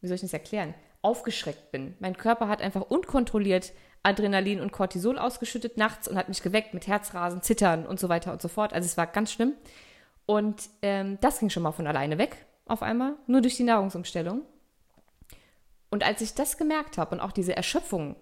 wie 0.02 0.08
soll 0.08 0.16
ich 0.16 0.20
das 0.20 0.34
erklären, 0.34 0.74
aufgeschreckt 1.02 1.70
bin. 1.72 1.94
Mein 1.98 2.16
Körper 2.16 2.48
hat 2.48 2.60
einfach 2.60 2.82
unkontrolliert 2.82 3.72
Adrenalin 4.02 4.60
und 4.60 4.72
Cortisol 4.72 5.18
ausgeschüttet 5.18 5.76
nachts 5.76 6.08
und 6.08 6.16
hat 6.16 6.28
mich 6.28 6.42
geweckt 6.42 6.74
mit 6.74 6.86
Herzrasen, 6.86 7.42
Zittern 7.42 7.86
und 7.86 8.00
so 8.00 8.08
weiter 8.08 8.32
und 8.32 8.40
so 8.40 8.48
fort. 8.48 8.72
Also 8.72 8.86
es 8.86 8.96
war 8.96 9.06
ganz 9.06 9.32
schlimm. 9.32 9.54
Und 10.26 10.70
ähm, 10.82 11.18
das 11.20 11.40
ging 11.40 11.50
schon 11.50 11.62
mal 11.62 11.72
von 11.72 11.86
alleine 11.86 12.18
weg, 12.18 12.46
auf 12.66 12.82
einmal, 12.82 13.16
nur 13.26 13.40
durch 13.40 13.56
die 13.56 13.64
Nahrungsumstellung. 13.64 14.42
Und 15.90 16.04
als 16.04 16.20
ich 16.20 16.34
das 16.34 16.56
gemerkt 16.56 16.98
habe 16.98 17.14
und 17.14 17.20
auch 17.20 17.32
diese 17.32 17.56
Erschöpfung 17.56 18.16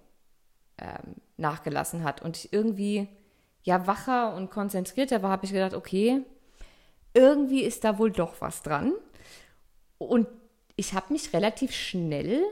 ähm, 0.79 1.17
nachgelassen 1.37 2.03
hat 2.03 2.23
und 2.23 2.37
ich 2.37 2.53
irgendwie 2.53 3.09
ja 3.63 3.87
wacher 3.87 4.35
und 4.35 4.51
konzentrierter 4.51 5.23
war, 5.23 5.31
habe 5.31 5.45
ich 5.45 5.53
gedacht, 5.53 5.75
okay, 5.75 6.23
irgendwie 7.13 7.63
ist 7.63 7.85
da 7.85 7.99
wohl 7.99 8.11
doch 8.11 8.41
was 8.41 8.63
dran. 8.63 8.93
Und 9.99 10.29
ich 10.77 10.95
habe 10.95 11.13
mich 11.13 11.33
relativ 11.33 11.73
schnell 11.73 12.43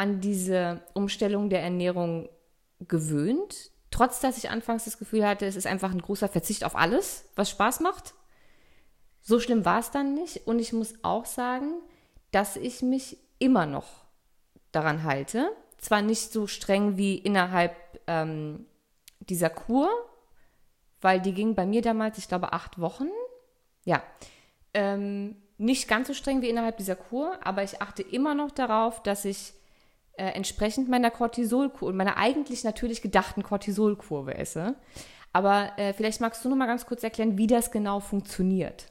an 0.00 0.22
diese 0.22 0.80
Umstellung 0.94 1.50
der 1.50 1.62
Ernährung 1.62 2.30
gewöhnt, 2.88 3.70
trotz 3.90 4.20
dass 4.20 4.38
ich 4.38 4.48
anfangs 4.48 4.86
das 4.86 4.96
Gefühl 4.96 5.28
hatte, 5.28 5.44
es 5.44 5.56
ist 5.56 5.66
einfach 5.66 5.90
ein 5.90 6.00
großer 6.00 6.28
Verzicht 6.28 6.64
auf 6.64 6.74
alles, 6.74 7.28
was 7.36 7.50
Spaß 7.50 7.80
macht. 7.80 8.14
So 9.20 9.40
schlimm 9.40 9.66
war 9.66 9.78
es 9.78 9.90
dann 9.90 10.14
nicht. 10.14 10.46
Und 10.46 10.58
ich 10.58 10.72
muss 10.72 10.94
auch 11.02 11.26
sagen, 11.26 11.74
dass 12.30 12.56
ich 12.56 12.80
mich 12.80 13.18
immer 13.38 13.66
noch 13.66 14.06
daran 14.72 15.04
halte. 15.04 15.50
Zwar 15.76 16.00
nicht 16.00 16.32
so 16.32 16.46
streng 16.46 16.96
wie 16.96 17.18
innerhalb 17.18 17.76
ähm, 18.06 18.64
dieser 19.18 19.50
Kur, 19.50 19.90
weil 21.02 21.20
die 21.20 21.34
ging 21.34 21.54
bei 21.54 21.66
mir 21.66 21.82
damals, 21.82 22.16
ich 22.16 22.26
glaube, 22.26 22.54
acht 22.54 22.80
Wochen. 22.80 23.10
Ja. 23.84 24.02
Ähm, 24.72 25.36
nicht 25.58 25.88
ganz 25.88 26.08
so 26.08 26.14
streng 26.14 26.40
wie 26.40 26.48
innerhalb 26.48 26.78
dieser 26.78 26.96
Kur, 26.96 27.38
aber 27.46 27.62
ich 27.62 27.82
achte 27.82 28.00
immer 28.00 28.34
noch 28.34 28.50
darauf, 28.50 29.02
dass 29.02 29.26
ich 29.26 29.52
äh, 30.14 30.24
entsprechend 30.32 30.88
meiner 30.88 31.10
Cortisolkur, 31.10 31.92
meiner 31.92 32.16
eigentlich 32.16 32.64
natürlich 32.64 33.02
gedachten 33.02 33.42
Cortisolkurve 33.42 34.34
esse. 34.34 34.76
Aber 35.32 35.72
äh, 35.76 35.92
vielleicht 35.92 36.20
magst 36.20 36.44
du 36.44 36.48
noch 36.48 36.56
mal 36.56 36.66
ganz 36.66 36.86
kurz 36.86 37.02
erklären, 37.02 37.38
wie 37.38 37.46
das 37.46 37.70
genau 37.70 38.00
funktioniert. 38.00 38.86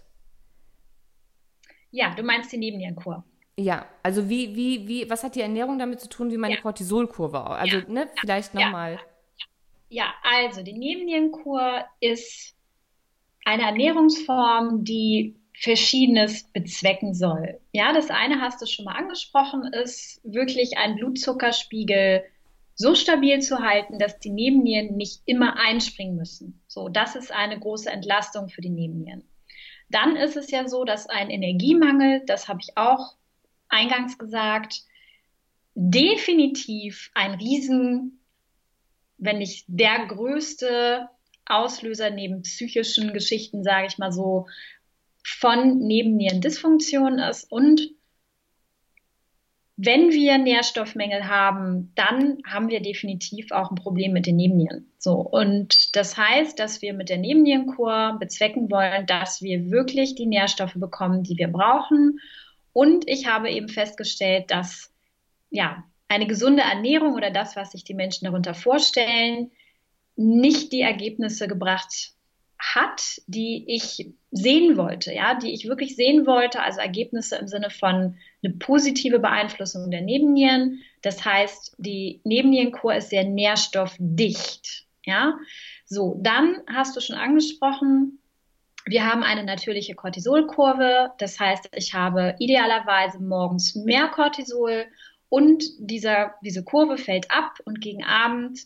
Ja, 1.91 2.13
du 2.15 2.23
meinst 2.23 2.51
die 2.51 2.57
Nebennierenkur. 2.57 3.23
Ja, 3.57 3.85
also 4.03 4.29
wie, 4.29 4.55
wie, 4.55 4.87
wie, 4.87 5.09
was 5.09 5.23
hat 5.23 5.35
die 5.35 5.41
Ernährung 5.41 5.79
damit 5.79 5.99
zu 5.99 6.07
tun, 6.07 6.31
wie 6.31 6.37
meine 6.37 6.55
ja. 6.55 6.61
Cortisolkurve? 6.61 7.41
Also, 7.41 7.77
ja. 7.77 7.89
ne, 7.89 8.09
vielleicht 8.19 8.53
nochmal. 8.53 8.93
Ja. 9.89 10.05
ja, 10.05 10.13
also 10.23 10.63
die 10.63 10.77
Nebennierenkur 10.77 11.83
ist 11.99 12.55
eine 13.43 13.63
Ernährungsform, 13.63 14.83
die 14.85 15.38
Verschiedenes 15.61 16.43
bezwecken 16.53 17.13
soll. 17.13 17.59
Ja, 17.73 17.91
das 17.91 18.09
eine 18.09 18.39
hast 18.39 18.61
du 18.61 18.65
schon 18.65 18.85
mal 18.85 18.95
angesprochen, 18.95 19.63
ist 19.73 20.21
wirklich 20.23 20.77
einen 20.77 20.95
Blutzuckerspiegel 20.95 22.23
so 22.75 22.95
stabil 22.95 23.41
zu 23.41 23.59
halten, 23.59 23.99
dass 23.99 24.19
die 24.19 24.29
Nebennieren 24.29 24.95
nicht 24.95 25.21
immer 25.25 25.57
einspringen 25.59 26.15
müssen. 26.15 26.61
So, 26.67 26.87
das 26.87 27.17
ist 27.17 27.33
eine 27.33 27.59
große 27.59 27.89
Entlastung 27.89 28.47
für 28.47 28.61
die 28.61 28.69
Nebennieren. 28.69 29.25
Dann 29.89 30.15
ist 30.15 30.37
es 30.37 30.49
ja 30.49 30.65
so, 30.65 30.85
dass 30.85 31.09
ein 31.09 31.29
Energiemangel, 31.29 32.23
das 32.25 32.47
habe 32.47 32.59
ich 32.61 32.77
auch 32.77 33.15
eingangs 33.67 34.17
gesagt, 34.17 34.83
definitiv 35.75 37.11
ein 37.15 37.33
Riesen, 37.33 38.21
wenn 39.17 39.39
nicht 39.39 39.65
der 39.67 40.05
größte 40.05 41.09
Auslöser 41.45 42.11
neben 42.11 42.43
psychischen 42.43 43.11
Geschichten, 43.11 43.63
sage 43.63 43.87
ich 43.87 43.97
mal 43.97 44.13
so, 44.13 44.47
von 45.37 45.79
Nebennierendysfunktion 45.79 47.19
ist. 47.19 47.51
Und 47.51 47.89
wenn 49.81 50.11
wir 50.11 50.37
Nährstoffmängel 50.37 51.29
haben, 51.29 51.93
dann 51.95 52.39
haben 52.45 52.67
wir 52.67 52.81
definitiv 52.81 53.51
auch 53.51 53.71
ein 53.71 53.75
Problem 53.75 54.11
mit 54.11 54.25
den 54.25 54.35
Nebennieren. 54.35 54.91
So. 54.97 55.13
Und 55.13 55.95
das 55.95 56.17
heißt, 56.17 56.59
dass 56.59 56.81
wir 56.81 56.93
mit 56.93 57.07
der 57.07 57.17
Nebennierenkur 57.17 58.17
bezwecken 58.19 58.69
wollen, 58.69 59.05
dass 59.05 59.41
wir 59.41 59.71
wirklich 59.71 60.15
die 60.15 60.25
Nährstoffe 60.25 60.73
bekommen, 60.75 61.23
die 61.23 61.37
wir 61.37 61.47
brauchen. 61.47 62.19
Und 62.73 63.07
ich 63.07 63.27
habe 63.27 63.49
eben 63.51 63.69
festgestellt, 63.69 64.51
dass, 64.51 64.93
ja, 65.49 65.85
eine 66.09 66.27
gesunde 66.27 66.63
Ernährung 66.63 67.13
oder 67.13 67.31
das, 67.31 67.55
was 67.55 67.71
sich 67.71 67.85
die 67.85 67.93
Menschen 67.93 68.25
darunter 68.25 68.55
vorstellen, 68.55 69.51
nicht 70.17 70.73
die 70.73 70.81
Ergebnisse 70.81 71.47
gebracht 71.47 72.11
hat, 72.59 73.21
die 73.27 73.63
ich 73.67 74.11
sehen 74.31 74.75
wollte, 74.77 75.13
ja, 75.13 75.35
die 75.35 75.53
ich 75.53 75.67
wirklich 75.67 75.95
sehen 75.95 76.27
wollte, 76.27 76.61
also 76.61 76.79
Ergebnisse 76.81 77.37
im 77.37 77.47
Sinne 77.47 77.69
von 77.69 78.17
eine 78.43 78.53
positive 78.53 79.19
Beeinflussung 79.19 79.89
der 79.89 80.01
Nebennieren. 80.01 80.81
Das 81.01 81.23
heißt, 81.23 81.75
die 81.77 82.21
Nebennierenkur 82.25 82.95
ist 82.95 83.09
sehr 83.09 83.23
nährstoffdicht, 83.23 84.85
ja. 85.05 85.37
So, 85.85 86.19
dann 86.21 86.61
hast 86.67 86.95
du 86.95 87.01
schon 87.01 87.15
angesprochen, 87.15 88.19
wir 88.85 89.05
haben 89.05 89.23
eine 89.23 89.43
natürliche 89.43 89.95
Cortisolkurve. 89.95 91.11
Das 91.17 91.39
heißt, 91.39 91.69
ich 91.75 91.93
habe 91.93 92.35
idealerweise 92.39 93.19
morgens 93.19 93.75
mehr 93.75 94.07
Cortisol 94.07 94.85
und 95.29 95.63
dieser, 95.77 96.35
diese 96.43 96.63
Kurve 96.63 96.97
fällt 96.97 97.29
ab 97.29 97.59
und 97.65 97.81
gegen 97.81 98.03
Abend 98.03 98.59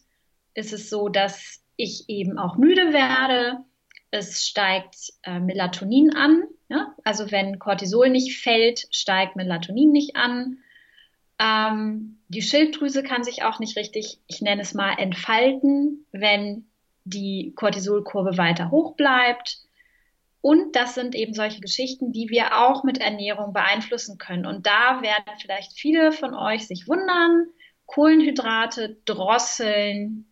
ist 0.54 0.72
es 0.72 0.90
so, 0.90 1.10
dass 1.10 1.62
ich 1.76 2.06
eben 2.08 2.38
auch 2.38 2.58
müde 2.58 2.94
werde 2.94 3.66
es 4.14 4.46
steigt 4.46 4.96
äh, 5.24 5.40
Melatonin 5.40 6.16
an. 6.16 6.44
Ja? 6.70 6.94
Also 7.04 7.32
wenn 7.32 7.58
Cortisol 7.58 8.10
nicht 8.12 8.38
fällt, 8.38 8.86
steigt 8.92 9.36
Melatonin 9.36 9.92
nicht 9.92 10.16
an. 10.16 10.60
Ähm, 11.40 12.20
die 12.28 12.44
Schilddrüse 12.44 13.02
kann 13.02 13.24
sich 13.24 13.44
auch 13.44 13.58
nicht 13.58 13.76
richtig, 13.76 14.20
ich 14.28 14.42
nenne 14.42 14.62
es 14.62 14.76
mal, 14.76 14.94
entfalten, 15.00 16.06
wenn 16.12 16.68
die 17.06 17.54
Cortisolkurve 17.56 18.38
weiter 18.38 18.70
hoch 18.70 18.96
bleibt. 18.96 19.58
Und 20.42 20.76
das 20.76 20.94
sind 20.94 21.16
eben 21.16 21.34
solche 21.34 21.60
Geschichten, 21.60 22.12
die 22.12 22.30
wir 22.30 22.62
auch 22.62 22.84
mit 22.84 23.00
Ernährung 23.00 23.52
beeinflussen 23.52 24.20
können. 24.20 24.46
Und 24.46 24.68
da 24.68 25.02
werden 25.02 25.40
vielleicht 25.42 25.74
viele 25.74 26.12
von 26.12 26.36
euch 26.36 26.68
sich 26.68 26.88
wundern, 26.88 27.48
Kohlenhydrate 27.88 28.98
drosseln 29.06 30.28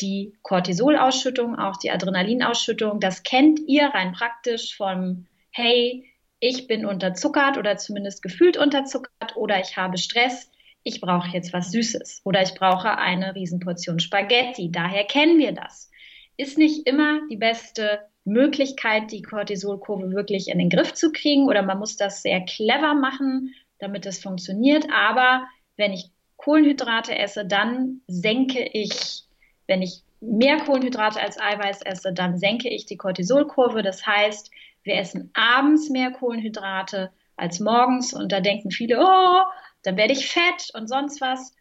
die 0.00 0.34
Cortisolausschüttung, 0.42 1.58
auch 1.58 1.76
die 1.76 1.90
Adrenalinausschüttung. 1.90 3.00
Das 3.00 3.22
kennt 3.22 3.60
ihr 3.66 3.86
rein 3.86 4.12
praktisch 4.12 4.76
vom 4.76 5.26
Hey, 5.50 6.10
ich 6.38 6.66
bin 6.66 6.86
unterzuckert 6.86 7.58
oder 7.58 7.76
zumindest 7.76 8.22
gefühlt 8.22 8.56
unterzuckert 8.56 9.36
oder 9.36 9.60
ich 9.60 9.76
habe 9.76 9.98
Stress. 9.98 10.50
Ich 10.82 11.00
brauche 11.00 11.28
jetzt 11.30 11.52
was 11.52 11.70
Süßes 11.70 12.22
oder 12.24 12.42
ich 12.42 12.54
brauche 12.54 12.96
eine 12.96 13.34
Riesenportion 13.34 14.00
Spaghetti. 14.00 14.70
Daher 14.72 15.04
kennen 15.04 15.38
wir 15.38 15.52
das. 15.52 15.90
Ist 16.36 16.56
nicht 16.56 16.86
immer 16.86 17.20
die 17.30 17.36
beste 17.36 18.00
Möglichkeit, 18.24 19.12
die 19.12 19.22
Cortisolkurve 19.22 20.12
wirklich 20.12 20.48
in 20.48 20.58
den 20.58 20.70
Griff 20.70 20.94
zu 20.94 21.12
kriegen 21.12 21.46
oder 21.46 21.62
man 21.62 21.78
muss 21.78 21.96
das 21.96 22.22
sehr 22.22 22.40
clever 22.40 22.94
machen, 22.94 23.54
damit 23.78 24.06
es 24.06 24.22
funktioniert. 24.22 24.86
Aber 24.90 25.44
wenn 25.76 25.92
ich 25.92 26.10
Kohlenhydrate 26.36 27.18
esse, 27.18 27.44
dann 27.44 28.00
senke 28.06 28.62
ich, 28.62 29.24
wenn 29.70 29.82
ich 29.82 30.02
mehr 30.20 30.58
Kohlenhydrate 30.58 31.20
als 31.20 31.40
Eiweiß 31.40 31.82
esse, 31.82 32.12
dann 32.12 32.36
senke 32.36 32.68
ich 32.68 32.86
die 32.86 32.96
Cortisolkurve. 32.96 33.82
Das 33.82 34.04
heißt, 34.04 34.50
wir 34.82 34.96
essen 34.96 35.30
abends 35.32 35.88
mehr 35.90 36.10
Kohlenhydrate 36.10 37.12
als 37.36 37.60
morgens 37.60 38.12
und 38.12 38.32
da 38.32 38.40
denken 38.40 38.72
viele, 38.72 38.98
oh, 39.00 39.42
dann 39.84 39.96
werde 39.96 40.12
ich 40.12 40.28
fett 40.28 40.72
und 40.74 40.88
sonst 40.88 41.20
was 41.20 41.54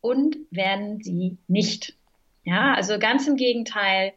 und 0.00 0.36
werden 0.50 1.00
sie 1.04 1.38
nicht. 1.46 1.94
Ja, 2.42 2.74
also 2.74 2.98
ganz 2.98 3.28
im 3.28 3.36
Gegenteil, 3.36 4.12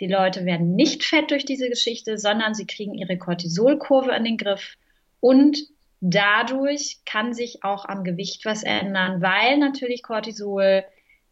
die 0.00 0.08
Leute 0.08 0.46
werden 0.46 0.74
nicht 0.74 1.04
fett 1.04 1.30
durch 1.30 1.44
diese 1.44 1.68
Geschichte, 1.68 2.16
sondern 2.16 2.54
sie 2.54 2.66
kriegen 2.66 2.94
ihre 2.94 3.18
Cortisolkurve 3.18 4.14
an 4.14 4.24
den 4.24 4.38
Griff 4.38 4.78
und 5.20 5.58
dadurch 6.00 7.00
kann 7.04 7.34
sich 7.34 7.62
auch 7.62 7.84
am 7.84 8.04
Gewicht 8.04 8.46
was 8.46 8.62
ändern, 8.62 9.20
weil 9.20 9.58
natürlich 9.58 10.02
Cortisol 10.02 10.82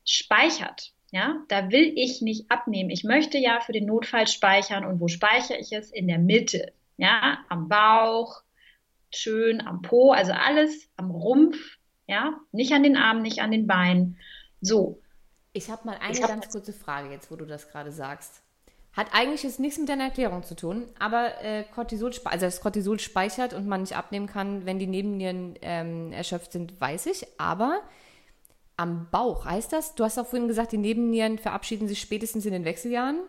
speichert. 0.04 0.92
Ja, 1.14 1.44
da 1.46 1.70
will 1.70 1.92
ich 1.94 2.22
nicht 2.22 2.50
abnehmen. 2.50 2.90
Ich 2.90 3.04
möchte 3.04 3.38
ja 3.38 3.60
für 3.60 3.70
den 3.70 3.86
Notfall 3.86 4.26
speichern. 4.26 4.84
Und 4.84 4.98
wo 4.98 5.06
speichere 5.06 5.58
ich 5.58 5.70
es? 5.70 5.92
In 5.92 6.08
der 6.08 6.18
Mitte. 6.18 6.72
Ja, 6.96 7.38
am 7.48 7.68
Bauch, 7.68 8.42
schön 9.12 9.64
am 9.64 9.80
Po, 9.80 10.10
also 10.10 10.32
alles 10.32 10.90
am 10.96 11.12
Rumpf. 11.12 11.56
Ja, 12.08 12.40
nicht 12.50 12.72
an 12.72 12.82
den 12.82 12.96
Armen, 12.96 13.22
nicht 13.22 13.42
an 13.42 13.52
den 13.52 13.68
Beinen. 13.68 14.18
So. 14.60 15.00
Ich 15.52 15.70
habe 15.70 15.86
mal 15.86 15.98
eine 16.00 16.18
ganz 16.18 16.48
kurze 16.48 16.72
Frage 16.72 17.12
jetzt, 17.12 17.30
wo 17.30 17.36
du 17.36 17.46
das 17.46 17.70
gerade 17.70 17.92
sagst. 17.92 18.42
Hat 18.92 19.06
eigentlich 19.12 19.44
jetzt 19.44 19.60
nichts 19.60 19.78
mit 19.78 19.88
deiner 19.88 20.04
Erklärung 20.04 20.42
zu 20.42 20.56
tun, 20.56 20.88
aber 20.98 21.40
äh, 21.44 21.62
Cortisol, 21.62 22.10
also 22.24 22.46
das 22.46 22.60
Cortisol 22.60 22.98
speichert 22.98 23.54
und 23.54 23.68
man 23.68 23.82
nicht 23.82 23.96
abnehmen 23.96 24.26
kann, 24.26 24.66
wenn 24.66 24.80
die 24.80 24.88
Nebennieren 24.88 25.54
ähm, 25.62 26.10
erschöpft 26.10 26.50
sind, 26.50 26.80
weiß 26.80 27.06
ich. 27.06 27.24
Aber 27.38 27.82
am 28.76 29.08
Bauch, 29.10 29.44
heißt 29.44 29.72
das? 29.72 29.94
Du 29.94 30.04
hast 30.04 30.18
auch 30.18 30.26
vorhin 30.26 30.48
gesagt, 30.48 30.72
die 30.72 30.78
Nebennieren 30.78 31.38
verabschieden 31.38 31.88
sich 31.88 32.00
spätestens 32.00 32.46
in 32.46 32.52
den 32.52 32.64
Wechseljahren. 32.64 33.20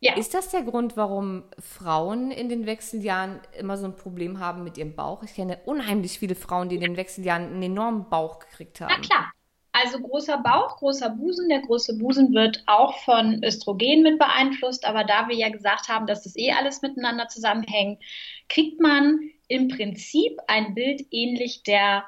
Ja. 0.00 0.14
Ist 0.16 0.34
das 0.34 0.50
der 0.50 0.62
Grund, 0.62 0.96
warum 0.96 1.44
Frauen 1.58 2.30
in 2.30 2.48
den 2.50 2.66
Wechseljahren 2.66 3.40
immer 3.58 3.78
so 3.78 3.86
ein 3.86 3.96
Problem 3.96 4.38
haben 4.38 4.62
mit 4.62 4.76
ihrem 4.76 4.94
Bauch? 4.94 5.22
Ich 5.22 5.34
kenne 5.34 5.58
unheimlich 5.64 6.18
viele 6.18 6.34
Frauen, 6.34 6.68
die 6.68 6.74
in 6.74 6.82
den 6.82 6.96
Wechseljahren 6.96 7.46
einen 7.46 7.62
enormen 7.62 8.10
Bauch 8.10 8.38
gekriegt 8.38 8.80
haben. 8.82 8.92
Na 8.94 9.00
klar, 9.00 9.32
also 9.72 10.00
großer 10.00 10.38
Bauch, 10.38 10.78
großer 10.78 11.10
Busen. 11.10 11.50
Der 11.50 11.60
große 11.60 11.98
Busen 11.98 12.32
wird 12.32 12.62
auch 12.66 12.96
von 13.04 13.42
Östrogen 13.44 14.02
mit 14.02 14.18
beeinflusst. 14.18 14.86
Aber 14.86 15.04
da 15.04 15.28
wir 15.28 15.36
ja 15.36 15.50
gesagt 15.50 15.88
haben, 15.88 16.06
dass 16.06 16.24
das 16.24 16.36
eh 16.36 16.52
alles 16.52 16.80
miteinander 16.80 17.28
zusammenhängt, 17.28 18.02
kriegt 18.48 18.80
man 18.80 19.18
im 19.48 19.68
Prinzip 19.68 20.38
ein 20.46 20.74
Bild 20.74 21.02
ähnlich 21.10 21.62
der, 21.62 22.04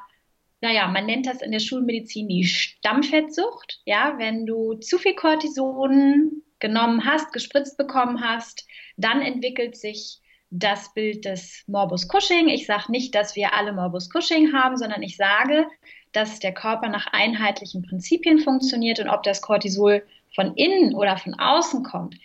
naja, 0.61 0.89
man 0.89 1.07
nennt 1.07 1.27
das 1.27 1.41
in 1.41 1.53
der 1.53 1.61
Schulmedizin 1.61 2.29
die 2.29 2.45
Stammfettsucht. 2.45 3.81
Ja, 3.85 4.15
wenn 4.19 4.45
du 4.45 4.75
zu 4.75 4.99
viel 4.99 5.15
Cortison 5.15 6.43
genommen 6.59 7.05
hast, 7.05 7.33
gespritzt 7.33 7.77
bekommen 7.77 8.21
hast, 8.21 8.67
dann 8.97 9.23
entwickelt 9.23 9.77
sich 9.77 10.21
das 10.51 10.93
Bild 10.95 11.25
des 11.25 11.63
Morbus 11.67 12.09
Cushing. 12.09 12.49
Ich 12.49 12.67
sage 12.67 12.91
nicht, 12.91 13.15
dass 13.15 13.37
wir 13.37 13.55
alle 13.55 13.73
Morbus 13.73 14.11
Cushing 14.11 14.53
haben, 14.53 14.77
sondern 14.77 15.03
ich 15.03 15.17
sage, 15.17 15.67
dass 16.13 16.41
der 16.41 16.55
Körper 16.55 16.89
nach 16.89 17.07
einheitlichen 17.13 17.83
Prinzipien 17.83 18.41
funktioniert 18.41 18.99
und 18.99 19.09
ob 19.09 19.23
das 19.23 19.43
Cortisol 19.43 20.05
von 20.35 20.55
innen 20.55 20.95
oder 20.95 21.19
von 21.19 21.35
außen 21.35 21.85
kommt. 21.85 22.17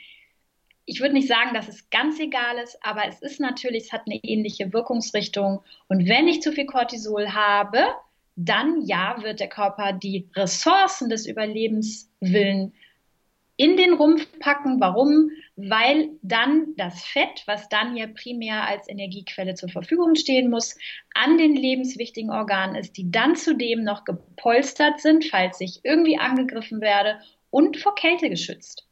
Ich 0.86 1.02
würde 1.02 1.14
nicht 1.14 1.28
sagen, 1.28 1.54
dass 1.54 1.68
es 1.68 1.90
ganz 1.90 2.20
egal 2.20 2.58
ist, 2.58 2.78
aber 2.82 3.08
es 3.08 3.22
ist 3.22 3.40
natürlich, 3.40 3.84
es 3.84 3.94
hat 3.94 4.04
eine 4.06 4.20
ähnliche 4.24 4.74
Wirkungsrichtung. 4.74 5.62
Und 5.88 6.08
wenn 6.08 6.28
ich 6.28 6.42
zu 6.42 6.52
viel 6.52 6.66
Cortisol 6.66 7.34
habe, 7.34 7.94
dann 8.36 8.82
ja, 8.82 9.18
wird 9.22 9.40
der 9.40 9.50
Körper 9.50 9.94
die 9.94 10.30
Ressourcen 10.36 11.10
des 11.10 11.26
Überlebenswillen 11.28 12.74
in 13.56 13.78
den 13.78 13.94
Rumpf 13.94 14.28
packen. 14.40 14.80
Warum? 14.80 15.30
Weil 15.56 16.10
dann 16.24 16.76
das 16.76 17.04
Fett, 17.04 17.44
was 17.46 17.70
dann 17.70 17.96
ja 17.96 18.08
primär 18.08 18.68
als 18.68 18.90
Energiequelle 18.90 19.54
zur 19.54 19.70
Verfügung 19.70 20.16
stehen 20.16 20.50
muss, 20.50 20.76
an 21.14 21.38
den 21.38 21.56
lebenswichtigen 21.56 22.32
Organen 22.32 22.76
ist, 22.76 22.98
die 22.98 23.12
dann 23.12 23.36
zudem 23.36 23.84
noch 23.84 24.04
gepolstert 24.06 25.00
sind, 25.00 25.26
falls 25.26 25.62
ich 25.62 25.82
irgendwie 25.84 26.18
angegriffen 26.18 26.82
werde 26.82 27.20
und 27.52 27.78
vor 27.78 27.94
Kälte 27.94 28.30
geschützt. 28.30 28.88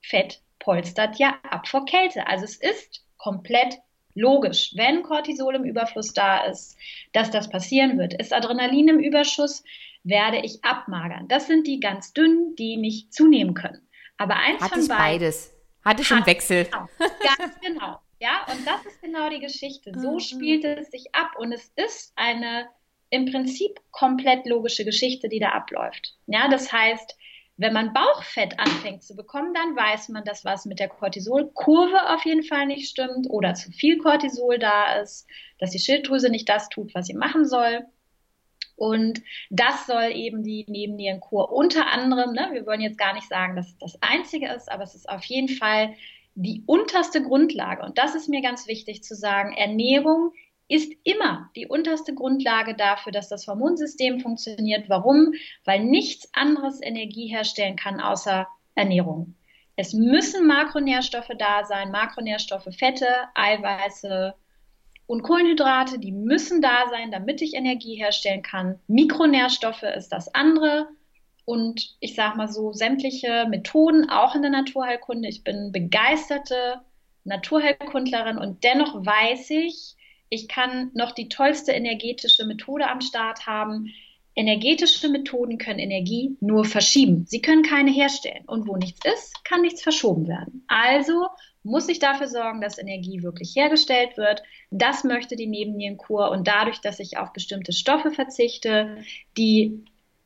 Fett 0.00 0.40
polstert 0.60 1.18
ja 1.18 1.36
ab 1.42 1.66
vor 1.66 1.84
Kälte. 1.84 2.26
Also 2.28 2.44
es 2.44 2.56
ist 2.56 3.04
komplett 3.18 3.78
logisch, 4.14 4.72
wenn 4.76 5.02
Cortisol 5.02 5.54
im 5.56 5.64
Überfluss 5.64 6.12
da 6.12 6.44
ist, 6.44 6.76
dass 7.12 7.30
das 7.30 7.50
passieren 7.50 7.98
wird. 7.98 8.14
Ist 8.14 8.32
Adrenalin 8.32 8.88
im 8.88 8.98
Überschuss, 8.98 9.62
werde 10.02 10.40
ich 10.44 10.64
abmagern. 10.64 11.28
Das 11.28 11.46
sind 11.46 11.66
die 11.66 11.80
ganz 11.80 12.12
dünnen, 12.12 12.54
die 12.56 12.76
nicht 12.76 13.12
zunehmen 13.12 13.54
können. 13.54 13.80
Aber 14.16 14.36
eins 14.36 14.60
Hatte 14.60 14.74
von 14.74 14.82
ich 14.82 14.88
beiden. 14.88 15.04
beides. 15.04 15.54
Hatte 15.84 16.02
ich 16.02 16.10
im 16.10 16.26
Wechsel. 16.26 16.64
Genau, 16.64 16.88
ganz 16.98 17.60
genau. 17.60 17.98
Ja, 18.20 18.46
und 18.50 18.66
das 18.66 18.86
ist 18.86 19.02
genau 19.02 19.28
die 19.28 19.40
Geschichte. 19.40 19.92
So 19.96 20.14
mhm. 20.14 20.20
spielt 20.20 20.64
es 20.64 20.90
sich 20.90 21.14
ab 21.14 21.32
und 21.36 21.52
es 21.52 21.72
ist 21.76 22.12
eine 22.16 22.68
im 23.10 23.30
Prinzip 23.30 23.80
komplett 23.90 24.46
logische 24.46 24.84
Geschichte, 24.84 25.28
die 25.28 25.38
da 25.38 25.50
abläuft. 25.50 26.16
Ja, 26.26 26.48
das 26.48 26.72
heißt, 26.72 27.16
wenn 27.56 27.72
man 27.72 27.92
Bauchfett 27.92 28.58
anfängt 28.58 29.04
zu 29.04 29.14
bekommen, 29.14 29.54
dann 29.54 29.76
weiß 29.76 30.08
man, 30.08 30.24
dass 30.24 30.44
was 30.44 30.64
mit 30.64 30.80
der 30.80 30.88
Cortisolkurve 30.88 32.12
auf 32.12 32.24
jeden 32.24 32.42
Fall 32.42 32.66
nicht 32.66 32.88
stimmt 32.88 33.28
oder 33.30 33.54
zu 33.54 33.70
viel 33.70 33.98
Cortisol 33.98 34.58
da 34.58 35.00
ist, 35.00 35.28
dass 35.58 35.70
die 35.70 35.78
Schilddrüse 35.78 36.30
nicht 36.30 36.48
das 36.48 36.68
tut, 36.68 36.94
was 36.94 37.06
sie 37.06 37.14
machen 37.14 37.46
soll. 37.46 37.86
Und 38.76 39.22
das 39.50 39.86
soll 39.86 40.10
eben 40.12 40.42
die 40.42 40.64
Nebennierenkur 40.66 41.52
unter 41.52 41.86
anderem, 41.86 42.32
ne, 42.32 42.48
wir 42.52 42.66
wollen 42.66 42.80
jetzt 42.80 42.98
gar 42.98 43.14
nicht 43.14 43.28
sagen, 43.28 43.54
dass 43.54 43.68
es 43.68 43.78
das 43.78 44.02
Einzige 44.02 44.52
ist, 44.52 44.70
aber 44.70 44.82
es 44.82 44.96
ist 44.96 45.08
auf 45.08 45.24
jeden 45.24 45.48
Fall 45.48 45.94
die 46.34 46.64
unterste 46.66 47.22
Grundlage. 47.22 47.84
Und 47.84 47.98
das 47.98 48.16
ist 48.16 48.28
mir 48.28 48.42
ganz 48.42 48.66
wichtig 48.66 49.04
zu 49.04 49.14
sagen. 49.14 49.52
Ernährung 49.52 50.32
ist 50.68 50.92
immer 51.04 51.50
die 51.56 51.66
unterste 51.66 52.14
Grundlage 52.14 52.74
dafür, 52.74 53.12
dass 53.12 53.28
das 53.28 53.46
Hormonsystem 53.46 54.20
funktioniert. 54.20 54.88
Warum? 54.88 55.34
Weil 55.64 55.84
nichts 55.84 56.28
anderes 56.32 56.80
Energie 56.82 57.28
herstellen 57.28 57.76
kann 57.76 58.00
außer 58.00 58.46
Ernährung. 58.74 59.34
Es 59.76 59.92
müssen 59.92 60.46
Makronährstoffe 60.46 61.32
da 61.38 61.64
sein, 61.64 61.90
Makronährstoffe, 61.90 62.68
Fette, 62.76 63.08
Eiweiße, 63.34 64.34
und 65.06 65.22
Kohlenhydrate, 65.22 65.98
die 65.98 66.12
müssen 66.12 66.62
da 66.62 66.88
sein, 66.88 67.10
damit 67.10 67.42
ich 67.42 67.54
Energie 67.54 67.96
herstellen 67.96 68.42
kann. 68.42 68.78
Mikronährstoffe 68.86 69.82
ist 69.82 70.08
das 70.08 70.34
andere. 70.34 70.88
Und 71.44 71.96
ich 72.00 72.14
sage 72.14 72.38
mal 72.38 72.48
so, 72.48 72.72
sämtliche 72.72 73.46
Methoden, 73.50 74.08
auch 74.08 74.34
in 74.34 74.40
der 74.40 74.50
Naturheilkunde. 74.50 75.28
Ich 75.28 75.44
bin 75.44 75.72
begeisterte 75.72 76.80
Naturheilkundlerin 77.24 78.38
und 78.38 78.64
dennoch 78.64 78.94
weiß 79.04 79.50
ich, 79.50 79.94
ich 80.34 80.48
kann 80.48 80.90
noch 80.94 81.12
die 81.12 81.28
tollste 81.28 81.72
energetische 81.72 82.44
Methode 82.44 82.88
am 82.88 83.00
Start 83.00 83.46
haben. 83.46 83.86
Energetische 84.36 85.08
Methoden 85.08 85.58
können 85.58 85.78
Energie 85.78 86.36
nur 86.40 86.64
verschieben. 86.64 87.24
Sie 87.28 87.40
können 87.40 87.62
keine 87.62 87.92
herstellen. 87.92 88.44
Und 88.46 88.66
wo 88.66 88.76
nichts 88.76 89.00
ist, 89.04 89.44
kann 89.44 89.62
nichts 89.62 89.82
verschoben 89.82 90.26
werden. 90.26 90.64
Also 90.66 91.28
muss 91.62 91.88
ich 91.88 92.00
dafür 92.00 92.26
sorgen, 92.26 92.60
dass 92.60 92.78
Energie 92.78 93.22
wirklich 93.22 93.54
hergestellt 93.54 94.16
wird. 94.16 94.42
Das 94.70 95.04
möchte 95.04 95.36
die 95.36 95.46
Nebennierenkur 95.46 96.30
und 96.30 96.48
dadurch, 96.48 96.80
dass 96.80 96.98
ich 96.98 97.16
auf 97.16 97.32
bestimmte 97.32 97.72
Stoffe 97.72 98.10
verzichte, 98.10 98.98
die 99.38 99.84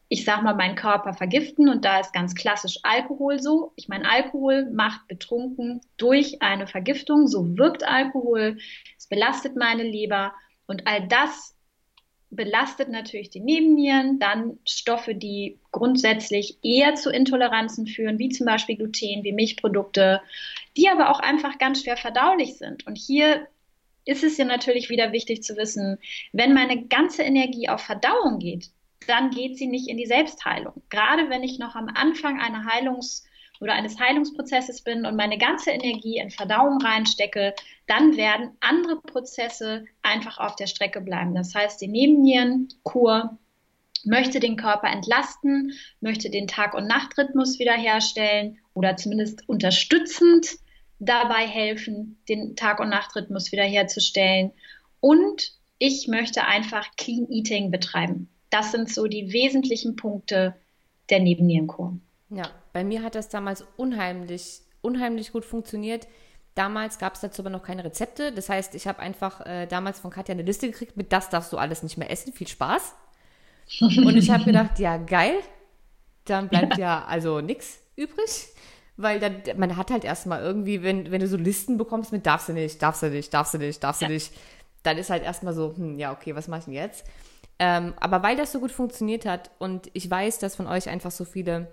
ich 0.09 0.25
sag 0.25 0.43
mal, 0.43 0.55
meinen 0.55 0.75
Körper 0.75 1.13
vergiften 1.13 1.69
und 1.69 1.85
da 1.85 2.01
ist 2.01 2.13
ganz 2.13 2.35
klassisch 2.35 2.79
Alkohol 2.83 3.41
so. 3.41 3.73
Ich 3.77 3.89
meine, 3.89 4.11
Alkohol 4.11 4.71
macht 4.71 5.07
betrunken 5.07 5.81
durch 5.99 6.41
eine 6.41 6.67
Vergiftung. 6.67 7.27
So 7.27 7.59
wirkt 7.59 7.85
Alkohol. 7.85 8.57
Es 8.97 9.07
belastet 9.07 9.57
meine 9.57 9.83
Leber 9.83 10.33
und 10.67 10.87
all 10.87 11.07
das 11.09 11.55
belastet 12.31 12.91
natürlich 12.91 13.31
die 13.31 13.41
Nebennieren, 13.41 14.19
dann 14.19 14.59
Stoffe, 14.67 15.15
die 15.15 15.59
grundsätzlich 15.73 16.59
eher 16.63 16.95
zu 16.95 17.11
Intoleranzen 17.11 17.87
führen, 17.87 18.19
wie 18.19 18.29
zum 18.29 18.47
Beispiel 18.47 18.77
Gluten, 18.77 19.25
wie 19.25 19.33
Milchprodukte, 19.33 20.21
die 20.77 20.89
aber 20.89 21.11
auch 21.11 21.21
einfach 21.21 21.59
ganz 21.59 21.83
schwer 21.83 21.97
verdaulich 21.97 22.57
sind. 22.57 22.87
Und 22.87 22.97
hier 22.97 23.47
ist 24.05 24.25
es 24.25 24.37
ja 24.37 24.45
natürlich 24.45 24.91
wieder 24.91 25.13
wichtig 25.13 25.43
zu 25.43 25.57
wissen, 25.57 25.99
wenn 26.33 26.55
meine 26.55 26.87
ganze 26.87 27.23
Energie 27.23 27.69
auf 27.69 27.83
Verdauung 27.83 28.39
geht, 28.39 28.71
dann 29.07 29.31
geht 29.31 29.57
sie 29.57 29.67
nicht 29.67 29.89
in 29.89 29.97
die 29.97 30.07
Selbstheilung. 30.07 30.83
Gerade 30.91 31.31
wenn 31.31 31.43
ich 31.43 31.59
noch 31.59 31.75
am 31.75 31.89
Anfang 31.89 32.41
einer 32.41 32.65
Heilungs- 32.65 33.25
oder 33.61 33.75
eines 33.75 33.99
Heilungsprozesses 33.99 34.83
bin 34.83 35.05
und 35.05 35.17
meine 35.17 35.39
ganze 35.39 35.71
Energie 35.71 36.19
in 36.19 36.31
Verdauung 36.31 36.81
reinstecke, 36.81 37.55
dann 37.87 38.17
werden 38.17 38.57
andere 38.61 39.01
Prozesse 39.01 39.87
einfach 40.03 40.39
auf 40.39 40.57
der 40.57 40.67
Strecke 40.67 41.01
bleiben. 41.01 41.35
Das 41.35 41.55
heißt, 41.55 41.81
die 41.81 41.89
Nebennierenkur 41.89 43.39
möchte 44.05 44.41
den 44.41 44.57
Körper 44.57 44.89
entlasten, 44.89 45.73
möchte 46.01 46.31
den 46.31 46.47
Tag- 46.47 46.75
und 46.75 46.87
Nachtrhythmus 46.87 47.59
wiederherstellen 47.59 48.59
oder 48.75 48.97
zumindest 48.97 49.49
unterstützend 49.49 50.59
dabei 51.01 51.47
helfen, 51.47 52.19
den 52.29 52.57
Tag- 52.57 52.81
und 52.81 52.89
Nachtrhythmus 52.89 53.53
wiederherzustellen. 53.53 54.53
Und 55.01 55.53
ich 55.79 56.09
möchte 56.09 56.45
einfach 56.45 56.91
Clean 56.97 57.27
Eating 57.31 57.71
betreiben. 57.71 58.29
Das 58.51 58.73
sind 58.73 58.91
so 58.93 59.07
die 59.07 59.33
wesentlichen 59.33 59.97
Punkte 59.97 60.55
der 61.11 61.21
Nebennierenkur. 61.21 61.99
Ja, 62.31 62.51
bei 62.73 62.85
mir 62.85 63.03
hat 63.03 63.15
das 63.15 63.29
damals 63.29 63.65
unheimlich, 63.77 64.61
unheimlich 64.83 65.33
gut 65.33 65.45
funktioniert. 65.45 66.07
Damals 66.55 66.99
gab 66.99 67.15
es 67.15 67.21
dazu 67.21 67.43
aber 67.43 67.51
noch 67.51 67.63
keine 67.63 67.85
Rezepte. 67.85 68.33
Das 68.33 68.49
heißt, 68.49 68.75
ich 68.75 68.87
habe 68.87 68.99
einfach 68.99 69.47
äh, 69.47 69.67
damals 69.67 70.01
von 70.01 70.11
Katja 70.11 70.33
eine 70.33 70.43
Liste 70.43 70.69
gekriegt, 70.69 70.97
mit 70.97 71.13
das 71.13 71.31
darfst 71.31 71.53
du 71.53 71.57
alles 71.57 71.83
nicht 71.83 71.99
mehr 71.99 72.11
essen. 72.11 72.33
Viel 72.33 72.49
Spaß. 72.49 72.95
Und 73.81 74.17
ich 74.17 74.31
habe 74.31 74.45
gedacht, 74.45 74.79
ja, 74.79 74.97
geil. 74.97 75.35
Dann 76.25 76.49
bleibt 76.49 76.79
ja, 76.79 77.01
ja 77.01 77.05
also 77.07 77.41
nichts 77.41 77.81
übrig. 77.97 78.49
Weil 78.97 79.21
dann, 79.21 79.43
man 79.57 79.77
hat 79.77 79.93
halt 79.93 80.05
erstmal 80.05 80.43
irgendwie, 80.43 80.83
wenn, 80.83 81.13
wenn 81.13 81.21
du 81.21 81.29
so 81.29 81.37
Listen 81.37 81.79
bekommst 81.79 82.11
mit 82.11 82.27
darfst 82.27 82.49
du 82.49 82.53
nicht, 82.53 82.83
darfst 82.83 83.03
du 83.05 83.09
nicht, 83.09 83.33
darfst 83.33 83.55
du 83.55 83.59
nicht, 83.59 83.83
darfst 83.85 84.03
du 84.03 84.09
nicht, 84.09 84.33
dann 84.83 84.99
ist 84.99 85.11
halt 85.11 85.23
erstmal 85.23 85.55
so, 85.55 85.75
hm, 85.77 85.99
ja, 85.99 86.13
okay, 86.13 86.35
was 86.35 86.49
mache 86.49 86.61
ich 86.61 86.65
denn 86.65 86.75
jetzt? 86.75 87.05
Ähm, 87.59 87.95
aber 87.99 88.23
weil 88.23 88.37
das 88.37 88.53
so 88.53 88.61
gut 88.61 88.71
funktioniert 88.71 89.27
hat 89.27 89.51
und 89.59 89.91
ich 89.93 90.09
weiß, 90.09 90.39
dass 90.39 90.57
von 90.57 90.67
euch 90.67 90.89
einfach 90.89 91.11
so 91.11 91.25
viele 91.25 91.69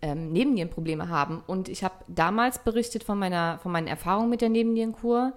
ähm, 0.00 0.32
Nebennierenprobleme 0.32 1.08
haben 1.08 1.42
und 1.46 1.68
ich 1.68 1.82
habe 1.82 1.94
damals 2.06 2.60
berichtet 2.60 3.02
von 3.02 3.18
meiner, 3.18 3.58
von 3.58 3.72
meinen 3.72 3.88
Erfahrungen 3.88 4.30
mit 4.30 4.40
der 4.40 4.48
Nebennierenkur 4.48 5.32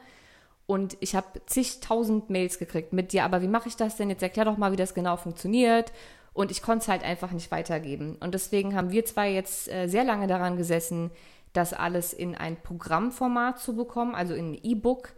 und 0.67 0.97
ich 0.99 1.15
habe 1.15 1.41
zigtausend 1.45 2.29
Mails 2.29 2.57
gekriegt 2.57 2.91
mit, 2.91 3.13
ja, 3.13 3.25
aber 3.25 3.41
wie 3.41 3.47
mache 3.47 3.69
ich 3.69 3.75
das 3.75 3.97
denn? 3.97 4.09
Jetzt 4.09 4.23
erklär 4.23 4.45
doch 4.45 4.57
mal, 4.57 4.71
wie 4.71 4.77
das 4.77 4.93
genau 4.93 5.15
funktioniert. 5.17 5.91
Und 6.33 6.51
ich 6.51 6.61
konnte 6.61 6.83
es 6.83 6.87
halt 6.89 7.03
einfach 7.03 7.31
nicht 7.31 7.51
weitergeben. 7.51 8.17
Und 8.19 8.33
deswegen 8.33 8.75
haben 8.75 8.91
wir 8.91 9.05
zwei 9.05 9.31
jetzt 9.31 9.71
äh, 9.71 9.87
sehr 9.87 10.03
lange 10.03 10.27
daran 10.27 10.57
gesessen, 10.57 11.11
das 11.53 11.71
alles 11.71 12.11
in 12.11 12.35
ein 12.35 12.57
Programmformat 12.61 13.59
zu 13.59 13.75
bekommen, 13.75 14.15
also 14.15 14.33
in 14.33 14.51
ein 14.51 14.59
E-Book, 14.61 15.13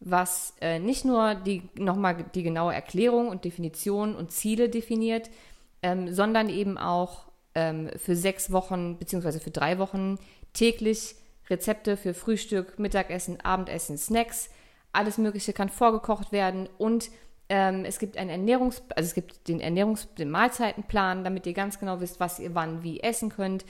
was 0.00 0.54
äh, 0.60 0.78
nicht 0.78 1.04
nur 1.04 1.34
die 1.34 1.68
nochmal 1.74 2.24
die 2.34 2.42
genaue 2.42 2.74
Erklärung 2.74 3.28
und 3.28 3.44
Definition 3.44 4.14
und 4.14 4.30
Ziele 4.30 4.68
definiert, 4.68 5.30
ähm, 5.82 6.12
sondern 6.12 6.48
eben 6.48 6.78
auch 6.78 7.26
ähm, 7.54 7.90
für 7.96 8.14
sechs 8.14 8.52
Wochen 8.52 8.98
beziehungsweise 8.98 9.40
für 9.40 9.50
drei 9.50 9.78
Wochen 9.78 10.18
täglich 10.52 11.16
Rezepte 11.50 11.96
für 11.96 12.14
Frühstück, 12.14 12.78
Mittagessen, 12.78 13.40
Abendessen, 13.40 13.98
Snacks, 13.98 14.50
alles 14.92 15.18
Mögliche 15.18 15.52
kann 15.52 15.68
vorgekocht 15.68 16.32
werden 16.32 16.68
und 16.78 17.10
ähm, 17.48 17.84
es 17.84 17.98
gibt 17.98 18.16
einen 18.18 18.30
Ernährungs, 18.30 18.82
also 18.94 19.06
es 19.06 19.14
gibt 19.14 19.48
den 19.48 19.60
Ernährungs, 19.60 20.08
den 20.14 20.30
Mahlzeitenplan, 20.30 21.24
damit 21.24 21.46
ihr 21.46 21.54
ganz 21.54 21.78
genau 21.78 22.00
wisst, 22.00 22.20
was 22.20 22.38
ihr 22.38 22.54
wann 22.54 22.82
wie 22.82 23.00
essen 23.00 23.30
könnt. 23.30 23.64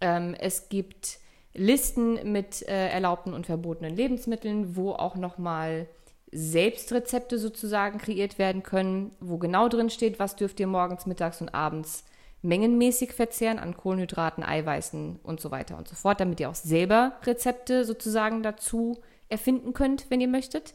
Ähm, 0.00 0.34
es 0.38 0.68
gibt 0.68 1.18
Listen 1.54 2.32
mit 2.32 2.62
äh, 2.68 2.88
erlaubten 2.88 3.32
und 3.32 3.46
verbotenen 3.46 3.94
Lebensmitteln, 3.94 4.76
wo 4.76 4.92
auch 4.92 5.14
nochmal 5.14 5.86
Selbstrezepte 6.32 7.38
sozusagen 7.38 7.98
kreiert 7.98 8.38
werden 8.38 8.62
können, 8.64 9.12
wo 9.20 9.38
genau 9.38 9.68
drin 9.68 9.88
steht, 9.88 10.18
was 10.18 10.34
dürft 10.34 10.58
ihr 10.58 10.66
morgens, 10.66 11.06
mittags 11.06 11.40
und 11.40 11.54
abends 11.54 12.04
mengenmäßig 12.44 13.12
verzehren 13.12 13.58
an 13.58 13.76
Kohlenhydraten, 13.76 14.44
Eiweißen 14.44 15.20
und 15.22 15.40
so 15.40 15.50
weiter 15.50 15.78
und 15.78 15.88
so 15.88 15.94
fort, 15.94 16.20
damit 16.20 16.40
ihr 16.40 16.50
auch 16.50 16.54
selber 16.54 17.12
Rezepte 17.24 17.84
sozusagen 17.84 18.42
dazu 18.42 18.98
erfinden 19.30 19.72
könnt, 19.72 20.10
wenn 20.10 20.20
ihr 20.20 20.28
möchtet. 20.28 20.74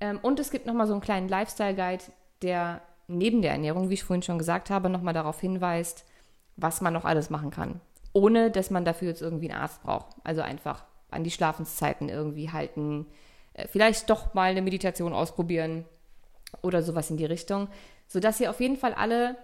Ähm, 0.00 0.18
und 0.20 0.40
es 0.40 0.50
gibt 0.50 0.66
nochmal 0.66 0.88
so 0.88 0.92
einen 0.92 1.02
kleinen 1.02 1.28
Lifestyle-Guide, 1.28 2.04
der 2.42 2.82
neben 3.06 3.40
der 3.40 3.52
Ernährung, 3.52 3.88
wie 3.88 3.94
ich 3.94 4.02
vorhin 4.02 4.22
schon 4.22 4.38
gesagt 4.38 4.68
habe, 4.68 4.90
nochmal 4.90 5.14
darauf 5.14 5.40
hinweist, 5.40 6.04
was 6.56 6.80
man 6.80 6.92
noch 6.92 7.04
alles 7.04 7.30
machen 7.30 7.50
kann. 7.50 7.80
Ohne, 8.16 8.50
dass 8.50 8.70
man 8.70 8.86
dafür 8.86 9.08
jetzt 9.08 9.20
irgendwie 9.20 9.50
einen 9.50 9.60
Arzt 9.60 9.82
braucht. 9.82 10.16
Also 10.24 10.40
einfach 10.40 10.86
an 11.10 11.22
die 11.22 11.30
Schlafenszeiten 11.30 12.08
irgendwie 12.08 12.50
halten, 12.50 13.04
äh, 13.52 13.68
vielleicht 13.68 14.08
doch 14.08 14.32
mal 14.32 14.50
eine 14.50 14.62
Meditation 14.62 15.12
ausprobieren 15.12 15.84
oder 16.62 16.82
sowas 16.82 17.10
in 17.10 17.18
die 17.18 17.26
Richtung, 17.26 17.68
sodass 18.06 18.40
ihr 18.40 18.48
auf 18.48 18.58
jeden 18.58 18.78
Fall 18.78 18.94
alle 18.94 19.36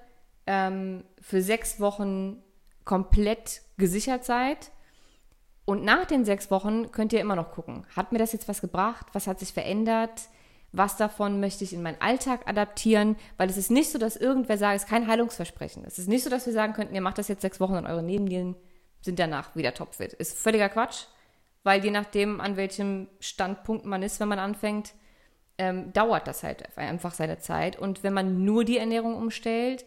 ähm, 0.46 1.04
für 1.20 1.42
sechs 1.42 1.80
Wochen 1.80 2.42
komplett 2.86 3.60
gesichert 3.76 4.24
seid. 4.24 4.70
Und 5.66 5.84
nach 5.84 6.06
den 6.06 6.24
sechs 6.24 6.50
Wochen 6.50 6.92
könnt 6.92 7.12
ihr 7.12 7.20
immer 7.20 7.36
noch 7.36 7.50
gucken, 7.50 7.86
hat 7.94 8.10
mir 8.10 8.18
das 8.18 8.32
jetzt 8.32 8.48
was 8.48 8.62
gebracht? 8.62 9.08
Was 9.12 9.26
hat 9.26 9.38
sich 9.38 9.52
verändert? 9.52 10.30
Was 10.72 10.96
davon 10.96 11.38
möchte 11.38 11.64
ich 11.64 11.72
in 11.72 11.82
meinen 11.82 12.00
Alltag 12.00 12.48
adaptieren, 12.48 13.16
weil 13.36 13.50
es 13.50 13.58
ist 13.58 13.70
nicht 13.70 13.90
so, 13.90 13.98
dass 13.98 14.16
irgendwer 14.16 14.56
sagt, 14.56 14.76
es 14.76 14.82
ist 14.84 14.88
kein 14.88 15.06
Heilungsversprechen. 15.06 15.84
Es 15.84 15.98
ist 15.98 16.08
nicht 16.08 16.24
so, 16.24 16.30
dass 16.30 16.46
wir 16.46 16.52
sagen 16.52 16.72
könnten, 16.72 16.94
ihr 16.94 17.02
macht 17.02 17.18
das 17.18 17.28
jetzt 17.28 17.42
sechs 17.42 17.60
Wochen 17.60 17.74
und 17.74 17.86
eure 17.86 18.02
Nebennieren 18.02 18.56
sind 19.02 19.18
danach 19.18 19.54
wieder 19.54 19.74
topfit. 19.74 20.14
Ist 20.14 20.38
völliger 20.38 20.70
Quatsch, 20.70 21.04
weil 21.62 21.84
je 21.84 21.90
nachdem, 21.90 22.40
an 22.40 22.56
welchem 22.56 23.08
Standpunkt 23.20 23.84
man 23.84 24.02
ist, 24.02 24.18
wenn 24.18 24.28
man 24.28 24.38
anfängt, 24.38 24.94
ähm, 25.58 25.92
dauert 25.92 26.26
das 26.26 26.42
halt 26.42 26.76
einfach 26.78 27.12
seine 27.12 27.38
Zeit. 27.38 27.78
Und 27.78 28.02
wenn 28.02 28.14
man 28.14 28.44
nur 28.44 28.64
die 28.64 28.78
Ernährung 28.78 29.14
umstellt, 29.14 29.84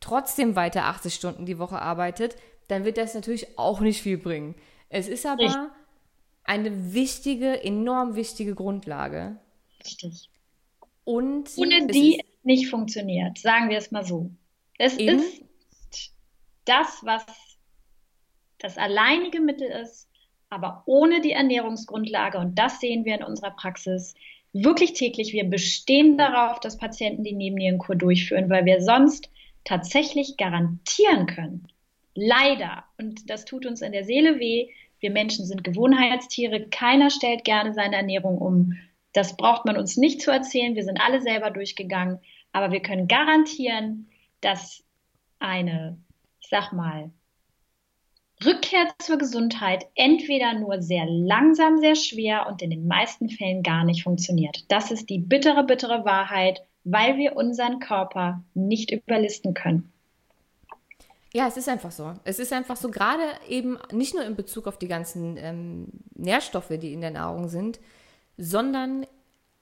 trotzdem 0.00 0.54
weiter 0.54 0.84
80 0.84 1.14
Stunden 1.14 1.46
die 1.46 1.58
Woche 1.58 1.80
arbeitet, 1.80 2.36
dann 2.68 2.84
wird 2.84 2.98
das 2.98 3.14
natürlich 3.14 3.58
auch 3.58 3.80
nicht 3.80 4.02
viel 4.02 4.18
bringen. 4.18 4.54
Es 4.88 5.08
ist 5.08 5.26
aber 5.26 5.70
eine 6.44 6.92
wichtige, 6.92 7.62
enorm 7.62 8.16
wichtige 8.16 8.54
Grundlage, 8.54 9.36
Richtig. 9.84 10.28
Und 11.04 11.50
ohne 11.56 11.86
die 11.86 12.22
nicht 12.42 12.68
funktioniert, 12.68 13.38
sagen 13.38 13.68
wir 13.68 13.78
es 13.78 13.90
mal 13.90 14.04
so. 14.04 14.30
Es 14.78 14.96
eben? 14.96 15.18
ist 15.18 15.42
das, 16.64 17.00
was 17.02 17.24
das 18.58 18.78
alleinige 18.78 19.40
Mittel 19.40 19.68
ist, 19.68 20.08
aber 20.50 20.82
ohne 20.86 21.20
die 21.20 21.32
Ernährungsgrundlage, 21.32 22.38
und 22.38 22.58
das 22.58 22.80
sehen 22.80 23.04
wir 23.04 23.16
in 23.16 23.24
unserer 23.24 23.50
Praxis 23.52 24.14
wirklich 24.52 24.94
täglich, 24.94 25.32
wir 25.32 25.44
bestehen 25.44 26.18
darauf, 26.18 26.60
dass 26.60 26.78
Patienten 26.78 27.24
die 27.24 27.32
Nebennierenkur 27.32 27.96
durchführen, 27.96 28.50
weil 28.50 28.64
wir 28.64 28.82
sonst 28.82 29.30
tatsächlich 29.64 30.36
garantieren 30.36 31.26
können, 31.26 31.68
leider, 32.14 32.84
und 32.98 33.30
das 33.30 33.44
tut 33.44 33.66
uns 33.66 33.82
in 33.82 33.92
der 33.92 34.04
Seele 34.04 34.38
weh, 34.38 34.68
wir 35.00 35.10
Menschen 35.10 35.46
sind 35.46 35.64
Gewohnheitstiere, 35.64 36.68
keiner 36.68 37.10
stellt 37.10 37.44
gerne 37.44 37.72
seine 37.72 37.96
Ernährung 37.96 38.38
um. 38.38 38.76
Das 39.12 39.36
braucht 39.36 39.64
man 39.64 39.76
uns 39.76 39.96
nicht 39.96 40.22
zu 40.22 40.30
erzählen. 40.30 40.74
Wir 40.74 40.84
sind 40.84 41.00
alle 41.00 41.20
selber 41.20 41.50
durchgegangen. 41.50 42.20
Aber 42.52 42.72
wir 42.72 42.80
können 42.80 43.08
garantieren, 43.08 44.08
dass 44.40 44.84
eine, 45.38 45.98
ich 46.40 46.48
sag 46.48 46.72
mal, 46.72 47.10
Rückkehr 48.44 48.88
zur 48.98 49.18
Gesundheit 49.18 49.86
entweder 49.94 50.54
nur 50.54 50.80
sehr 50.80 51.04
langsam, 51.06 51.78
sehr 51.78 51.94
schwer 51.94 52.46
und 52.46 52.62
in 52.62 52.70
den 52.70 52.86
meisten 52.86 53.28
Fällen 53.28 53.62
gar 53.62 53.84
nicht 53.84 54.02
funktioniert. 54.02 54.64
Das 54.68 54.90
ist 54.90 55.10
die 55.10 55.18
bittere, 55.18 55.64
bittere 55.64 56.04
Wahrheit, 56.06 56.62
weil 56.84 57.18
wir 57.18 57.36
unseren 57.36 57.80
Körper 57.80 58.42
nicht 58.54 58.90
überlisten 58.90 59.52
können. 59.52 59.92
Ja, 61.32 61.46
es 61.46 61.56
ist 61.56 61.68
einfach 61.68 61.92
so. 61.92 62.14
Es 62.24 62.38
ist 62.38 62.52
einfach 62.52 62.76
so, 62.76 62.90
gerade 62.90 63.22
eben 63.48 63.78
nicht 63.92 64.14
nur 64.14 64.24
in 64.24 64.34
Bezug 64.34 64.66
auf 64.66 64.78
die 64.78 64.88
ganzen 64.88 65.36
ähm, 65.36 65.86
Nährstoffe, 66.14 66.72
die 66.80 66.92
in 66.92 67.02
der 67.02 67.12
Nahrung 67.12 67.48
sind, 67.48 67.78
sondern 68.40 69.06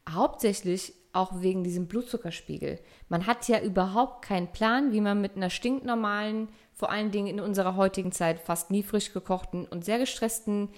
hauptsächlich 0.08 0.94
auch 1.12 1.42
wegen 1.42 1.64
diesem 1.64 1.88
Blutzuckerspiegel. 1.88 2.78
Man 3.08 3.26
hat 3.26 3.48
ja 3.48 3.60
überhaupt 3.60 4.24
keinen 4.24 4.52
Plan, 4.52 4.92
wie 4.92 5.00
man 5.00 5.20
mit 5.20 5.36
einer 5.36 5.50
stinknormalen, 5.50 6.48
vor 6.74 6.90
allen 6.90 7.10
Dingen 7.10 7.26
in 7.26 7.40
unserer 7.40 7.74
heutigen 7.74 8.12
Zeit 8.12 8.38
fast 8.38 8.70
nie 8.70 8.84
frisch 8.84 9.12
gekochten 9.12 9.66
und 9.66 9.84
sehr 9.84 9.98
gestressten 9.98 10.70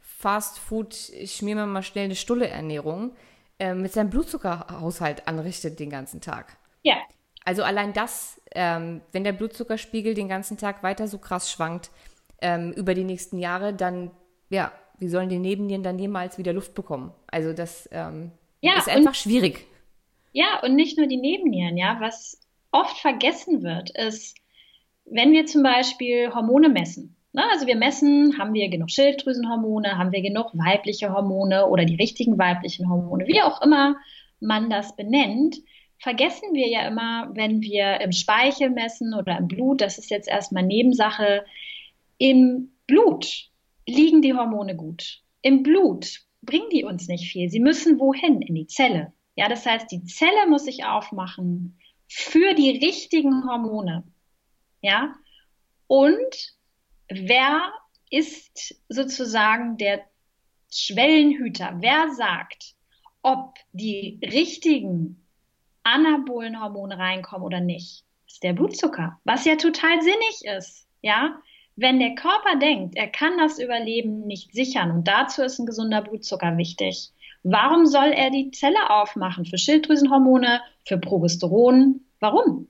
Fast 0.00 0.58
Food, 0.58 1.10
ich 1.10 1.36
schmier 1.36 1.56
mir 1.56 1.66
mal 1.66 1.82
schnell 1.82 2.06
eine 2.06 2.14
Stulle 2.14 2.48
Ernährung, 2.48 3.12
äh, 3.58 3.74
mit 3.74 3.92
seinem 3.92 4.10
Blutzuckerhaushalt 4.10 5.26
anrichtet 5.26 5.80
den 5.80 5.90
ganzen 5.90 6.20
Tag. 6.20 6.56
Ja. 6.82 6.96
Also 7.44 7.62
allein 7.62 7.92
das, 7.92 8.40
ähm, 8.54 9.00
wenn 9.12 9.24
der 9.24 9.32
Blutzuckerspiegel 9.32 10.14
den 10.14 10.28
ganzen 10.28 10.58
Tag 10.58 10.82
weiter 10.82 11.08
so 11.08 11.18
krass 11.18 11.50
schwankt 11.50 11.90
ähm, 12.40 12.72
über 12.72 12.94
die 12.94 13.04
nächsten 13.04 13.38
Jahre, 13.38 13.72
dann 13.72 14.10
ja, 14.48 14.72
wie 14.98 15.08
sollen 15.08 15.28
die 15.28 15.38
Nebennieren 15.38 15.82
dann 15.82 15.98
jemals 15.98 16.38
wieder 16.38 16.52
Luft 16.52 16.74
bekommen? 16.74 17.12
Also 17.26 17.52
das 17.52 17.88
ähm, 17.92 18.32
ja, 18.60 18.78
ist 18.78 18.88
einfach 18.88 19.10
und, 19.10 19.16
schwierig. 19.16 19.66
Ja, 20.32 20.60
und 20.62 20.74
nicht 20.74 20.98
nur 20.98 21.06
die 21.06 21.16
Nebennieren, 21.16 21.76
ja. 21.76 21.98
Was 22.00 22.40
oft 22.72 22.98
vergessen 22.98 23.62
wird, 23.62 23.90
ist, 23.90 24.36
wenn 25.04 25.32
wir 25.32 25.46
zum 25.46 25.62
Beispiel 25.62 26.32
Hormone 26.34 26.68
messen. 26.68 27.16
Ne? 27.32 27.42
Also 27.52 27.66
wir 27.66 27.76
messen, 27.76 28.38
haben 28.38 28.54
wir 28.54 28.68
genug 28.68 28.90
Schilddrüsenhormone, 28.90 29.98
haben 29.98 30.12
wir 30.12 30.22
genug 30.22 30.50
weibliche 30.54 31.12
Hormone 31.12 31.66
oder 31.66 31.84
die 31.84 31.96
richtigen 31.96 32.38
weiblichen 32.38 32.88
Hormone, 32.88 33.26
wie 33.26 33.42
auch 33.42 33.62
immer 33.62 33.96
man 34.40 34.70
das 34.70 34.96
benennt. 34.96 35.56
vergessen 35.98 36.52
wir 36.52 36.68
ja 36.68 36.86
immer, 36.86 37.30
wenn 37.34 37.62
wir 37.62 38.00
im 38.00 38.12
Speichel 38.12 38.70
messen 38.70 39.14
oder 39.14 39.38
im 39.38 39.48
Blut, 39.48 39.80
das 39.80 39.98
ist 39.98 40.10
jetzt 40.10 40.28
erstmal 40.28 40.62
Nebensache, 40.62 41.44
im 42.18 42.70
Blut 42.86 43.50
liegen 43.86 44.22
die 44.22 44.34
Hormone 44.34 44.76
gut. 44.76 45.22
Im 45.42 45.62
Blut 45.62 46.20
bringen 46.42 46.68
die 46.70 46.84
uns 46.84 47.08
nicht 47.08 47.30
viel. 47.30 47.48
Sie 47.48 47.60
müssen 47.60 47.98
wohin? 47.98 48.42
In 48.42 48.54
die 48.54 48.66
Zelle. 48.66 49.12
Ja, 49.36 49.48
das 49.48 49.66
heißt, 49.66 49.90
die 49.90 50.04
Zelle 50.04 50.46
muss 50.48 50.64
sich 50.64 50.84
aufmachen 50.84 51.78
für 52.08 52.54
die 52.54 52.78
richtigen 52.84 53.44
Hormone. 53.44 54.04
Ja, 54.82 55.14
und 55.86 56.56
wer 57.08 57.72
ist 58.10 58.80
sozusagen 58.88 59.76
der 59.76 60.04
Schwellenhüter? 60.72 61.76
Wer 61.80 62.12
sagt, 62.14 62.74
ob 63.22 63.54
die 63.72 64.20
richtigen 64.22 65.26
anabolen 65.82 66.60
Hormone 66.60 66.98
reinkommen 66.98 67.46
oder 67.46 67.60
nicht? 67.60 68.04
Das 68.24 68.34
ist 68.34 68.42
der 68.42 68.52
Blutzucker, 68.52 69.20
was 69.24 69.44
ja 69.44 69.56
total 69.56 70.00
sinnig 70.02 70.44
ist. 70.56 70.88
Ja, 71.02 71.40
wenn 71.76 71.98
der 72.00 72.14
Körper 72.14 72.56
denkt, 72.58 72.96
er 72.96 73.08
kann 73.08 73.36
das 73.38 73.58
Überleben 73.58 74.26
nicht 74.26 74.52
sichern 74.54 74.90
und 74.90 75.06
dazu 75.06 75.42
ist 75.42 75.58
ein 75.58 75.66
gesunder 75.66 76.02
Blutzucker 76.02 76.56
wichtig, 76.56 77.10
warum 77.42 77.86
soll 77.86 78.12
er 78.12 78.30
die 78.30 78.50
Zelle 78.50 78.90
aufmachen 78.90 79.44
für 79.44 79.58
Schilddrüsenhormone, 79.58 80.62
für 80.86 80.98
Progesteron? 80.98 82.00
Warum? 82.18 82.68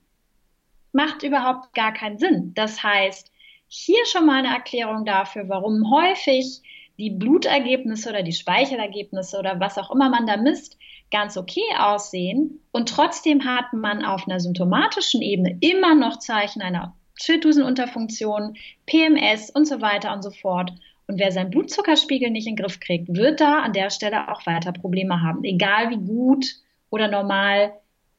Macht 0.92 1.22
überhaupt 1.22 1.72
gar 1.72 1.92
keinen 1.92 2.18
Sinn. 2.18 2.52
Das 2.54 2.82
heißt, 2.82 3.30
hier 3.68 4.04
schon 4.06 4.26
mal 4.26 4.38
eine 4.38 4.54
Erklärung 4.54 5.04
dafür, 5.04 5.48
warum 5.48 5.90
häufig 5.90 6.62
die 6.98 7.10
Blutergebnisse 7.10 8.10
oder 8.10 8.22
die 8.22 8.32
Speichelergebnisse 8.32 9.38
oder 9.38 9.60
was 9.60 9.78
auch 9.78 9.90
immer 9.90 10.08
man 10.08 10.26
da 10.26 10.36
misst, 10.36 10.78
ganz 11.10 11.36
okay 11.36 11.62
aussehen 11.78 12.60
und 12.72 12.88
trotzdem 12.88 13.44
hat 13.44 13.72
man 13.72 14.04
auf 14.04 14.26
einer 14.26 14.40
symptomatischen 14.40 15.22
Ebene 15.22 15.58
immer 15.60 15.94
noch 15.94 16.18
Zeichen 16.18 16.62
einer 16.62 16.96
Schilddrüsenunterfunktion, 17.16 18.56
PMS 18.86 19.50
und 19.50 19.66
so 19.66 19.80
weiter 19.80 20.12
und 20.12 20.22
so 20.22 20.30
fort. 20.30 20.72
Und 21.06 21.18
wer 21.20 21.32
seinen 21.32 21.50
Blutzuckerspiegel 21.50 22.30
nicht 22.30 22.46
in 22.46 22.56
den 22.56 22.64
Griff 22.64 22.80
kriegt, 22.80 23.14
wird 23.14 23.40
da 23.40 23.60
an 23.60 23.72
der 23.72 23.90
Stelle 23.90 24.32
auch 24.32 24.44
weiter 24.46 24.72
Probleme 24.72 25.22
haben, 25.22 25.44
egal 25.44 25.90
wie 25.90 25.98
gut 25.98 26.46
oder 26.90 27.08
normal 27.08 27.72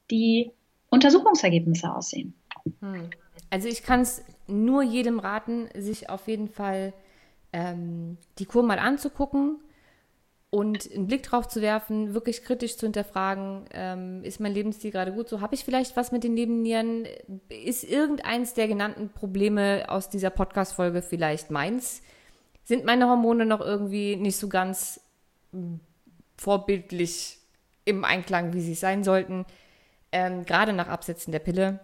die 0.09 0.51
Untersuchungsergebnisse 0.89 1.93
aussehen. 1.93 2.33
Hm. 2.79 3.09
Also 3.49 3.67
ich 3.67 3.83
kann 3.83 4.01
es 4.01 4.23
nur 4.47 4.83
jedem 4.83 5.19
raten, 5.19 5.67
sich 5.75 6.09
auf 6.09 6.27
jeden 6.27 6.47
Fall 6.47 6.93
ähm, 7.53 8.17
die 8.39 8.45
Kur 8.45 8.63
mal 8.63 8.79
anzugucken 8.79 9.59
und 10.49 10.89
einen 10.91 11.07
Blick 11.07 11.23
drauf 11.23 11.47
zu 11.47 11.61
werfen, 11.61 12.13
wirklich 12.13 12.43
kritisch 12.43 12.77
zu 12.77 12.85
hinterfragen, 12.85 13.65
ähm, 13.73 14.23
ist 14.23 14.39
mein 14.39 14.53
Lebensstil 14.53 14.91
gerade 14.91 15.11
gut 15.11 15.27
so? 15.27 15.41
Habe 15.41 15.55
ich 15.55 15.65
vielleicht 15.65 15.97
was 15.97 16.11
mit 16.11 16.23
den 16.23 16.35
Nebennieren? 16.35 17.05
Ist 17.49 17.83
irgendeins 17.83 18.53
der 18.53 18.67
genannten 18.67 19.09
Probleme 19.09 19.85
aus 19.89 20.09
dieser 20.09 20.29
Podcast-Folge 20.29 21.01
vielleicht 21.01 21.51
meins? 21.51 22.01
Sind 22.63 22.85
meine 22.85 23.09
Hormone 23.09 23.45
noch 23.45 23.59
irgendwie 23.59 24.15
nicht 24.15 24.37
so 24.37 24.47
ganz 24.47 25.01
hm, 25.51 25.81
vorbildlich 26.37 27.39
im 27.83 28.05
Einklang, 28.05 28.53
wie 28.53 28.61
sie 28.61 28.73
sein 28.73 29.03
sollten? 29.03 29.45
Ähm, 30.13 30.45
gerade 30.45 30.71
nach 30.71 30.87
Absetzen 30.87 31.33
der 31.33 31.39
Pille. 31.39 31.81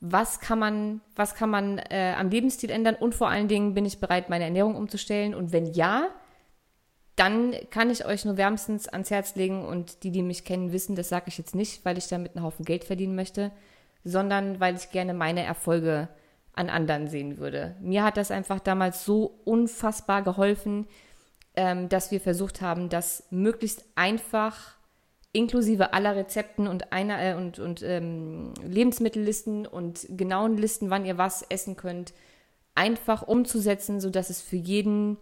Was 0.00 0.40
kann 0.40 0.58
man, 0.58 1.00
was 1.16 1.34
kann 1.34 1.48
man 1.48 1.78
äh, 1.78 2.14
am 2.16 2.28
Lebensstil 2.28 2.70
ändern? 2.70 2.94
Und 2.96 3.14
vor 3.14 3.30
allen 3.30 3.48
Dingen 3.48 3.72
bin 3.72 3.86
ich 3.86 3.98
bereit, 3.98 4.28
meine 4.28 4.44
Ernährung 4.44 4.76
umzustellen? 4.76 5.34
Und 5.34 5.52
wenn 5.52 5.66
ja, 5.66 6.08
dann 7.18 7.54
kann 7.70 7.90
ich 7.90 8.06
euch 8.06 8.24
nur 8.24 8.36
wärmstens 8.36 8.86
ans 8.88 9.10
Herz 9.10 9.34
legen 9.34 9.64
und 9.64 10.04
die, 10.04 10.12
die 10.12 10.22
mich 10.22 10.44
kennen, 10.44 10.72
wissen, 10.72 10.94
das 10.94 11.08
sage 11.08 11.24
ich 11.28 11.38
jetzt 11.38 11.54
nicht, 11.54 11.84
weil 11.84 11.98
ich 11.98 12.06
damit 12.06 12.36
einen 12.36 12.44
Haufen 12.44 12.64
Geld 12.64 12.84
verdienen 12.84 13.16
möchte, 13.16 13.50
sondern 14.04 14.60
weil 14.60 14.76
ich 14.76 14.90
gerne 14.90 15.14
meine 15.14 15.42
Erfolge 15.42 16.08
an 16.52 16.70
anderen 16.70 17.08
sehen 17.08 17.38
würde. 17.38 17.74
Mir 17.80 18.04
hat 18.04 18.16
das 18.16 18.30
einfach 18.30 18.60
damals 18.60 19.04
so 19.04 19.40
unfassbar 19.44 20.22
geholfen, 20.22 20.86
ähm, 21.56 21.88
dass 21.88 22.10
wir 22.12 22.20
versucht 22.20 22.60
haben, 22.60 22.88
das 22.88 23.24
möglichst 23.30 23.84
einfach 23.96 24.76
inklusive 25.32 25.92
aller 25.92 26.14
Rezepten 26.14 26.68
und 26.68 26.92
einer 26.92 27.20
äh, 27.20 27.34
und, 27.34 27.58
und 27.58 27.82
ähm, 27.82 28.54
Lebensmittellisten 28.64 29.66
und 29.66 30.06
genauen 30.10 30.56
Listen, 30.56 30.90
wann 30.90 31.04
ihr 31.04 31.18
was 31.18 31.42
essen 31.42 31.76
könnt, 31.76 32.12
einfach 32.74 33.22
umzusetzen, 33.22 34.00
sodass 34.00 34.30
es 34.30 34.40
für 34.40 34.56
jeden 34.56 35.16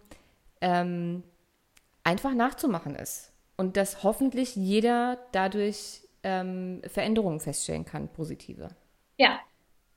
ähm, 0.61 1.23
einfach 2.07 2.33
nachzumachen 2.33 2.95
ist. 2.95 3.33
Und 3.57 3.75
dass 3.75 4.03
hoffentlich 4.03 4.55
jeder 4.55 5.17
dadurch 5.33 6.01
ähm, 6.23 6.81
Veränderungen 6.87 7.41
feststellen 7.41 7.85
kann, 7.85 8.07
positive. 8.07 8.69
Ja. 9.17 9.39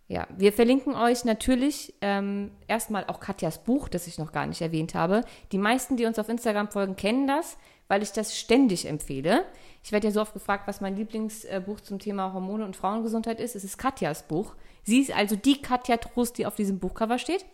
Ja, 0.08 0.26
wir 0.36 0.52
verlinken 0.52 0.96
euch 0.96 1.24
natürlich 1.24 1.94
ähm, 2.00 2.50
erstmal 2.66 3.04
auch 3.06 3.20
Katjas 3.20 3.62
Buch, 3.62 3.88
das 3.88 4.08
ich 4.08 4.18
noch 4.18 4.32
gar 4.32 4.46
nicht 4.46 4.60
erwähnt 4.60 4.94
habe. 4.94 5.22
Die 5.52 5.58
meisten, 5.58 5.96
die 5.96 6.04
uns 6.04 6.18
auf 6.18 6.28
Instagram 6.28 6.68
folgen, 6.68 6.96
kennen 6.96 7.28
das, 7.28 7.56
weil 7.86 8.02
ich 8.02 8.10
das 8.10 8.36
ständig 8.36 8.88
empfehle. 8.88 9.44
Ich 9.84 9.92
werde 9.92 10.08
ja 10.08 10.12
so 10.12 10.20
oft 10.20 10.34
gefragt, 10.34 10.66
was 10.66 10.80
mein 10.80 10.96
Lieblingsbuch 10.96 11.80
zum 11.80 12.00
Thema 12.00 12.32
Hormone 12.32 12.64
und 12.64 12.74
Frauengesundheit 12.74 13.38
ist. 13.38 13.54
Es 13.54 13.62
ist 13.62 13.78
Katjas 13.78 14.24
Buch. 14.26 14.56
Sie 14.82 14.98
ist 14.98 15.14
also 15.14 15.36
die 15.36 15.62
Katja 15.62 15.96
Trost, 15.98 16.38
die 16.38 16.46
auf 16.46 16.56
diesem 16.56 16.80
Buchcover 16.80 17.18
steht. 17.18 17.44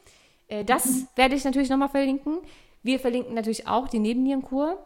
Äh, 0.48 0.64
das 0.64 1.04
werde 1.16 1.34
ich 1.34 1.44
natürlich 1.44 1.68
nochmal 1.68 1.90
verlinken. 1.90 2.38
Wir 2.86 3.00
verlinken 3.00 3.34
natürlich 3.34 3.66
auch 3.66 3.88
die 3.88 3.98
Nebennierenkur. 3.98 4.78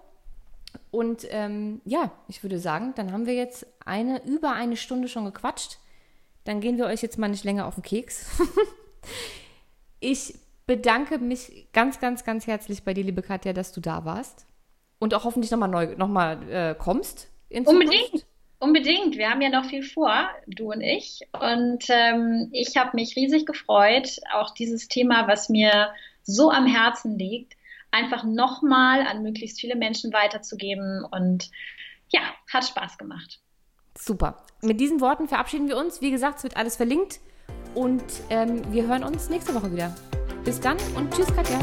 Und 0.90 1.26
ähm, 1.30 1.82
ja, 1.84 2.12
ich 2.28 2.42
würde 2.42 2.58
sagen, 2.58 2.94
dann 2.96 3.12
haben 3.12 3.26
wir 3.26 3.34
jetzt 3.34 3.66
eine 3.84 4.24
über 4.24 4.52
eine 4.52 4.76
Stunde 4.76 5.06
schon 5.06 5.26
gequatscht. 5.26 5.78
Dann 6.44 6.60
gehen 6.60 6.78
wir 6.78 6.86
euch 6.86 7.02
jetzt 7.02 7.18
mal 7.18 7.28
nicht 7.28 7.44
länger 7.44 7.66
auf 7.66 7.74
den 7.74 7.82
Keks. 7.82 8.40
ich 10.00 10.34
bedanke 10.66 11.18
mich 11.18 11.66
ganz, 11.72 12.00
ganz, 12.00 12.24
ganz 12.24 12.46
herzlich 12.46 12.84
bei 12.84 12.94
dir, 12.94 13.04
liebe 13.04 13.20
Katja, 13.20 13.52
dass 13.52 13.72
du 13.72 13.82
da 13.82 14.06
warst. 14.06 14.46
Und 14.98 15.12
auch 15.12 15.24
hoffentlich 15.24 15.50
nochmal 15.50 15.68
neu 15.68 15.94
noch 15.96 16.08
mal, 16.08 16.48
äh, 16.50 16.74
kommst. 16.74 17.28
Unbedingt. 17.50 18.24
Unbedingt. 18.60 19.16
Wir 19.16 19.28
haben 19.28 19.42
ja 19.42 19.50
noch 19.50 19.66
viel 19.66 19.82
vor, 19.82 20.28
du 20.46 20.72
und 20.72 20.80
ich. 20.80 21.20
Und 21.38 21.84
ähm, 21.88 22.48
ich 22.52 22.76
habe 22.78 22.90
mich 22.94 23.14
riesig 23.16 23.44
gefreut, 23.44 24.20
auch 24.32 24.54
dieses 24.54 24.88
Thema, 24.88 25.28
was 25.28 25.50
mir 25.50 25.90
so 26.22 26.50
am 26.50 26.66
Herzen 26.66 27.18
liegt, 27.18 27.56
einfach 27.90 28.24
nochmal 28.24 29.06
an 29.06 29.22
möglichst 29.22 29.60
viele 29.60 29.76
Menschen 29.76 30.12
weiterzugeben. 30.12 31.04
Und 31.04 31.50
ja, 32.08 32.20
hat 32.52 32.64
Spaß 32.64 32.98
gemacht. 32.98 33.40
Super. 33.96 34.44
Mit 34.62 34.80
diesen 34.80 35.00
Worten 35.00 35.28
verabschieden 35.28 35.68
wir 35.68 35.76
uns. 35.76 36.00
Wie 36.00 36.10
gesagt, 36.10 36.38
es 36.38 36.44
wird 36.44 36.56
alles 36.56 36.76
verlinkt. 36.76 37.20
Und 37.74 38.04
ähm, 38.30 38.62
wir 38.72 38.86
hören 38.86 39.04
uns 39.04 39.28
nächste 39.28 39.54
Woche 39.54 39.72
wieder. 39.72 39.94
Bis 40.44 40.60
dann 40.60 40.78
und 40.96 41.12
tschüss, 41.14 41.32
Katja. 41.34 41.58